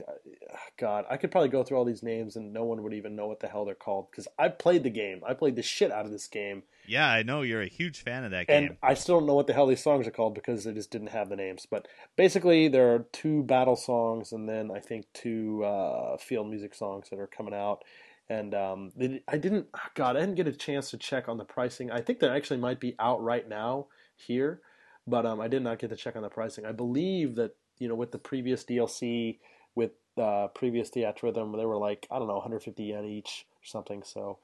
[0.78, 3.26] God, I could probably go through all these names and no one would even know
[3.26, 5.22] what the hell they're called because I played the game.
[5.26, 8.22] I played the shit out of this game, Yeah, I know you're a huge fan
[8.24, 8.64] of that game.
[8.66, 10.92] and I still don't know what the hell these songs are called because they just
[10.92, 11.66] didn't have the names.
[11.68, 16.74] But basically, there are two battle songs and then I think two uh, field music
[16.74, 17.82] songs that are coming out.
[18.28, 18.92] And um,
[19.28, 21.90] I didn't, oh God, I didn't get a chance to check on the pricing.
[21.90, 24.60] I think that actually might be out right now here,
[25.06, 26.64] but um, I did not get to check on the pricing.
[26.64, 29.38] I believe that you know with the previous DLC
[29.74, 34.02] with uh, previous Theatrhythm, they were like I don't know 150 yen each or something.
[34.02, 34.38] So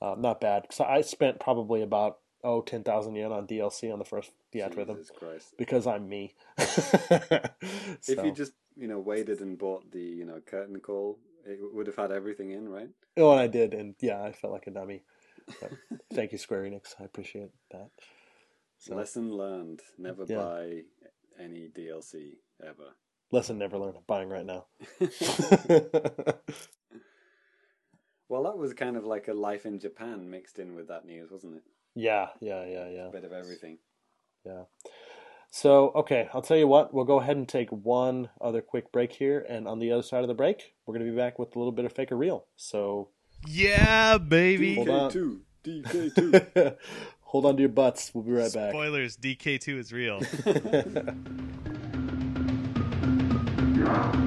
[0.00, 0.66] uh, not bad.
[0.70, 5.10] So I spent probably about oh 10,000 yen on DLC on the first Theatrhythm Jesus
[5.18, 5.54] Christ!
[5.56, 6.34] because I'm me.
[8.06, 11.86] If you just you know waited and bought the you know curtain call, it would
[11.86, 12.90] have had everything in, right?
[13.16, 15.02] oh, and I did, and yeah, I felt like a dummy.
[16.12, 16.94] Thank you, Square Enix.
[17.00, 17.90] I appreciate that.
[18.78, 20.36] So Lesson learned: never Yeah.
[20.38, 20.82] buy
[21.38, 22.94] any DLC ever.
[23.30, 23.98] lesson never learned.
[24.06, 24.66] Buying right now.
[28.28, 31.30] Well, that was kind of like a life in Japan mixed in with that news,
[31.30, 31.62] wasn't it?
[31.94, 33.08] Yeah, yeah, yeah, yeah.
[33.08, 33.78] A bit of everything.
[34.44, 34.62] Yeah.
[35.56, 39.12] So, okay, I'll tell you what, we'll go ahead and take one other quick break
[39.12, 39.46] here.
[39.48, 41.58] And on the other side of the break, we're going to be back with a
[41.60, 42.46] little bit of fake or real.
[42.56, 43.10] So,
[43.46, 44.74] Yeah, baby.
[44.74, 45.12] Hold on.
[45.12, 46.76] DK2, DK2.
[47.20, 48.10] hold on to your butts.
[48.12, 48.72] We'll be right back.
[48.72, 50.20] Spoilers: DK2 is real.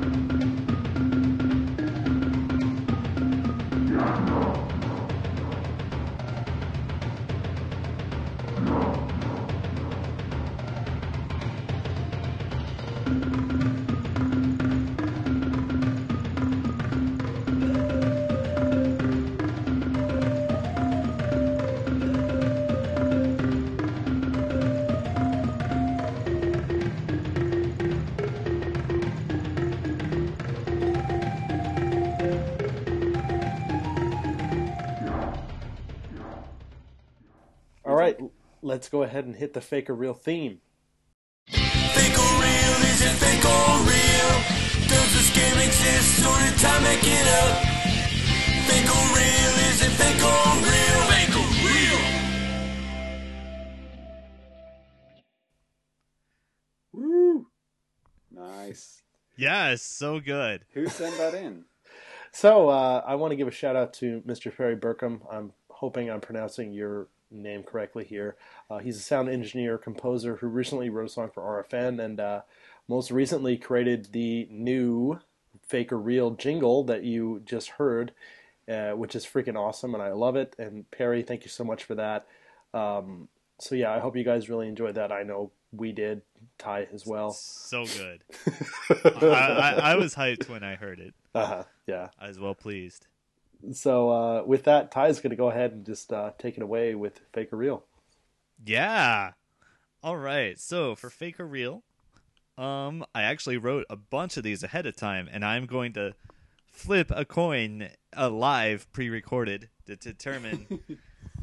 [38.77, 40.61] let's go ahead and hit the fake or real theme.
[41.47, 42.75] Fake or real?
[42.85, 44.31] Is it fake or real?
[44.87, 47.57] Does this game exist or did time make it up?
[48.69, 49.53] Fake or real?
[49.65, 51.01] Is it fake or real?
[51.09, 52.01] Fake or real?
[56.93, 57.47] Woo!
[58.29, 59.01] Nice.
[59.37, 60.65] yeah, it's so good.
[60.75, 61.65] Who sent that in?
[62.31, 64.55] So, uh, I want to give a shout out to Mr.
[64.55, 65.21] Perry Burkham.
[65.31, 68.35] I'm hoping I'm pronouncing your name correctly here.
[68.69, 72.41] Uh, he's a sound engineer, composer who recently wrote a song for RFN and uh,
[72.87, 75.19] most recently created the new
[75.67, 78.11] fake or real jingle that you just heard,
[78.69, 80.55] uh, which is freaking awesome and I love it.
[80.57, 82.27] And Perry, thank you so much for that.
[82.73, 83.27] Um,
[83.59, 85.11] so, yeah, I hope you guys really enjoyed that.
[85.11, 86.21] I know we did,
[86.57, 87.31] Ty as well.
[87.31, 88.23] So good.
[89.23, 91.13] I, I, I was hyped when I heard it.
[91.33, 92.09] Uh-huh, yeah.
[92.19, 93.07] I was well pleased.
[93.73, 96.95] So uh, with that, Ty's going to go ahead and just uh, take it away
[96.95, 97.83] with fake or real.
[98.65, 99.33] Yeah.
[100.03, 100.59] All right.
[100.59, 101.83] So for fake or real,
[102.57, 106.13] um, I actually wrote a bunch of these ahead of time, and I'm going to
[106.71, 110.79] flip a coin, a live pre-recorded, to determine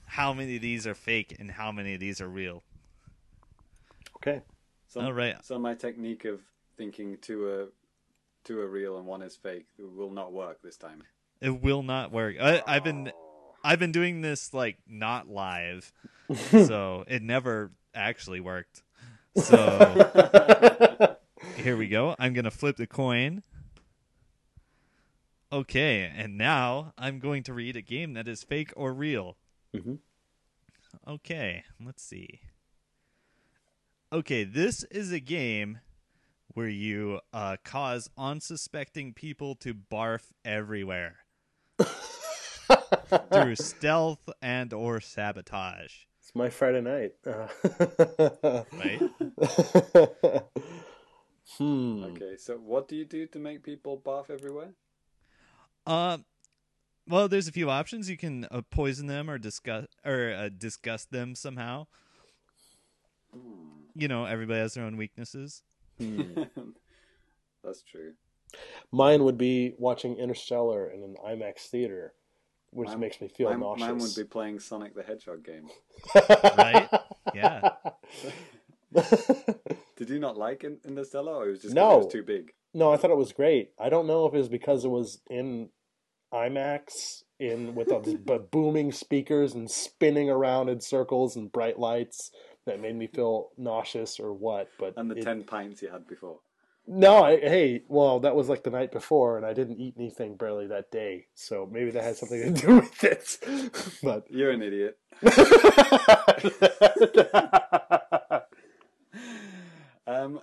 [0.07, 2.63] how many of these are fake and how many of these are real.
[4.17, 4.41] Okay.
[4.89, 5.37] So, All right.
[5.45, 6.41] So my technique of
[6.77, 7.69] thinking two are
[8.45, 11.03] two are real and one is fake will not work this time.
[11.45, 12.37] It will not work.
[12.41, 13.13] I, I've been
[13.63, 15.93] I've been doing this like not live,
[16.51, 18.83] so it never actually worked.
[19.37, 21.19] So
[21.57, 22.17] here we go.
[22.19, 23.43] I'm gonna flip the coin.
[25.53, 29.37] Okay, and now I'm going to read a game that is fake or real.
[29.77, 29.99] Mhm.
[31.07, 32.41] Okay, let's see.
[34.11, 35.81] Okay, this is a game
[36.49, 41.24] where you uh, cause unsuspecting people to barf everywhere
[43.33, 46.05] through stealth and or sabotage.
[46.21, 47.15] It's my Friday night.
[47.27, 47.49] Uh,
[48.73, 49.03] Right?
[51.59, 52.05] hmm.
[52.05, 54.75] Okay, so what do you do to make people barf everywhere?
[55.87, 56.25] Um,
[57.07, 58.09] well, there's a few options.
[58.09, 61.87] You can uh, poison them or disgust or uh, disgust them somehow.
[63.97, 65.63] You know, everybody has their own weaknesses.
[65.99, 68.15] That's true.
[68.93, 72.15] Mine would be watching Interstellar in an IMAX theater,
[72.71, 73.89] which Mine- makes me feel mine, nauseous.
[73.89, 75.69] mine would be playing Sonic the Hedgehog game.
[76.59, 76.89] Right?
[77.35, 77.71] Yeah.
[79.97, 81.95] Did you not like In- Interstellar, or it was just No.
[82.01, 82.53] it was too big?
[82.77, 83.71] no, I thought it was great.
[83.79, 85.69] I don't know if it was because it was in
[86.33, 91.79] IMAX in with all these bu- booming speakers and spinning around in circles and bright
[91.79, 92.31] lights
[92.67, 94.69] that made me feel nauseous or what.
[94.79, 96.39] But And the it- ten pints you had before.
[96.87, 100.37] No, I, hey, well, that was like the night before, and I didn't eat anything
[100.37, 103.39] barely that day, so maybe that had something to do with it.
[104.03, 104.99] But You're an idiot.
[110.07, 110.41] Um,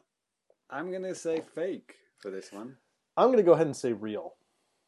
[0.69, 2.77] I'm gonna say fake for this one.
[3.15, 4.33] I'm gonna go ahead and say real.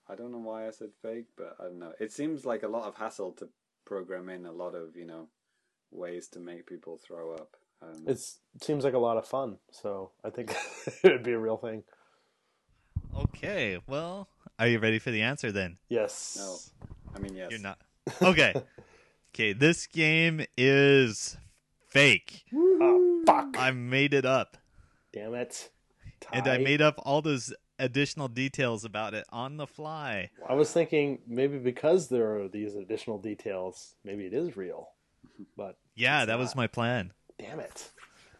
[0.10, 1.94] I don't know why I said fake, but I don't know.
[2.00, 3.50] It seems like a lot of hassle to
[3.86, 5.28] program in a lot of you know
[5.92, 7.56] ways to make people throw up.
[7.84, 8.20] Um, it
[8.62, 10.56] seems like a lot of fun, so I think
[11.04, 11.84] it'd be a real thing.
[13.16, 13.80] Okay.
[13.88, 14.28] Well,
[14.58, 15.78] are you ready for the answer then?
[15.90, 16.38] Yes.
[16.40, 16.58] No.
[17.16, 17.52] I mean, yes.
[17.52, 17.80] You're not.
[18.22, 18.54] Okay.
[19.36, 19.54] okay.
[19.54, 21.38] This game is
[21.90, 22.46] fake.
[22.54, 23.56] Oh, fuck!
[23.58, 24.58] I made it up,
[25.14, 25.70] Damn it!
[26.32, 30.30] and I made up all those additional details about it on the fly.
[30.48, 34.90] I was thinking maybe because there are these additional details, maybe it is real.
[35.58, 37.12] But Yeah, It's that was my plan.
[37.44, 37.90] Damn it.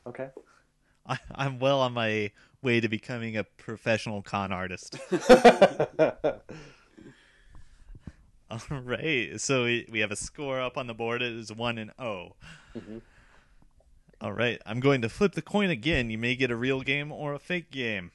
[0.08, 0.30] Okay.
[1.06, 2.32] I, I'm well on my
[2.62, 4.98] way to becoming a professional con artist.
[8.50, 9.40] All right.
[9.42, 11.22] So we, we have a score up on the board.
[11.22, 12.36] It is 1 and 0.
[14.22, 14.62] All right.
[14.66, 16.10] I'm going to flip the coin again.
[16.10, 18.12] You may get a real game or a fake game.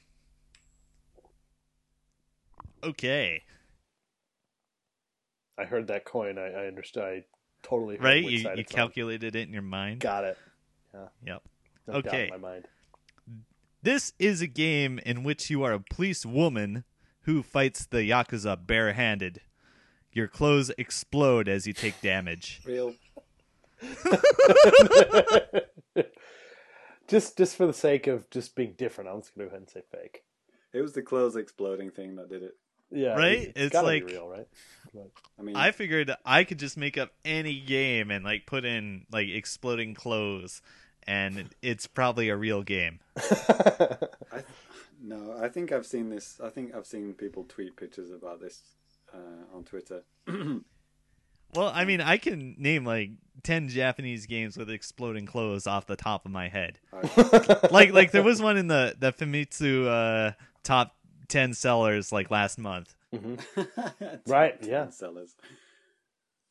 [2.83, 3.43] Okay.
[5.59, 6.37] I heard that coin.
[6.39, 7.03] I, I understood.
[7.03, 7.23] I
[7.61, 8.23] totally heard Right?
[8.23, 8.77] You, you it's on.
[8.77, 9.99] calculated it in your mind.
[9.99, 10.37] Got it.
[10.93, 11.43] Yep.
[11.87, 12.23] No doubt Okay.
[12.25, 12.65] in my mind.
[13.81, 16.83] This is a game in which you are a police woman
[17.21, 19.41] who fights the Yakuza barehanded.
[20.11, 22.61] Your clothes explode as you take damage.
[22.65, 22.95] Real.
[27.07, 29.69] Just just for the sake of just being different, I'm just gonna go ahead and
[29.69, 30.21] say fake.
[30.73, 32.53] It was the clothes exploding thing that did it.
[32.91, 33.51] Yeah, Right?
[33.55, 34.47] It's, It's like- be real, right?
[34.93, 38.65] But- I mean, I figured I could just make up any game and like put
[38.65, 40.61] in like exploding clothes
[41.07, 42.99] and it's probably a real game.
[43.17, 44.43] I,
[45.01, 46.39] no, I think I've seen this.
[46.43, 48.61] I think I've seen people tweet pictures about this
[49.13, 50.03] uh, on Twitter.
[51.55, 53.09] Well, I mean, I can name like
[53.41, 56.77] 10 Japanese games with exploding clothes off the top of my head.
[56.93, 60.33] I, Like like there was one in the the Famitsu uh
[60.63, 60.95] top
[61.29, 62.95] 10 sellers like last month.
[63.13, 63.35] Mm-hmm.
[64.27, 64.89] Right, yeah.
[64.89, 65.35] Sellers.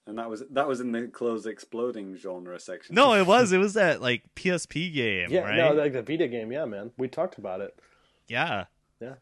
[0.07, 2.95] And that was that was in the clothes exploding genre section.
[2.95, 5.57] No, it was it was that like PSP game, yeah, right?
[5.57, 6.51] no, like the Vita game.
[6.51, 7.79] Yeah, man, we talked about it.
[8.27, 8.65] Yeah.
[9.01, 9.15] Yeah.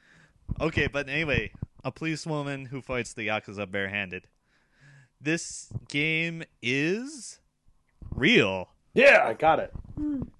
[0.60, 1.50] Okay, but anyway,
[1.84, 4.28] a policewoman who fights the Yakuza barehanded.
[5.20, 7.40] This game is
[8.14, 8.68] real.
[8.94, 9.72] Yeah, I got it.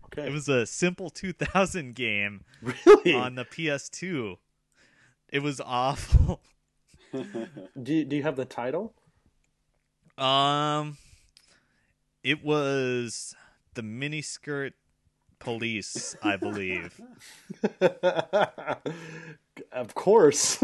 [0.06, 2.44] Okay, It was a simple 2000 game
[2.86, 3.14] really.
[3.14, 4.36] on the PS2.
[5.30, 6.40] It was awful.
[7.12, 8.94] do you, Do you have the title?
[10.18, 10.96] Um
[12.22, 13.34] it was
[13.74, 14.72] the miniskirt
[15.38, 17.00] police, I believe.
[19.72, 20.60] of course.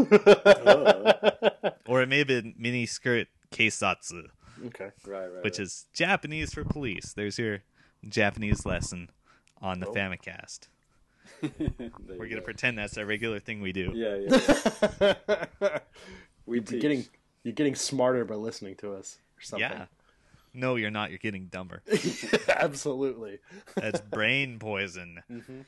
[1.87, 4.23] or it may have been miniskirt keisatsu.
[4.65, 4.89] okay.
[5.05, 5.43] right, right.
[5.43, 5.65] which right.
[5.65, 7.13] is Japanese for police.
[7.13, 7.59] There's your
[8.07, 9.09] Japanese lesson
[9.61, 9.93] on the Oh.
[9.93, 10.67] Famicast.
[11.41, 12.41] There We're gonna go.
[12.41, 13.91] pretend that's a regular thing we do.
[13.93, 14.15] Yeah,
[14.99, 15.79] yeah.
[16.45, 17.05] We You're getting
[17.43, 19.69] you're getting smarter by listening to us or something.
[19.69, 19.85] Yeah.
[20.53, 21.09] No, you're not.
[21.09, 21.81] You're getting dumber.
[22.47, 23.39] Absolutely.
[23.75, 25.23] That's brain poison.
[25.31, 25.61] Mm-hmm.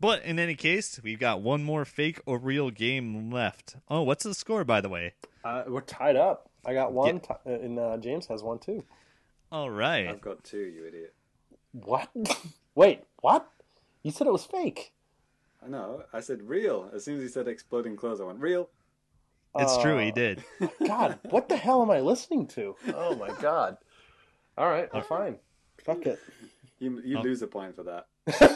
[0.00, 3.76] But in any case, we've got one more fake or real game left.
[3.88, 5.14] Oh, what's the score, by the way?
[5.44, 6.50] Uh, we're tied up.
[6.66, 8.84] I got one, ti- uh, and uh, James has one too.
[9.50, 10.06] All right.
[10.08, 11.14] I've got two, you idiot.
[11.72, 12.10] What?
[12.74, 13.48] Wait, what?
[14.02, 14.92] You said it was fake.
[15.64, 16.04] I know.
[16.12, 16.90] I said real.
[16.94, 18.68] As soon as he said exploding clothes, I went real.
[19.58, 19.98] It's true.
[19.98, 20.44] He Uh, did.
[20.86, 22.76] God, what the hell am I listening to?
[22.94, 23.76] Oh my God.
[24.56, 25.38] All right, I'm fine.
[25.84, 26.20] Fuck it.
[26.78, 27.22] You you Oh.
[27.22, 28.06] lose a point for that.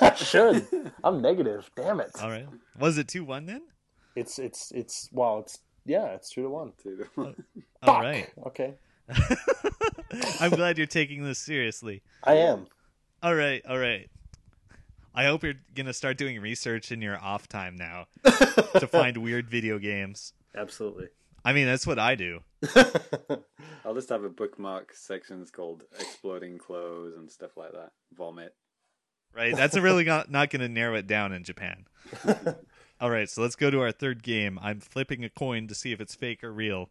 [0.00, 0.66] I should.
[1.02, 1.68] I'm negative.
[1.74, 2.10] Damn it.
[2.20, 2.46] All right.
[2.78, 3.62] Was it two one then?
[4.14, 6.72] It's it's it's well, it's yeah, it's two to one.
[6.80, 7.44] Two to one.
[7.82, 8.02] All Fuck.
[8.02, 8.30] right.
[8.46, 8.74] Okay.
[10.40, 12.02] I'm glad you're taking this seriously.
[12.22, 12.66] I am.
[13.22, 14.08] All right, all right.
[15.14, 19.48] I hope you're gonna start doing research in your off time now to find weird
[19.48, 20.32] video games.
[20.54, 21.08] Absolutely.
[21.44, 22.40] I mean, that's what I do.
[23.84, 27.92] I'll just have a bookmark sections called exploding clothes and stuff like that.
[28.16, 28.54] Vomit.
[29.34, 29.54] Right?
[29.54, 31.86] That's really not not gonna narrow it down in Japan.
[33.00, 34.58] all right, so let's go to our third game.
[34.62, 36.90] I'm flipping a coin to see if it's fake or real.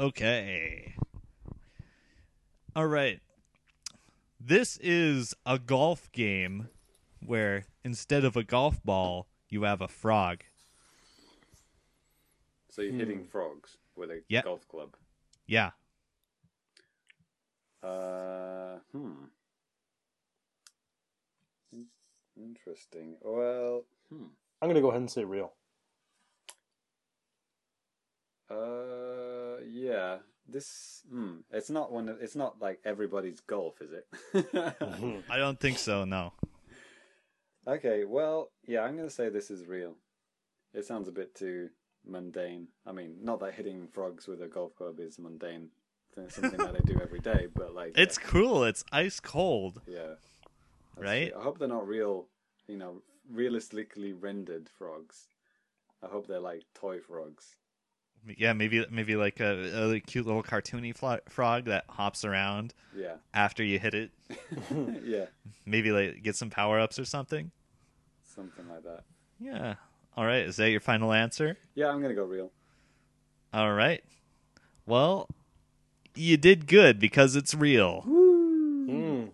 [0.00, 0.94] Okay.
[2.74, 3.20] All right.
[4.40, 6.68] This is a golf game
[7.24, 10.44] where instead of a golf ball, you have a frog.
[12.70, 14.42] So you're hitting frogs with a Yeah.
[14.42, 14.94] golf club.
[15.46, 15.72] Yeah.
[17.82, 19.24] Uh, hmm.
[21.72, 21.86] In-
[22.36, 23.16] Interesting.
[23.20, 24.26] Well, hmm.
[24.62, 25.52] I'm gonna go ahead and say real.
[28.48, 30.18] Uh, yeah.
[30.48, 31.38] This, hmm.
[31.50, 32.08] It's not one.
[32.08, 35.24] Of, it's not like everybody's golf, is it?
[35.30, 36.32] I don't think so, no.
[37.66, 38.04] okay.
[38.04, 38.80] Well, yeah.
[38.80, 39.94] I'm gonna say this is real.
[40.72, 41.68] It sounds a bit too
[42.06, 42.68] mundane.
[42.86, 45.68] I mean, not that hitting frogs with a golf club is mundane.
[46.16, 48.64] It's something that I do every day, but like It's cool.
[48.64, 49.80] It's ice cold.
[49.86, 50.14] Yeah.
[50.96, 51.32] That's Right?
[51.38, 52.26] I hope they're not real,
[52.66, 55.28] you know, realistically rendered frogs.
[56.02, 57.56] I hope they're like toy frogs.
[58.36, 63.14] Yeah, maybe maybe like a, a cute little cartoony flo- frog that hops around Yeah.
[63.32, 64.10] after you hit it.
[65.04, 65.26] yeah.
[65.64, 67.50] Maybe like get some power ups or something.
[68.34, 69.04] Something like that.
[69.40, 69.74] Yeah.
[70.16, 70.42] All right.
[70.46, 71.56] Is that your final answer?
[71.74, 72.50] Yeah, I'm going to go real.
[73.52, 74.02] All right.
[74.84, 75.28] Well,
[76.14, 78.04] you did good because it's real.
[78.06, 79.30] Mm.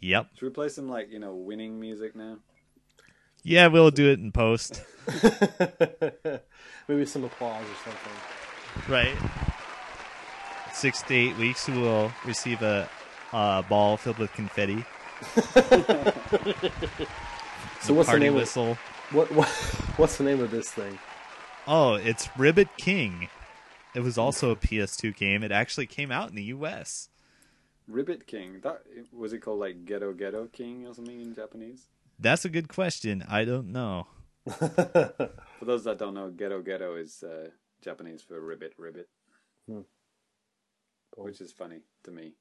[0.00, 0.28] Yep.
[0.34, 2.38] Should we play some like, you know, winning music now?
[3.48, 4.82] Yeah, we'll do it in post.
[6.86, 8.92] Maybe some applause or something.
[8.92, 9.16] Right.
[10.74, 12.88] Six to eight weeks, we will receive a,
[13.32, 14.84] a ball filled with confetti.
[17.80, 18.72] So what's the name whistle.
[18.72, 18.78] of
[19.12, 19.48] what, what
[19.96, 20.98] what's the name of this thing?
[21.66, 23.28] Oh, it's Ribbit King.
[23.94, 25.42] It was also a PS2 game.
[25.42, 27.08] It actually came out in the US.
[27.86, 28.60] Ribbit King.
[28.62, 31.86] That was it called like Kero Kero King or something in Japanese?
[32.18, 33.24] That's a good question.
[33.28, 34.06] I don't know.
[34.50, 37.50] For those that don't know, Kero Kero is uh,
[37.82, 39.08] Japanese for ribbit ribbit,
[39.68, 39.82] Hmm.
[41.16, 42.32] which is funny to me.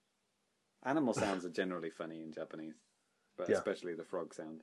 [0.84, 2.76] Animal sounds are generally funny in Japanese,
[3.38, 3.58] but Yeah.
[3.58, 4.62] especially the frog sound.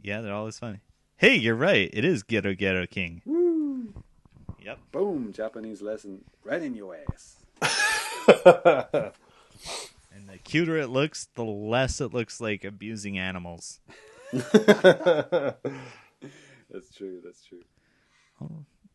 [0.00, 0.80] Yeah, they're always funny.
[1.16, 1.90] Hey, you're right.
[1.92, 3.20] It is Kero Kero King.
[3.26, 3.92] Woo!
[4.62, 4.78] Yep.
[4.92, 5.32] Boom!
[5.32, 7.36] Japanese lesson right in your ass.
[10.12, 13.80] And the cuter it looks, the less it looks like abusing animals.
[16.70, 17.20] That's true.
[17.24, 17.62] That's true.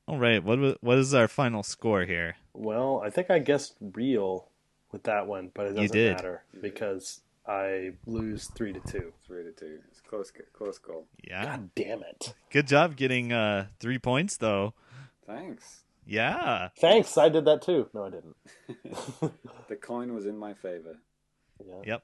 [0.07, 0.43] All right.
[0.43, 2.37] What what is our final score here?
[2.53, 4.49] Well, I think I guessed real
[4.91, 6.15] with that one, but it doesn't did.
[6.15, 9.13] matter because I lose three to two.
[9.27, 9.79] Three to two.
[9.91, 10.31] It's close.
[10.53, 11.05] Close call.
[11.23, 11.43] Yeah.
[11.45, 12.33] God damn it!
[12.51, 14.73] Good job getting uh 3 points though.
[15.27, 15.81] Thanks.
[16.07, 16.69] Yeah.
[16.79, 17.89] Thanks, I did that too.
[17.93, 18.35] No, I didn't.
[19.67, 20.97] The coin was in my favor.
[21.65, 21.81] Yeah.
[21.85, 22.03] Yep.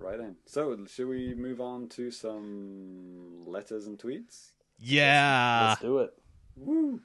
[0.00, 0.36] Right then.
[0.46, 4.50] So, should we move on to some letters and tweets?
[4.78, 5.68] Yeah.
[5.70, 6.10] Let's do it.
[6.56, 7.00] Woo!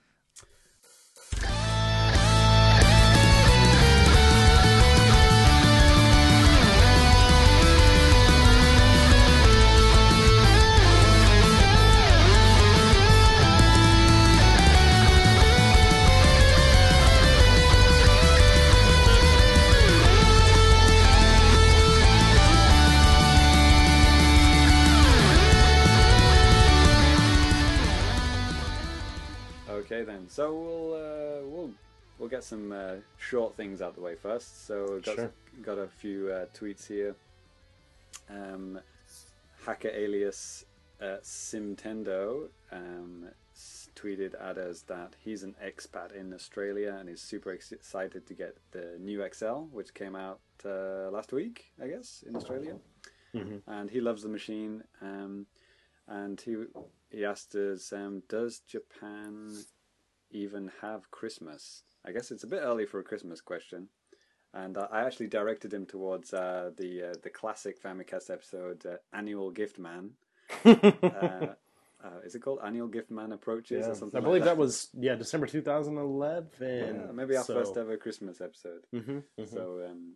[29.91, 30.29] Okay then.
[30.29, 31.71] So we'll uh, we'll
[32.17, 34.65] we'll get some uh, short things out the way first.
[34.65, 35.31] So we've got Sure.
[35.61, 37.13] got a few uh, tweets here.
[38.29, 38.79] Um,
[39.65, 40.63] hacker alias
[41.01, 47.21] uh, Simtendo um, s- tweeted at us that he's an expat in Australia and is
[47.21, 52.23] super excited to get the new XL, which came out uh, last week, I guess,
[52.25, 52.77] in Australia.
[53.67, 54.83] And he loves the machine.
[55.01, 55.47] Um,
[56.07, 56.55] and he
[57.09, 59.53] he asked us, um, "Does Japan
[60.31, 63.89] even have Christmas?" I guess it's a bit early for a Christmas question,
[64.53, 68.97] and uh, I actually directed him towards uh, the uh, the classic Famicast episode, uh,
[69.13, 70.11] "Annual Gift Man."
[70.65, 71.53] uh,
[72.03, 73.91] uh, is it called "Annual Gift Man Approaches" Yeah.
[73.91, 74.17] or something?
[74.17, 76.47] I like believe that that was yeah December 2011.
[76.59, 78.85] Yeah, maybe our so- first ever Christmas episode.
[78.93, 79.53] Mhm, mhm.
[79.53, 80.15] So um,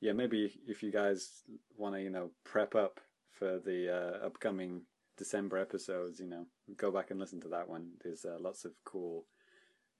[0.00, 1.42] yeah, maybe if you guys
[1.76, 3.00] want to, you know, prep up
[3.30, 4.82] for the uh, upcoming
[5.16, 6.46] December episodes, you know,
[6.76, 7.90] go back and listen to that one.
[8.02, 9.26] There's uh, lots of cool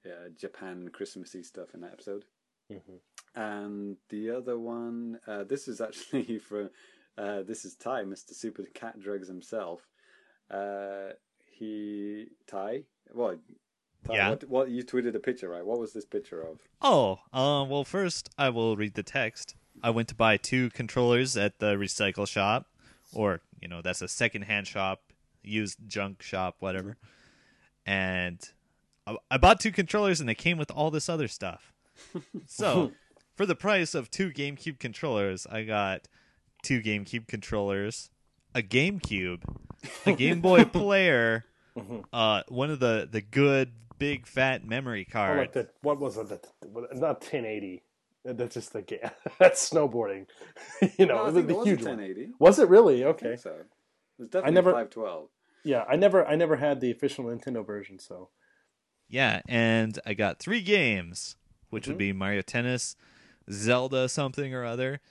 [0.05, 2.25] uh, Japan Christmassy stuff in that episode.
[2.71, 2.99] Mhm.
[3.35, 6.71] And the other one, uh, this is actually for
[7.17, 9.87] uh, this is Ty, Mister Super Cat Drugs himself.
[10.49, 11.09] Uh,
[11.45, 12.83] he Ty,
[13.13, 13.37] well,
[14.05, 14.29] Ty, Yeah.
[14.29, 15.65] What, what you tweeted a picture, right?
[15.65, 16.59] What was this picture of?
[16.81, 19.55] Oh, uh, well, first I will read the text.
[19.83, 22.67] I went to buy two controllers at the recycle shop,
[23.13, 25.01] or, you know, that's a secondhand shop,
[25.43, 26.97] used junk shop, whatever.
[27.85, 28.39] And
[29.07, 31.73] I, I bought two controllers and they came with all this other stuff.
[32.47, 32.91] So,
[33.35, 36.07] for the price of two GameCube controllers, I got
[36.63, 38.09] two GameCube controllers,
[38.55, 39.41] a GameCube,
[40.05, 41.45] a Game Boy Player,
[42.11, 45.37] uh, one of the, the good big fat memory Oh, cards.
[45.39, 46.27] like the what was it?
[46.29, 47.83] The, not 1080.
[48.25, 48.99] That's just the game.
[49.39, 50.27] That's snowboarding.
[50.97, 51.97] you know, No, I it was think the it was huge a one.
[51.97, 52.31] 1080.
[52.39, 53.03] Was it really?
[53.03, 53.27] I Okay.
[53.29, 53.49] think so.
[53.51, 53.65] It
[54.17, 55.29] was definitely never- 512.
[55.63, 57.99] Yeah, I never, I never had the official Nintendo version.
[57.99, 58.29] So
[59.11, 61.35] Yeah, and I got three games,
[61.69, 61.99] which would mm-hmm.
[61.99, 62.95] be Mario Tennis,
[63.51, 65.01] Zelda something or other,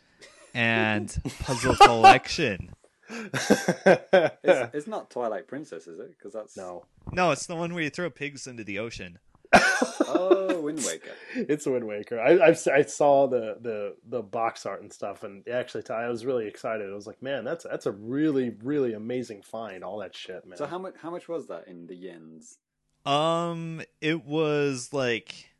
[0.55, 2.73] and Puzzle Collection.
[3.13, 3.51] It's,
[4.45, 6.17] it's not Twilight Princess, is it?
[6.17, 9.19] Because that's no, No, it's the one where you throw pigs into the ocean.
[9.53, 11.11] Oh, Wind Waker.
[11.35, 12.21] it's a Wind Waker.
[12.21, 16.25] I, I've, I saw the, the the box art and stuff, and actually, I was
[16.25, 16.89] really excited.
[16.89, 19.83] I was like, man, that's that's a really, really amazing find.
[19.83, 20.57] All that shit, man.
[20.57, 20.95] So how much?
[21.03, 22.59] How much was that in the yens?
[23.07, 25.51] Um, it was like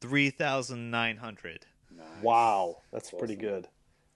[0.00, 1.66] three thousand nine hundred.
[1.96, 2.06] Nice.
[2.22, 3.18] wow, that's Awesome.
[3.18, 3.68] pretty good.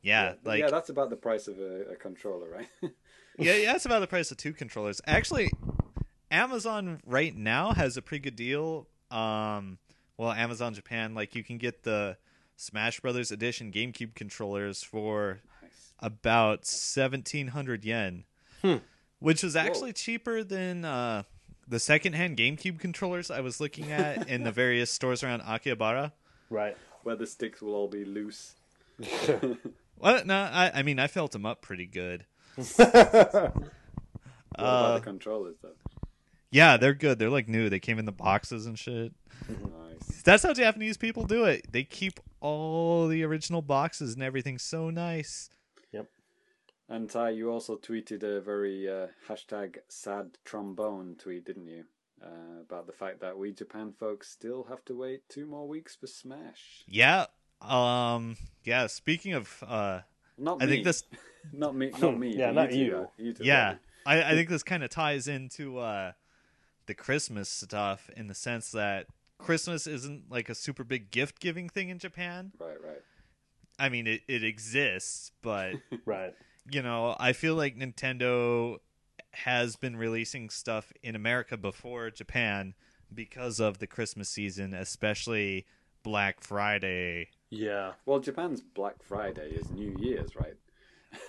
[0.03, 2.69] Yeah, like yeah, that's about the price of a, a controller, right?
[3.39, 5.01] yeah, yeah, it's about the price of two controllers.
[5.07, 5.51] Actually,
[6.31, 8.89] Amazon right now has a pretty good deal.
[9.11, 9.79] Um,
[10.17, 12.17] well, Amazon Japan, like you can get the
[12.57, 15.93] Smash Brothers Edition GameCube controllers for nice.
[16.01, 18.25] about seventeen hundred yen,
[19.19, 21.23] which was actually cheaper than uh,
[21.73, 26.13] the secondhand GameCube controllers I was looking at in the various stores around Akihabara.
[26.51, 26.77] Right.
[27.03, 28.55] Where the sticks will all be loose.
[29.99, 32.25] Well, no, I, I mean I felt them up pretty good.
[32.57, 33.55] What
[34.59, 35.71] Uh, the controllers though?
[36.51, 37.19] Yeah, they're good.
[37.19, 37.71] They're like new.
[37.71, 39.13] They came in the boxes and shit.
[39.49, 40.23] Nice.
[40.23, 41.71] That's how Japanese people do it.
[41.73, 45.49] They keep all the original boxes and everything so nice.
[46.89, 51.85] And Ty, you also tweeted a very uh, hashtag sad trombone tweet, didn't you?
[52.23, 55.97] Uh, about the fact that we Japan folks still have to wait two more weeks
[55.97, 56.85] for Smash.
[56.87, 57.27] Yeah.
[57.61, 58.37] Um.
[58.65, 58.87] Yeah.
[58.87, 60.01] Speaking of, uh,
[60.39, 60.73] Not I me.
[60.73, 61.05] think this.
[61.53, 61.91] Not me.
[62.01, 62.29] Not me.
[62.37, 63.09] Yeah, not two you.
[63.17, 63.77] you two Yeah.
[64.07, 66.13] I, I think this kind of ties into uh,
[66.87, 69.07] the Christmas stuff in the sense that
[69.39, 72.53] Christmas isn't like a super big gift giving thing in Japan.
[72.61, 72.81] Right.
[72.81, 73.03] Right.
[73.79, 76.35] I mean, it, it exists, but Right.
[76.71, 78.79] You know, I feel like Nintendo
[79.33, 82.75] has been releasing stuff in America before Japan
[83.13, 85.67] because of the Christmas season, especially
[86.03, 87.29] Black Friday.
[87.51, 87.93] Yeah.
[88.07, 90.57] Well, Japan's Black Friday is New Year's, right?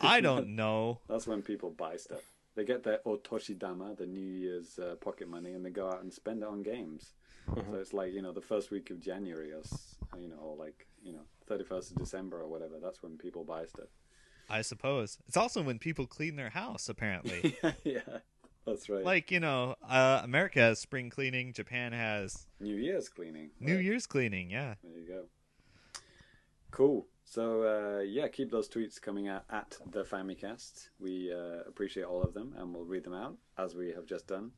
[0.01, 0.99] I don't know.
[1.07, 2.21] That's when people buy stuff.
[2.55, 6.13] They get their otoshidama, the New Year's uh, pocket money, and they go out and
[6.13, 7.13] spend it on games.
[7.47, 9.61] So it's like you know the first week of January, or
[10.17, 12.75] you know, or like you know thirty first of December or whatever.
[12.81, 13.89] That's when people buy stuff.
[14.49, 16.89] I suppose it's also when people clean their house.
[16.89, 17.99] Apparently, yeah,
[18.65, 19.03] that's right.
[19.03, 21.53] like you know, uh, America has spring cleaning.
[21.53, 23.51] Japan has New Year's cleaning.
[23.59, 23.83] New right?
[23.83, 24.49] Year's cleaning.
[24.49, 24.75] Yeah.
[24.83, 25.23] There you go.
[26.71, 27.07] Cool.
[27.23, 30.89] So uh, yeah, keep those tweets coming out at the Famicast.
[30.99, 34.27] We uh, appreciate all of them, and we'll read them out as we have just
[34.27, 34.51] done.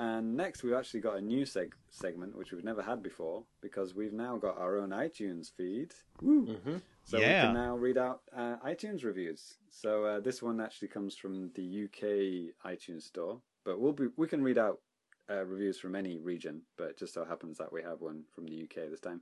[0.00, 3.94] And next, we've actually got a new seg- segment which we've never had before because
[3.94, 5.92] we've now got our own iTunes feed.
[6.22, 6.46] Woo!
[7.04, 9.58] So we can now read out uh, iTunes reviews.
[9.68, 14.26] So uh, this one actually comes from the UK iTunes store, but we'll be we
[14.26, 14.78] can read out
[15.30, 18.46] uh, reviews from any region, but it just so happens that we have one from
[18.46, 19.20] the UK this time.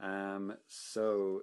[0.00, 1.42] Um, so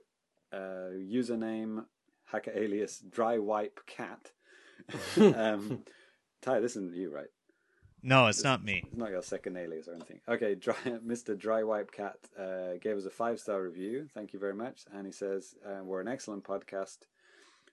[0.51, 1.85] uh, username
[2.25, 4.31] hacker alias dry wipe cat.
[5.17, 5.83] um,
[6.41, 7.29] Ty, this isn't you, right?
[8.05, 8.83] No, it's not me.
[8.85, 10.19] It's not your second alias or anything.
[10.27, 11.37] Okay, dry, Mr.
[11.37, 14.07] Dry Wipe Cat uh, gave us a five star review.
[14.13, 14.81] Thank you very much.
[14.93, 16.97] And he says, uh, We're an excellent podcast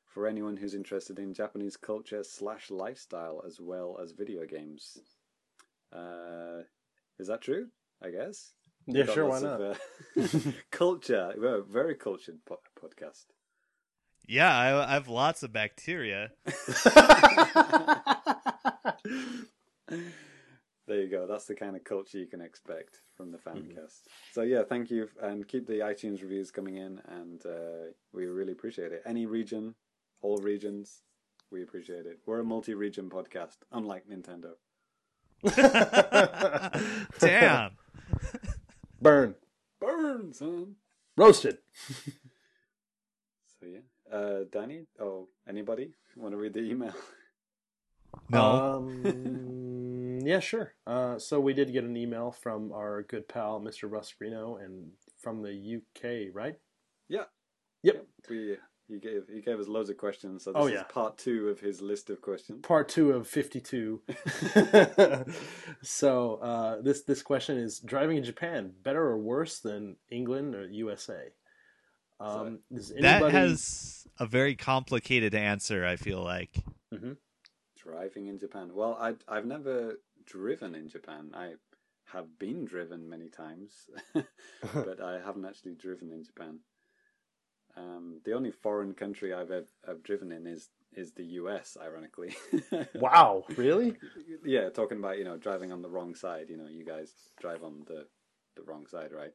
[0.06, 4.98] for anyone who's interested in Japanese culture slash lifestyle as well as video games.
[5.92, 6.62] Uh,
[7.18, 7.66] is that true?
[8.02, 8.52] I guess.
[8.86, 9.60] Yeah, sure, why not?
[9.60, 9.78] of,
[10.16, 11.34] uh, culture.
[11.36, 13.26] We're a very cultured po- podcast.
[14.26, 16.30] Yeah, I, I have lots of bacteria.
[20.86, 21.26] There you go.
[21.26, 24.00] That's the kind of culture you can expect from the Famicast.
[24.32, 28.52] So yeah, thank you, and keep the iTunes reviews coming in, and uh, we really
[28.52, 29.02] appreciate it.
[29.06, 29.74] Any region,
[30.20, 31.02] all regions,
[31.52, 32.18] we appreciate it.
[32.26, 34.54] We're a multi-region podcast, unlike Nintendo.
[37.20, 37.72] Damn.
[39.00, 39.34] Burn.
[39.80, 40.74] Burn, son.
[41.16, 41.58] Roasted.
[43.60, 44.86] So yeah, uh, Danny.
[44.98, 46.94] Oh, anybody want to read the email?
[48.28, 48.76] No.
[48.76, 50.74] Um, yeah, sure.
[50.86, 53.90] Uh, so we did get an email from our good pal, Mr.
[53.90, 56.54] Russ Reno, and from the UK, right?
[57.08, 57.24] yeah.
[57.82, 58.06] Yep.
[58.28, 58.56] We
[58.88, 60.44] he gave he gave us loads of questions.
[60.44, 62.60] So this Oh, is part two of his list of questions.
[62.62, 64.02] Part two of fifty-two.
[65.82, 70.68] so uh, this this question is: driving in Japan better or worse than England or
[70.68, 71.28] USA?
[72.18, 76.50] Um, does that has a very complicated answer, I feel like.
[77.90, 78.70] Driving in Japan.
[78.74, 81.30] Well, I I've never driven in Japan.
[81.34, 81.54] I
[82.12, 83.72] have been driven many times,
[84.74, 86.60] but I haven't actually driven in Japan.
[87.76, 91.76] Um, the only foreign country I've ever I've driven in is is the U.S.
[91.80, 92.34] Ironically,
[92.94, 93.96] Wow, really?
[94.44, 96.46] yeah, talking about you know driving on the wrong side.
[96.50, 98.06] You know, you guys drive on the
[98.56, 99.32] the wrong side, right?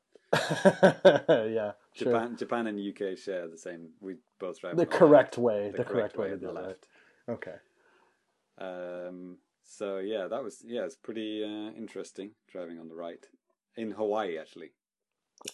[1.30, 2.12] yeah, sure.
[2.12, 3.90] Japan, Japan, and UK share the same.
[4.02, 5.46] We both drive The correct left.
[5.46, 5.72] way.
[5.76, 6.88] The, correct, way to the left.
[7.30, 7.56] Okay.
[8.58, 13.26] Um, so yeah, that was yeah, it's pretty uh, interesting driving on the right
[13.76, 14.72] in Hawaii actually.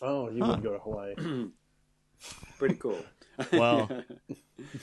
[0.02, 0.52] Oh, you Huh.
[0.54, 1.16] would go to Hawaii.
[2.60, 3.06] Pretty cool.
[3.54, 3.90] Well,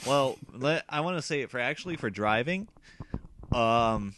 [0.05, 2.69] Well, let, I want to say it for actually for driving.
[3.53, 4.15] Um,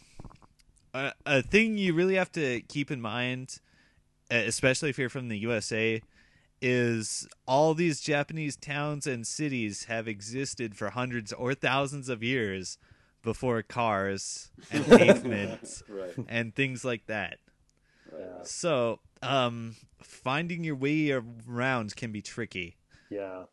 [0.93, 3.59] a, a thing you really have to keep in mind,
[4.31, 6.01] uh, especially if you're from the USA,
[6.61, 12.77] is all these Japanese towns and cities have existed for hundreds or thousands of years
[13.21, 16.13] before cars and pavements right.
[16.27, 17.39] and things like that.
[18.11, 18.45] Right.
[18.45, 22.77] So, um, finding your way around can be tricky.
[23.09, 23.43] Yeah.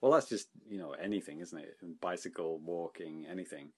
[0.00, 1.76] Well, that's just you know anything, isn't it?
[2.00, 3.70] Bicycle, walking, anything.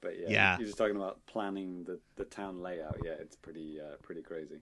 [0.00, 0.58] But yeah, Yeah.
[0.58, 2.98] you're just talking about planning the, the town layout.
[3.04, 4.60] Yeah, it's pretty uh, pretty crazy.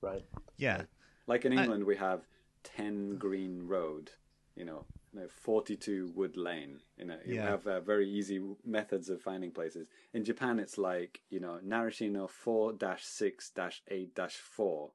[0.00, 0.24] Right.
[0.56, 0.82] Yeah.
[1.26, 2.22] Like in I- England, we have
[2.62, 4.10] ten Green Road.
[4.60, 4.84] You know,
[5.14, 6.74] you know, forty-two Wood Lane.
[6.98, 7.48] You know, you Yeah.
[7.50, 9.88] have uh, very easy methods of finding places.
[10.12, 13.52] In Japan, it's like you know, Narashino 4 6
[13.88, 14.90] 8 4.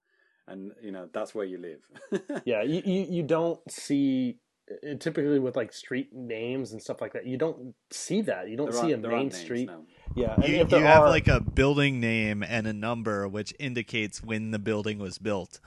[0.47, 1.81] and you know that's where you live.
[2.45, 4.37] Yeah, you, you, you don't see
[4.71, 7.25] uh, typically with like street names and stuff like that.
[7.25, 8.49] You don't see that.
[8.49, 9.69] You don't There see a main aren't names street.
[10.15, 13.53] Yeah, You, if there you have are, like a building name and a number which
[13.59, 15.59] indicates when the building was built.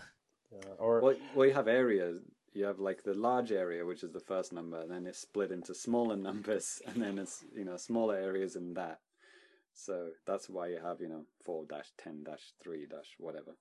[0.53, 2.21] uh, or Well, well, you have areas.
[2.59, 5.53] You have like the large area, which is the first number, and then it's split
[5.53, 8.99] into smaller numbers, and then it's you know smaller areas in that.
[9.73, 13.53] So that's why you have you know four dash ten dash three dash whatever.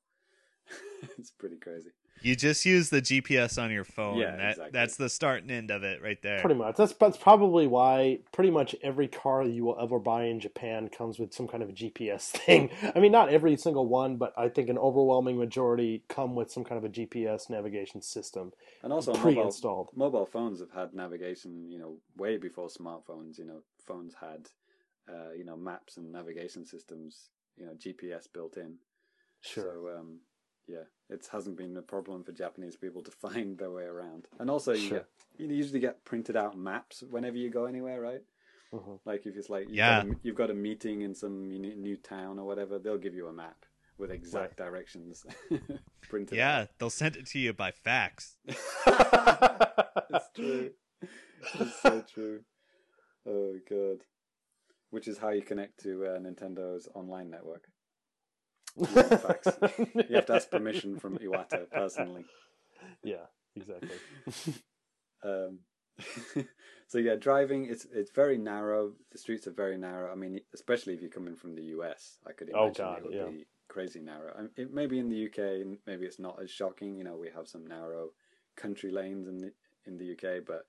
[1.19, 1.91] it's pretty crazy.
[2.21, 4.17] You just use the GPS on your phone.
[4.19, 4.69] Yeah, that, exactly.
[4.73, 6.39] That's the start and end of it right there.
[6.41, 10.39] pretty much that's that's probably why pretty much every car you will ever buy in
[10.39, 12.69] Japan comes with some kind of a GPS thing.
[12.95, 16.63] I mean, not every single one, but I think an overwhelming majority come with some
[16.63, 18.51] kind of a GPS navigation system
[18.83, 19.89] And also mobile, pre-installed.
[19.95, 23.37] mobile phones have had navigation, you know, way before smartphones.
[23.37, 24.47] You know, phones had,
[25.09, 27.29] uh, you know, maps and navigation systems.
[27.57, 28.75] You know, GPS built in.
[29.41, 29.63] Sure.
[29.63, 30.19] So um,
[30.67, 34.27] yeah, it hasn't been a problem for Japanese people to find their way around.
[34.39, 34.97] And also, you, Sure.
[34.99, 35.07] get,
[35.37, 38.21] you usually get printed out maps whenever you go anywhere, right?
[38.73, 38.99] Mhm.
[39.05, 40.03] Like if it's like you've, Yeah.
[40.03, 43.15] got a, you've got a meeting in some new new town or whatever, they'll give
[43.15, 43.65] you a map
[43.97, 45.25] with exact directions
[46.09, 46.37] printed.
[46.37, 46.69] Yeah, out.
[46.77, 48.35] they'll send it to you by fax.
[48.45, 50.71] it's true.
[51.59, 52.41] It's so true.
[53.25, 53.99] Oh god.
[54.89, 57.67] Which is how you connect to uh, Nintendo's online network.
[58.85, 59.47] Fax.
[60.09, 62.25] You have to ask permission from Iwata personally.
[63.03, 63.25] Yeah,
[63.55, 63.97] exactly.
[65.23, 65.59] Um,
[66.87, 68.93] so yeah, driving it's it's very narrow.
[69.11, 70.11] The streets are very narrow.
[70.11, 73.03] I mean, especially if you're coming from the US, I could Oh, imagine God, it
[73.05, 73.25] would yeah.
[73.25, 74.31] be crazy narrow.
[74.37, 76.95] I it, maybe in the UK, maybe it's not as shocking.
[76.97, 78.09] You know, we have some narrow
[78.55, 79.51] country lanes in the
[79.85, 80.65] in the UK, but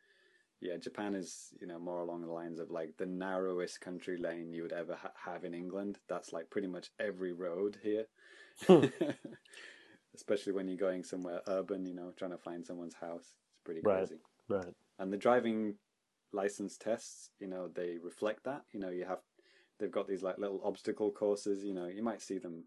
[0.60, 4.52] yeah, Japan is you know more along the lines of like the narrowest country lane
[4.52, 5.98] you would ever ha- have in England.
[6.09, 8.06] That's like pretty much every road here.
[10.14, 13.36] Especially when you're going somewhere urban, you know, trying to find someone's house.
[13.51, 14.09] It's pretty Right.
[14.09, 14.74] crazy right.
[14.98, 15.74] and the driving
[16.32, 19.20] license tests you know they reflect that you know you have
[19.78, 22.64] they've got these like little obstacle courses you know you might see them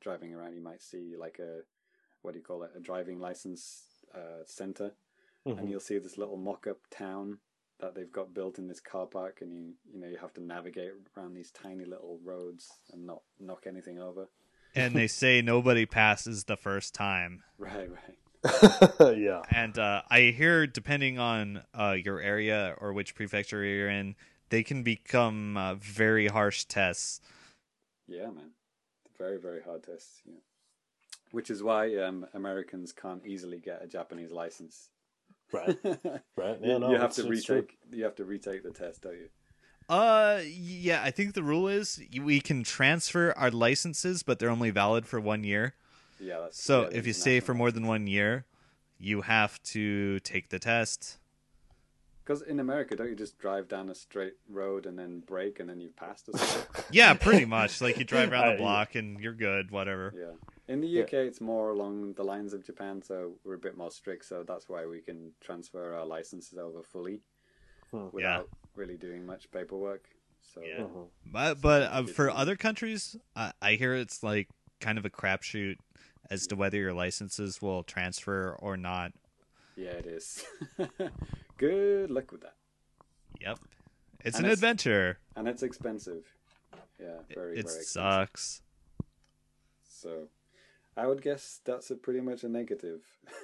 [0.00, 1.60] driving around you might see like a
[2.22, 3.82] what do you call it a driving license
[4.14, 4.92] uh, center
[5.46, 5.58] Mhm.
[5.58, 7.38] and you'll see this little mock-up town
[7.80, 10.40] that they've got built in this car park and you you know you have to
[10.42, 14.28] navigate around these tiny little roads and not knock anything over
[14.74, 17.42] And they say nobody passes the first time.
[17.58, 18.18] right right
[19.16, 19.42] yeah.
[19.52, 24.16] And uh, I hear, depending on uh, your area or which prefecture you're in,
[24.48, 27.20] they can become uh, very harsh tests.
[28.08, 28.50] Yeah, man.
[29.16, 30.22] Very, very hard tests.
[30.26, 30.40] Yeah.
[31.30, 34.90] Which is why um, Americans can't easily get a Japanese license.
[35.52, 35.76] Right.
[36.36, 36.58] Right.
[36.62, 37.56] Yeah, you, no, you have to it's true.
[37.56, 37.76] retake.
[37.92, 39.28] You have to retake the test, don't you?
[39.88, 44.70] Uh, yeah, I think the rule is we can transfer our licenses, but they're only
[44.70, 45.74] valid for one year.
[46.18, 46.40] Yeah.
[46.40, 48.46] That's, So yeah, if you stay for more than one year,
[48.98, 51.18] you have to take the test.
[52.24, 55.68] Because in America, don't you just drive down a straight road and then brake and
[55.68, 56.28] then you've passed?
[56.90, 57.80] Yeah, pretty much.
[57.80, 60.14] Like you drive around the block and you're good, whatever.
[60.16, 60.32] yeah.
[60.72, 63.90] In the UK, it's more along the lines of Japan, so we're a bit more
[63.90, 64.24] strict.
[64.24, 67.20] So that's why we can transfer our licenses over fully
[67.90, 68.08] Hmm.
[68.12, 70.08] without really doing much paperwork.
[70.54, 70.80] So Yeah.
[70.84, 71.08] Mhm.
[71.26, 74.48] But but uh, for other countries, uh, I hear it's like
[74.80, 75.76] kind of a crapshoot
[76.30, 79.12] as to whether your licenses will transfer or not.
[79.76, 80.44] yeah, it is.
[81.58, 82.56] Good luck with that.
[83.40, 83.58] Yep,
[84.24, 85.18] it's And an it's- adventure.
[85.36, 86.24] and it's expensive.
[86.98, 87.86] Yeah, very it very expensive.
[87.88, 88.62] sucks.
[89.84, 90.28] So,
[90.96, 93.00] I would guess that's a pretty much a negative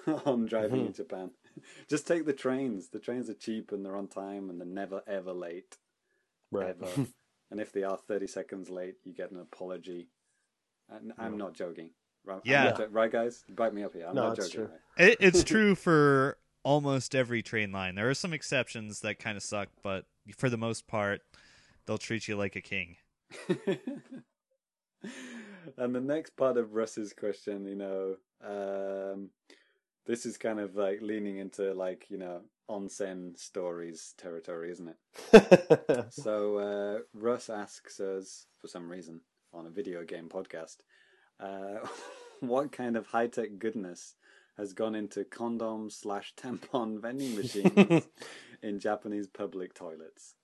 [0.26, 0.86] on driving Mm-hmm.
[0.88, 1.30] in Japan.
[1.88, 2.88] Just take the trains.
[2.88, 5.76] The trains are cheap and they're on time and they're never ever late.
[6.52, 6.68] Right.
[6.80, 7.06] Ever.
[7.50, 10.08] and if they are thirty seconds late, you get an apology.
[10.90, 11.90] And I'm not joking.
[12.24, 12.64] Right, I'm Yeah.
[12.64, 14.06] not jo- right, guys, bite me up here.
[14.08, 14.66] I'm No, not it's joking.
[14.68, 14.76] true.
[14.98, 15.08] Right?
[15.10, 17.94] It, it's true for almost every train line.
[17.94, 20.04] There are some exceptions that kind of suck, but
[20.36, 21.22] for the most part,
[21.86, 22.96] they'll treat you like a king.
[25.76, 29.30] And the next part of Russ's question, you know, um,
[30.06, 36.06] this is kind of like leaning into like you know onsen stories territory, isn't it?
[36.10, 39.20] So uh, Russ asks us for some reason
[39.52, 40.78] on a video game podcast,
[41.40, 41.86] uh,
[42.40, 44.14] what kind of high tech goodness
[44.56, 48.08] has gone into condom slash tampon vending machines
[48.62, 50.34] in Japanese public toilets?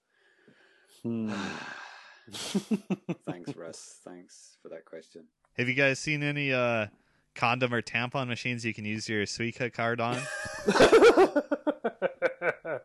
[1.03, 1.33] Hmm.
[3.27, 3.99] Thanks, Russ.
[4.05, 5.25] Thanks for that question.
[5.59, 6.87] Have you guys seen any uh
[7.35, 10.17] condom or tampon machines you can use your Suica card on?
[10.17, 10.23] Do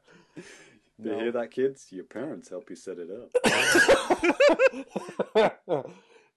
[1.09, 1.87] you hear that, kids?
[1.91, 3.29] Your parents help you set it up.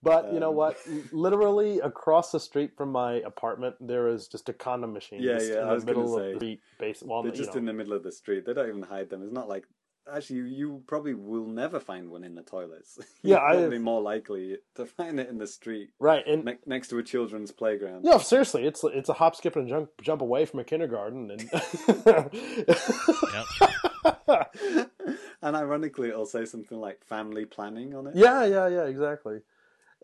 [0.03, 0.77] but you know Um, what?
[1.13, 5.23] Literally across the street from my apartment, there is just a condom machine.
[5.23, 6.27] Yeah, just yeah, in I the was gonna middle say.
[6.27, 6.61] of the street.
[6.79, 7.59] Base, well, They're you just know.
[7.59, 8.45] in the middle of the street.
[8.47, 9.23] They don't even hide them.
[9.23, 9.65] It's not like
[10.11, 12.99] actually you, probably will never find one in the toilets.
[13.23, 16.59] Yeah, You're I- probably more likely to find it in the street right, and ne-
[16.67, 18.05] next to a children's playground.
[18.05, 21.51] no, seriously, it's it's a hop, skip, and jump jump away from a kindergarten, and
[25.43, 28.15] and ironically, it'll say something like family planning on it.
[28.17, 29.41] Yeah, yeah, yeah, exactly.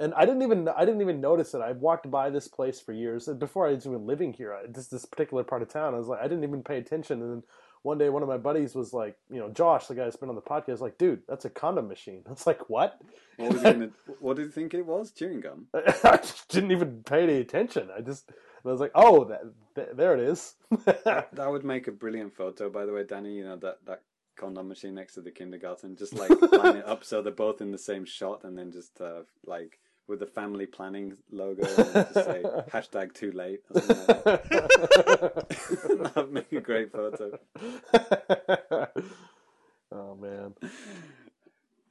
[0.00, 1.58] And I didn't even I didn't even notice it.
[1.60, 4.54] I walked by this place for years and before I was even living here.
[4.54, 5.94] I, this this particular part of town.
[5.94, 7.20] I was like, I didn't even pay attention.
[7.20, 7.42] And then
[7.82, 10.28] one day, one of my buddies was like, you know, Josh, the guy that's been
[10.28, 12.22] on the podcast, like, dude, that's a condom machine.
[12.26, 13.00] I was like, what?
[13.36, 13.90] What, was you gonna,
[14.20, 15.12] what did you think it was?
[15.12, 15.66] Chewing gum.
[15.74, 17.88] I just didn't even pay any attention.
[17.96, 18.30] I just
[18.64, 19.42] I was like, oh, that,
[19.74, 20.54] th- there it is.
[21.04, 23.34] That would make a brilliant photo, by the way, Danny.
[23.34, 24.02] You know that that
[24.36, 25.96] condom machine next to the kindergarten.
[25.96, 29.00] Just like line it up so they're both in the same shot, and then just
[29.00, 29.78] uh, like
[30.08, 33.60] with the family planning logo, and say hashtag too late.
[33.70, 36.10] or something like that.
[36.14, 37.38] That'd make a great photo.
[39.92, 40.54] oh man.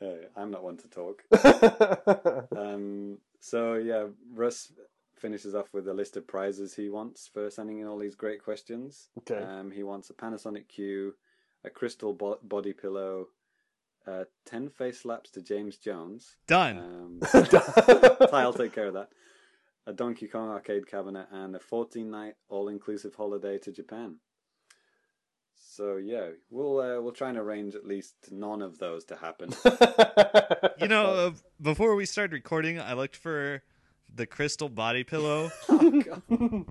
[0.01, 1.23] Uh, I'm not one to talk.
[2.57, 4.71] Um, so yeah, Russ
[5.15, 8.43] finishes off with a list of prizes he wants for sending in all these great
[8.43, 9.09] questions.
[9.19, 9.41] Okay.
[9.41, 11.13] Um, he wants a Panasonic Q,
[11.63, 13.27] a crystal bo- body pillow,
[14.07, 16.37] uh, ten face slaps to James Jones.
[16.47, 16.77] Done.
[16.77, 17.19] Um,
[18.33, 19.09] I'll take care of that.
[19.85, 24.17] A Donkey Kong arcade cabinet and a 14 night all inclusive holiday to Japan.
[25.55, 29.53] So yeah, we'll uh, we'll try and arrange at least none of those to happen.
[30.79, 33.63] You know, uh, before we started recording, I looked for
[34.17, 35.51] the crystal body pillow.
[35.69, 36.65] oh, God.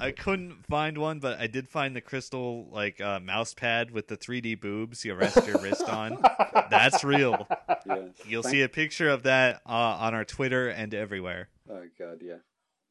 [0.00, 4.08] I couldn't find one, but I did find the crystal like uh, mouse pad with
[4.08, 6.22] the 3D boobs you rest your wrist on.
[6.70, 7.46] That's real.
[7.86, 8.02] Yeah.
[8.26, 11.48] You'll Thank- see a picture of that uh, on our Twitter and everywhere.
[11.68, 12.36] Oh god, yeah.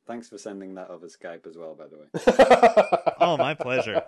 [0.05, 2.99] Thanks for sending that over Skype as well, by the way.
[3.23, 4.03] Oh, my pleasure.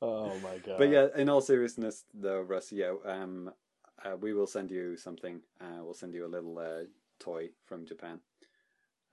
[0.00, 0.78] oh my god.
[0.78, 3.50] But yeah, in all seriousness, though, Russ, yeah, um,
[4.04, 5.40] uh, we will send you something.
[5.60, 6.84] Uh, we'll send you a little uh,
[7.20, 8.20] toy from Japan,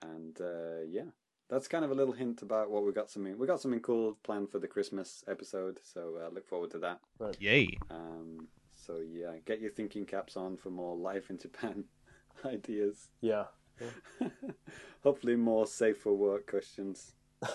[0.01, 1.11] and uh, yeah,
[1.49, 3.09] that's kind of a little hint about what we got.
[3.09, 6.79] Something we got something cool planned for the Christmas episode, so uh, look forward to
[6.79, 6.99] that.
[7.39, 7.77] Yay.
[7.89, 11.85] Um, so yeah, get your thinking caps on for more life in Japan
[12.45, 13.09] ideas.
[13.21, 13.45] Yeah.
[15.03, 17.13] Hopefully, more safe for work questions.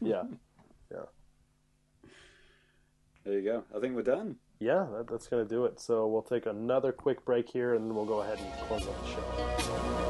[0.00, 0.24] Yeah,
[0.92, 1.06] yeah.
[3.24, 3.64] There you go.
[3.74, 4.36] I think we're done.
[4.58, 5.80] Yeah, that, that's going to do it.
[5.80, 9.04] So we'll take another quick break here and then we'll go ahead and close out
[9.04, 10.04] the show.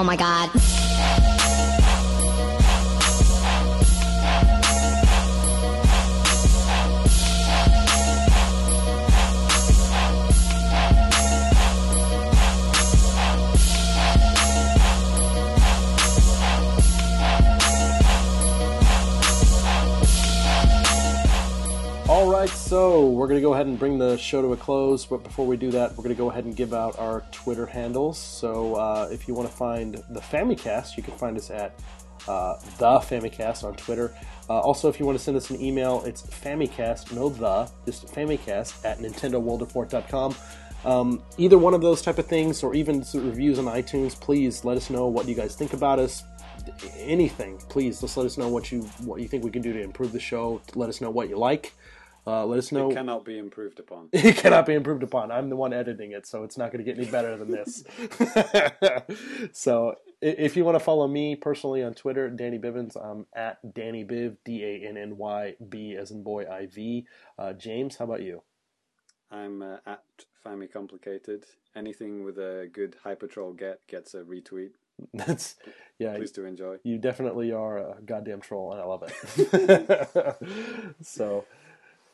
[0.00, 0.59] Oh my god.
[22.40, 25.04] Right, so we're going to go ahead and bring the show to a close.
[25.04, 27.66] But before we do that, we're going to go ahead and give out our Twitter
[27.66, 28.18] handles.
[28.18, 31.78] So uh, if you want to find the Famicast, you can find us at
[32.26, 34.14] uh, the Famicast on Twitter.
[34.48, 38.06] Uh, also, if you want to send us an email, it's Famicast, no the, just
[38.06, 40.34] Famicast at NintendoWorldReport.com.
[40.86, 44.78] Um, either one of those type of things, or even reviews on iTunes, please let
[44.78, 46.24] us know what you guys think about us
[46.96, 49.80] anything, please just let us know what you what you think we can do to
[49.80, 50.60] improve the show.
[50.74, 51.72] Let us know what you like.
[52.30, 52.90] Uh, let us know.
[52.90, 54.08] It cannot be improved upon.
[54.12, 55.32] it cannot be improved upon.
[55.32, 57.82] I'm the one editing it, so it's not going to get any better than this.
[59.52, 64.04] so, if you want to follow me personally on Twitter, Danny Bivens, I'm at Danny
[64.04, 67.04] Biv, D A N N Y B as in boy I V.
[67.36, 68.42] Uh, James, how about you?
[69.32, 70.04] I'm uh, at
[70.44, 71.46] Family Complicated.
[71.74, 74.70] Anything with a good Hypertroll get gets a retweet.
[75.14, 75.56] That's
[75.98, 76.14] yeah.
[76.16, 76.76] Please do enjoy.
[76.84, 80.36] You definitely are a goddamn troll, and I love it.
[81.00, 81.44] so,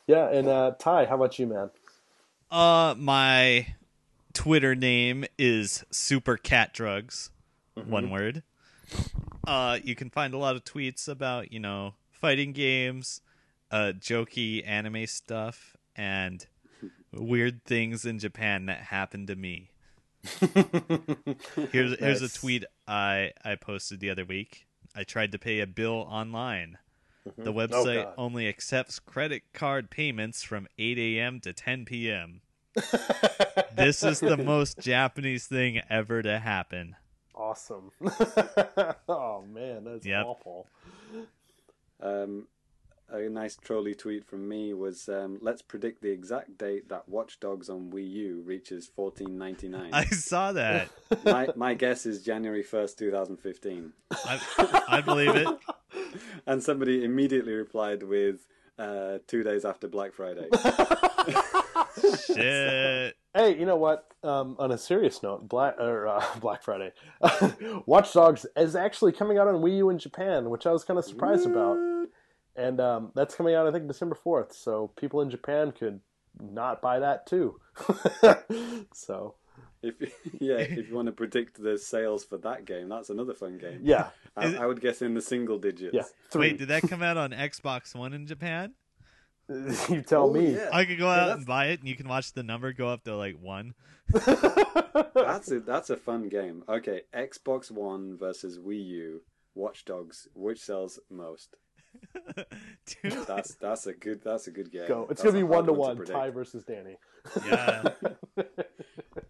[0.07, 1.69] yeah, and uh, Ty, how about you, man?
[2.49, 3.75] Uh, my
[4.33, 7.29] Twitter name is Super Cat Drugs,
[7.75, 8.43] one word.
[9.45, 13.21] Uh, you can find a lot of tweets about you know fighting games,
[13.69, 16.47] uh, jokey anime stuff, and
[17.13, 19.71] weird things in Japan that happened to me.
[21.71, 24.67] Here's here's a tweet I I posted the other week.
[24.95, 26.77] I tried to pay a bill online.
[27.37, 28.13] The website God.
[28.17, 31.39] only accepts credit card payments from 8 a.m.
[31.41, 32.41] to 10 p.m.
[33.75, 36.95] this is the most Japanese thing ever to happen.
[37.33, 37.91] awesome.
[39.09, 40.25] oh man, that's Yep.
[40.25, 40.67] awful.
[42.01, 42.47] Um,
[43.09, 47.39] a nice trolley tweet from me was, um, "Let's predict the exact date that Watch
[47.39, 50.89] Dogs on Wii U reaches 14.99." I saw that.
[51.25, 53.93] my my guess is January 1st, 2015.
[54.11, 55.47] I, I believe it.
[56.45, 58.47] And somebody immediately replied with,
[58.79, 60.47] uh, two days after Black Friday."
[62.25, 63.15] Shit.
[63.33, 64.11] Hey, you know what?
[64.23, 66.91] Um, on a serious note, Black or uh, Black Friday,
[67.85, 70.97] Watch Dogs is actually coming out on Wii U in Japan, which I was kind
[70.97, 71.77] of surprised about.
[72.55, 74.53] And um, that's coming out, I think, December fourth.
[74.53, 76.01] So people in Japan could
[76.39, 77.59] not buy that too.
[78.93, 79.35] so
[79.87, 83.57] If yeah, if you want to predict the sales for that game, that's another fun
[83.57, 83.79] game.
[83.83, 85.93] yeah, I, it- I would guess in the single digits.
[85.93, 86.03] yeah.
[86.31, 86.49] Three.
[86.51, 88.73] Wait, did that come out on Xbox One in Japan?
[89.49, 90.55] you tell Oh, me.
[90.55, 90.69] yeah.
[90.73, 92.89] I could go out that's- and buy it, and you can watch the number go
[92.89, 93.73] up to like one.
[94.13, 96.63] That's a that's a fun game.
[96.69, 99.21] Okay, Xbox One versus Wii U.
[99.55, 100.27] Watch Dogs.
[100.33, 101.55] Which sells most?
[103.03, 104.87] Dude, That's that's a good that's a good game.
[104.87, 105.01] Go.
[105.09, 106.05] It's That's gonna be one to one one.
[106.05, 106.97] Ty versus Danny.
[107.45, 107.83] yeah.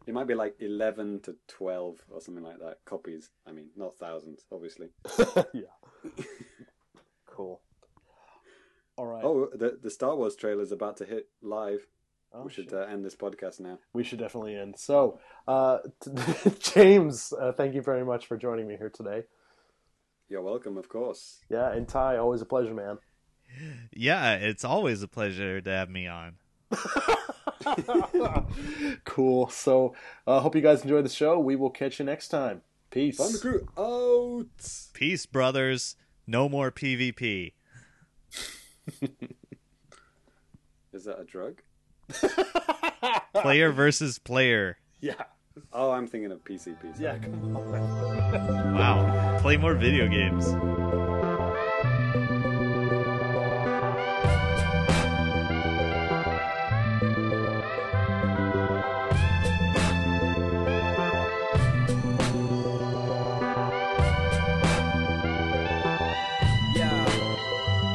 [0.05, 2.77] It might be like eleven to twelve or something like that.
[2.85, 3.29] Copies.
[3.45, 4.87] I mean, not thousands, obviously.
[5.53, 6.23] yeah.
[7.25, 7.59] Cool.
[8.95, 9.23] All right.
[9.23, 11.81] Oh, the the Star Wars trailer is about to hit live.
[12.33, 13.79] Oh, we should uh, end this podcast now.
[13.93, 14.75] we should definitely end.
[14.77, 16.11] So, uh, t-
[16.59, 19.23] James, uh, thank you very much for joining me here today.
[20.29, 21.39] You're welcome, of course.
[21.49, 22.97] Yeah, and Ty, always a pleasure, man.
[23.93, 26.33] yeah, it's always a pleasure to have me on.
[29.05, 29.47] cool.
[29.49, 29.95] So,
[30.25, 31.39] uh, hope you guys enjoyed the show.
[31.39, 32.61] We will catch you next time.
[32.89, 33.17] Peace.
[33.17, 34.47] Thunder Crew out.
[34.93, 35.95] Peace, brothers.
[36.25, 37.53] No more PvP.
[40.93, 41.61] Is that a drug?
[43.33, 44.77] Player versus player.
[44.99, 45.25] Yeah.
[45.73, 46.99] Oh, I'm thinking of PCP.
[46.99, 47.17] Yeah.
[47.17, 48.73] Come on.
[48.73, 49.39] Wow.
[49.41, 50.47] Play more video games.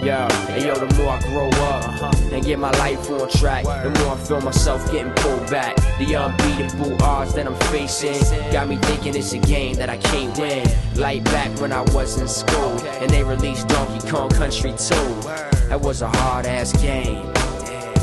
[0.02, 3.62] Yo, and yo, the more I grow up uh-huh, and get my life on track,
[3.62, 5.76] the more I feel myself getting pulled back.
[6.00, 8.20] The unbeatable odds that I'm facing
[8.50, 10.68] got me thinking it's a game that I can't win.
[10.96, 14.76] Like back when I was in school and they released Donkey Kong Country 2.
[15.68, 17.32] That was a hard ass game.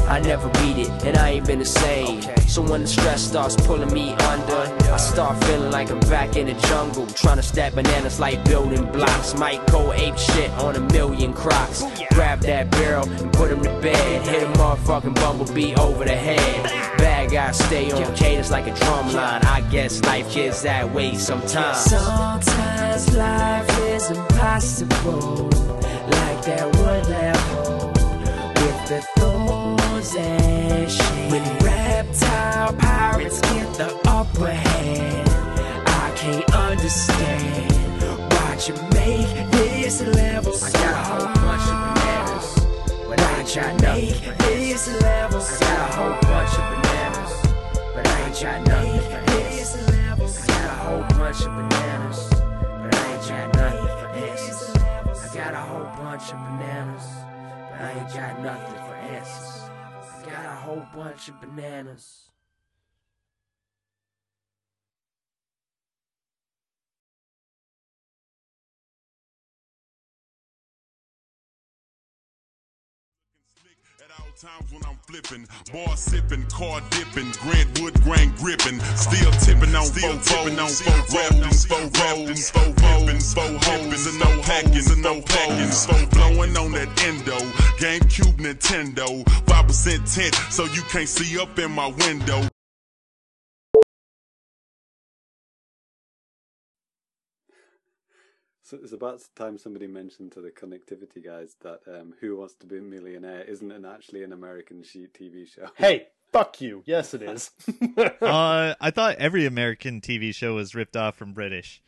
[0.08, 2.22] I never beat it, and I ain't been the same.
[2.50, 6.48] So when the stress starts pulling me under, I start feeling like I'm back in
[6.48, 9.36] the jungle, trying to stack bananas like building blocks.
[9.36, 11.84] Might go ape shit on a million crocs.
[12.12, 14.28] Grab that barrel and put him to bed.
[14.28, 16.64] Hit a motherfucking bumblebee over the head.
[16.98, 19.44] Bad guys stay on cadence like a drum line.
[19.44, 21.78] I guess life gets that way sometimes.
[21.78, 25.50] Sometimes life is impossible,
[26.18, 27.92] like that wood level
[28.56, 35.30] with the thorns and When reptile pirates get the upper hand,
[35.88, 37.72] I can't understand
[38.32, 42.48] why you make this level so I got a whole bunch of bananas,
[43.08, 44.14] but I ain't got nothing.
[44.22, 47.34] for this level I got a whole bunch of bananas,
[47.96, 49.02] but I ain't got nothing.
[49.10, 53.88] For this level I got a whole bunch of bananas, but I ain't got nothing
[53.98, 54.76] for answers.
[55.24, 57.08] I got a whole bunch of bananas,
[57.72, 59.69] but I ain't got nothing for answers.
[60.30, 62.29] Got a whole bunch of bananas.
[74.40, 79.84] Times when I'm flipping, bar sipping, car dipping, Grant Wood grain gripping, still tipping on
[79.84, 84.08] still tipping on four rapping, four rapping, four rapping, four hoes.
[84.08, 87.36] and no packing, and no packing, four blowing on that endo,
[87.84, 92.48] GameCube, Nintendo, five percent tint, so you can't see up in my window.
[98.70, 102.68] So it's about time somebody mentioned to the connectivity guys that um, Who Wants to
[102.68, 105.70] Be a Millionaire isn't an actually an American TV show.
[105.76, 106.84] Hey, fuck you.
[106.86, 107.50] Yes, it is.
[108.22, 111.82] Uh, I thought every American TV show was ripped off from British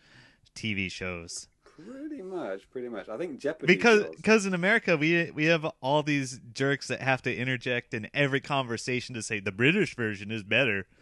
[0.55, 1.49] TV shows.
[1.63, 3.09] Pretty much, pretty much.
[3.09, 4.15] I think Jeopardy because does.
[4.15, 8.41] because in America we we have all these jerks that have to interject in every
[8.41, 10.87] conversation to say the British version is better,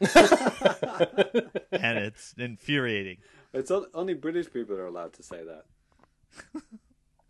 [1.72, 3.18] and it's infuriating.
[3.54, 6.62] It's only British people are allowed to say that.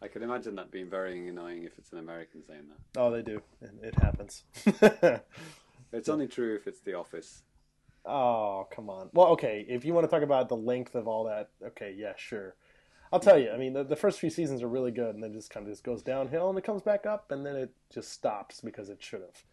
[0.02, 3.00] I can imagine that being very annoying if it's an American saying that.
[3.00, 3.42] Oh, they do.
[3.62, 4.44] It, it happens.
[5.92, 7.42] It's only true if it's The Office.
[8.06, 9.10] oh, come on.
[9.12, 9.66] Well, okay.
[9.68, 12.54] If you want to talk about the length of all that, okay, yeah, sure.
[13.12, 13.50] I'll tell you.
[13.50, 15.72] I mean, the, the first few seasons are really good, and then just kind of
[15.74, 19.02] just goes downhill, and it comes back up, and then it just stops because it
[19.02, 19.44] should have.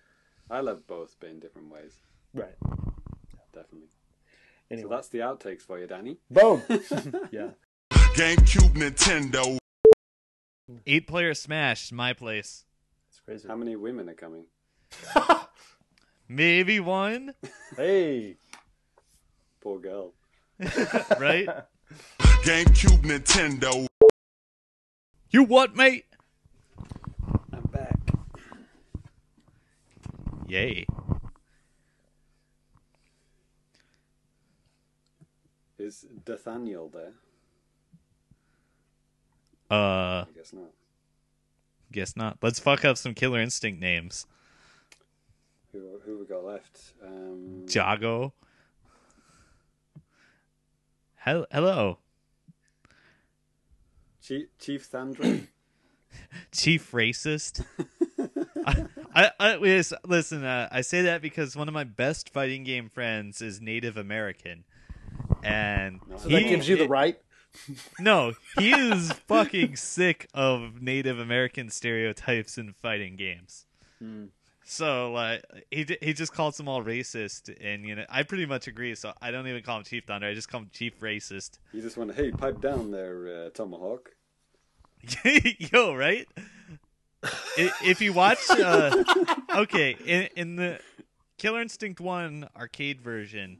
[0.50, 2.00] I love both, but in different ways.
[2.34, 2.54] Right.
[3.54, 3.88] Definitely.
[4.70, 4.88] Anyway.
[4.88, 6.18] So that's the outtakes for you, Danny.
[6.30, 6.62] Boom.
[7.30, 7.50] yeah.
[7.92, 9.58] GameCube, Nintendo.
[10.86, 12.64] Eight player Smash, my place.
[13.10, 13.46] It's crazy.
[13.46, 14.46] How many women are coming?
[16.28, 17.34] Maybe one,
[17.76, 18.36] Hey.
[19.60, 20.12] Poor girl.
[21.20, 21.48] right?
[22.42, 23.86] GameCube, Nintendo.
[25.30, 26.06] you what, mate?
[27.52, 27.98] I'm back.
[30.48, 30.86] Yay.
[35.78, 37.12] Is Nathaniel there?
[39.70, 40.70] Uh, I guess not.
[41.92, 42.38] guess not.
[42.40, 44.26] Let's fuck up some Killer Instinct names.
[45.72, 46.92] Who who we got left?
[47.04, 48.32] Um, Jago.
[51.16, 51.98] Hel- Hello,
[54.22, 55.40] Chief, Chief Thandra.
[56.52, 57.64] Chief Racist.
[58.66, 59.56] I, I, I
[60.04, 60.44] listen.
[60.44, 64.64] Uh, I say that because one of my best fighting game friends is Native American,
[65.42, 67.18] and So that gives you the right.
[67.98, 73.64] No, he is fucking sick of Native American stereotypes in fighting games.
[74.68, 78.46] So like he d- he just calls them all racist, and you know I pretty
[78.46, 78.94] much agree.
[78.94, 80.26] So I don't even call him Chief Thunder.
[80.26, 81.58] I just call him Chief Racist.
[81.72, 84.10] you just went, hey, pipe down there, uh, Tomahawk.
[85.72, 86.26] Yo, right?
[87.56, 89.04] If you watch, uh,
[89.54, 90.80] okay, in in the
[91.38, 93.58] Killer Instinct One arcade version,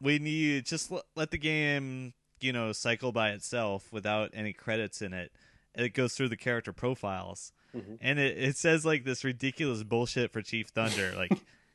[0.00, 5.02] when you just l- let the game, you know, cycle by itself without any credits
[5.02, 5.32] in it,
[5.74, 7.94] it goes through the character profiles, mm-hmm.
[8.00, 11.32] and it, it says like this ridiculous bullshit for Chief Thunder, like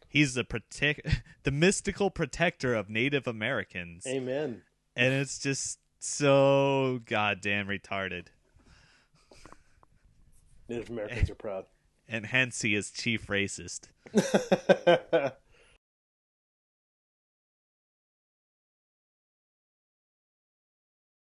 [0.10, 1.02] he's the protect,
[1.44, 4.62] the mystical protector of Native Americans, Amen.
[4.96, 8.28] and it's just so goddamn retarded.
[10.68, 11.66] Native Americans are proud.
[12.08, 13.90] and hence he is chief racist.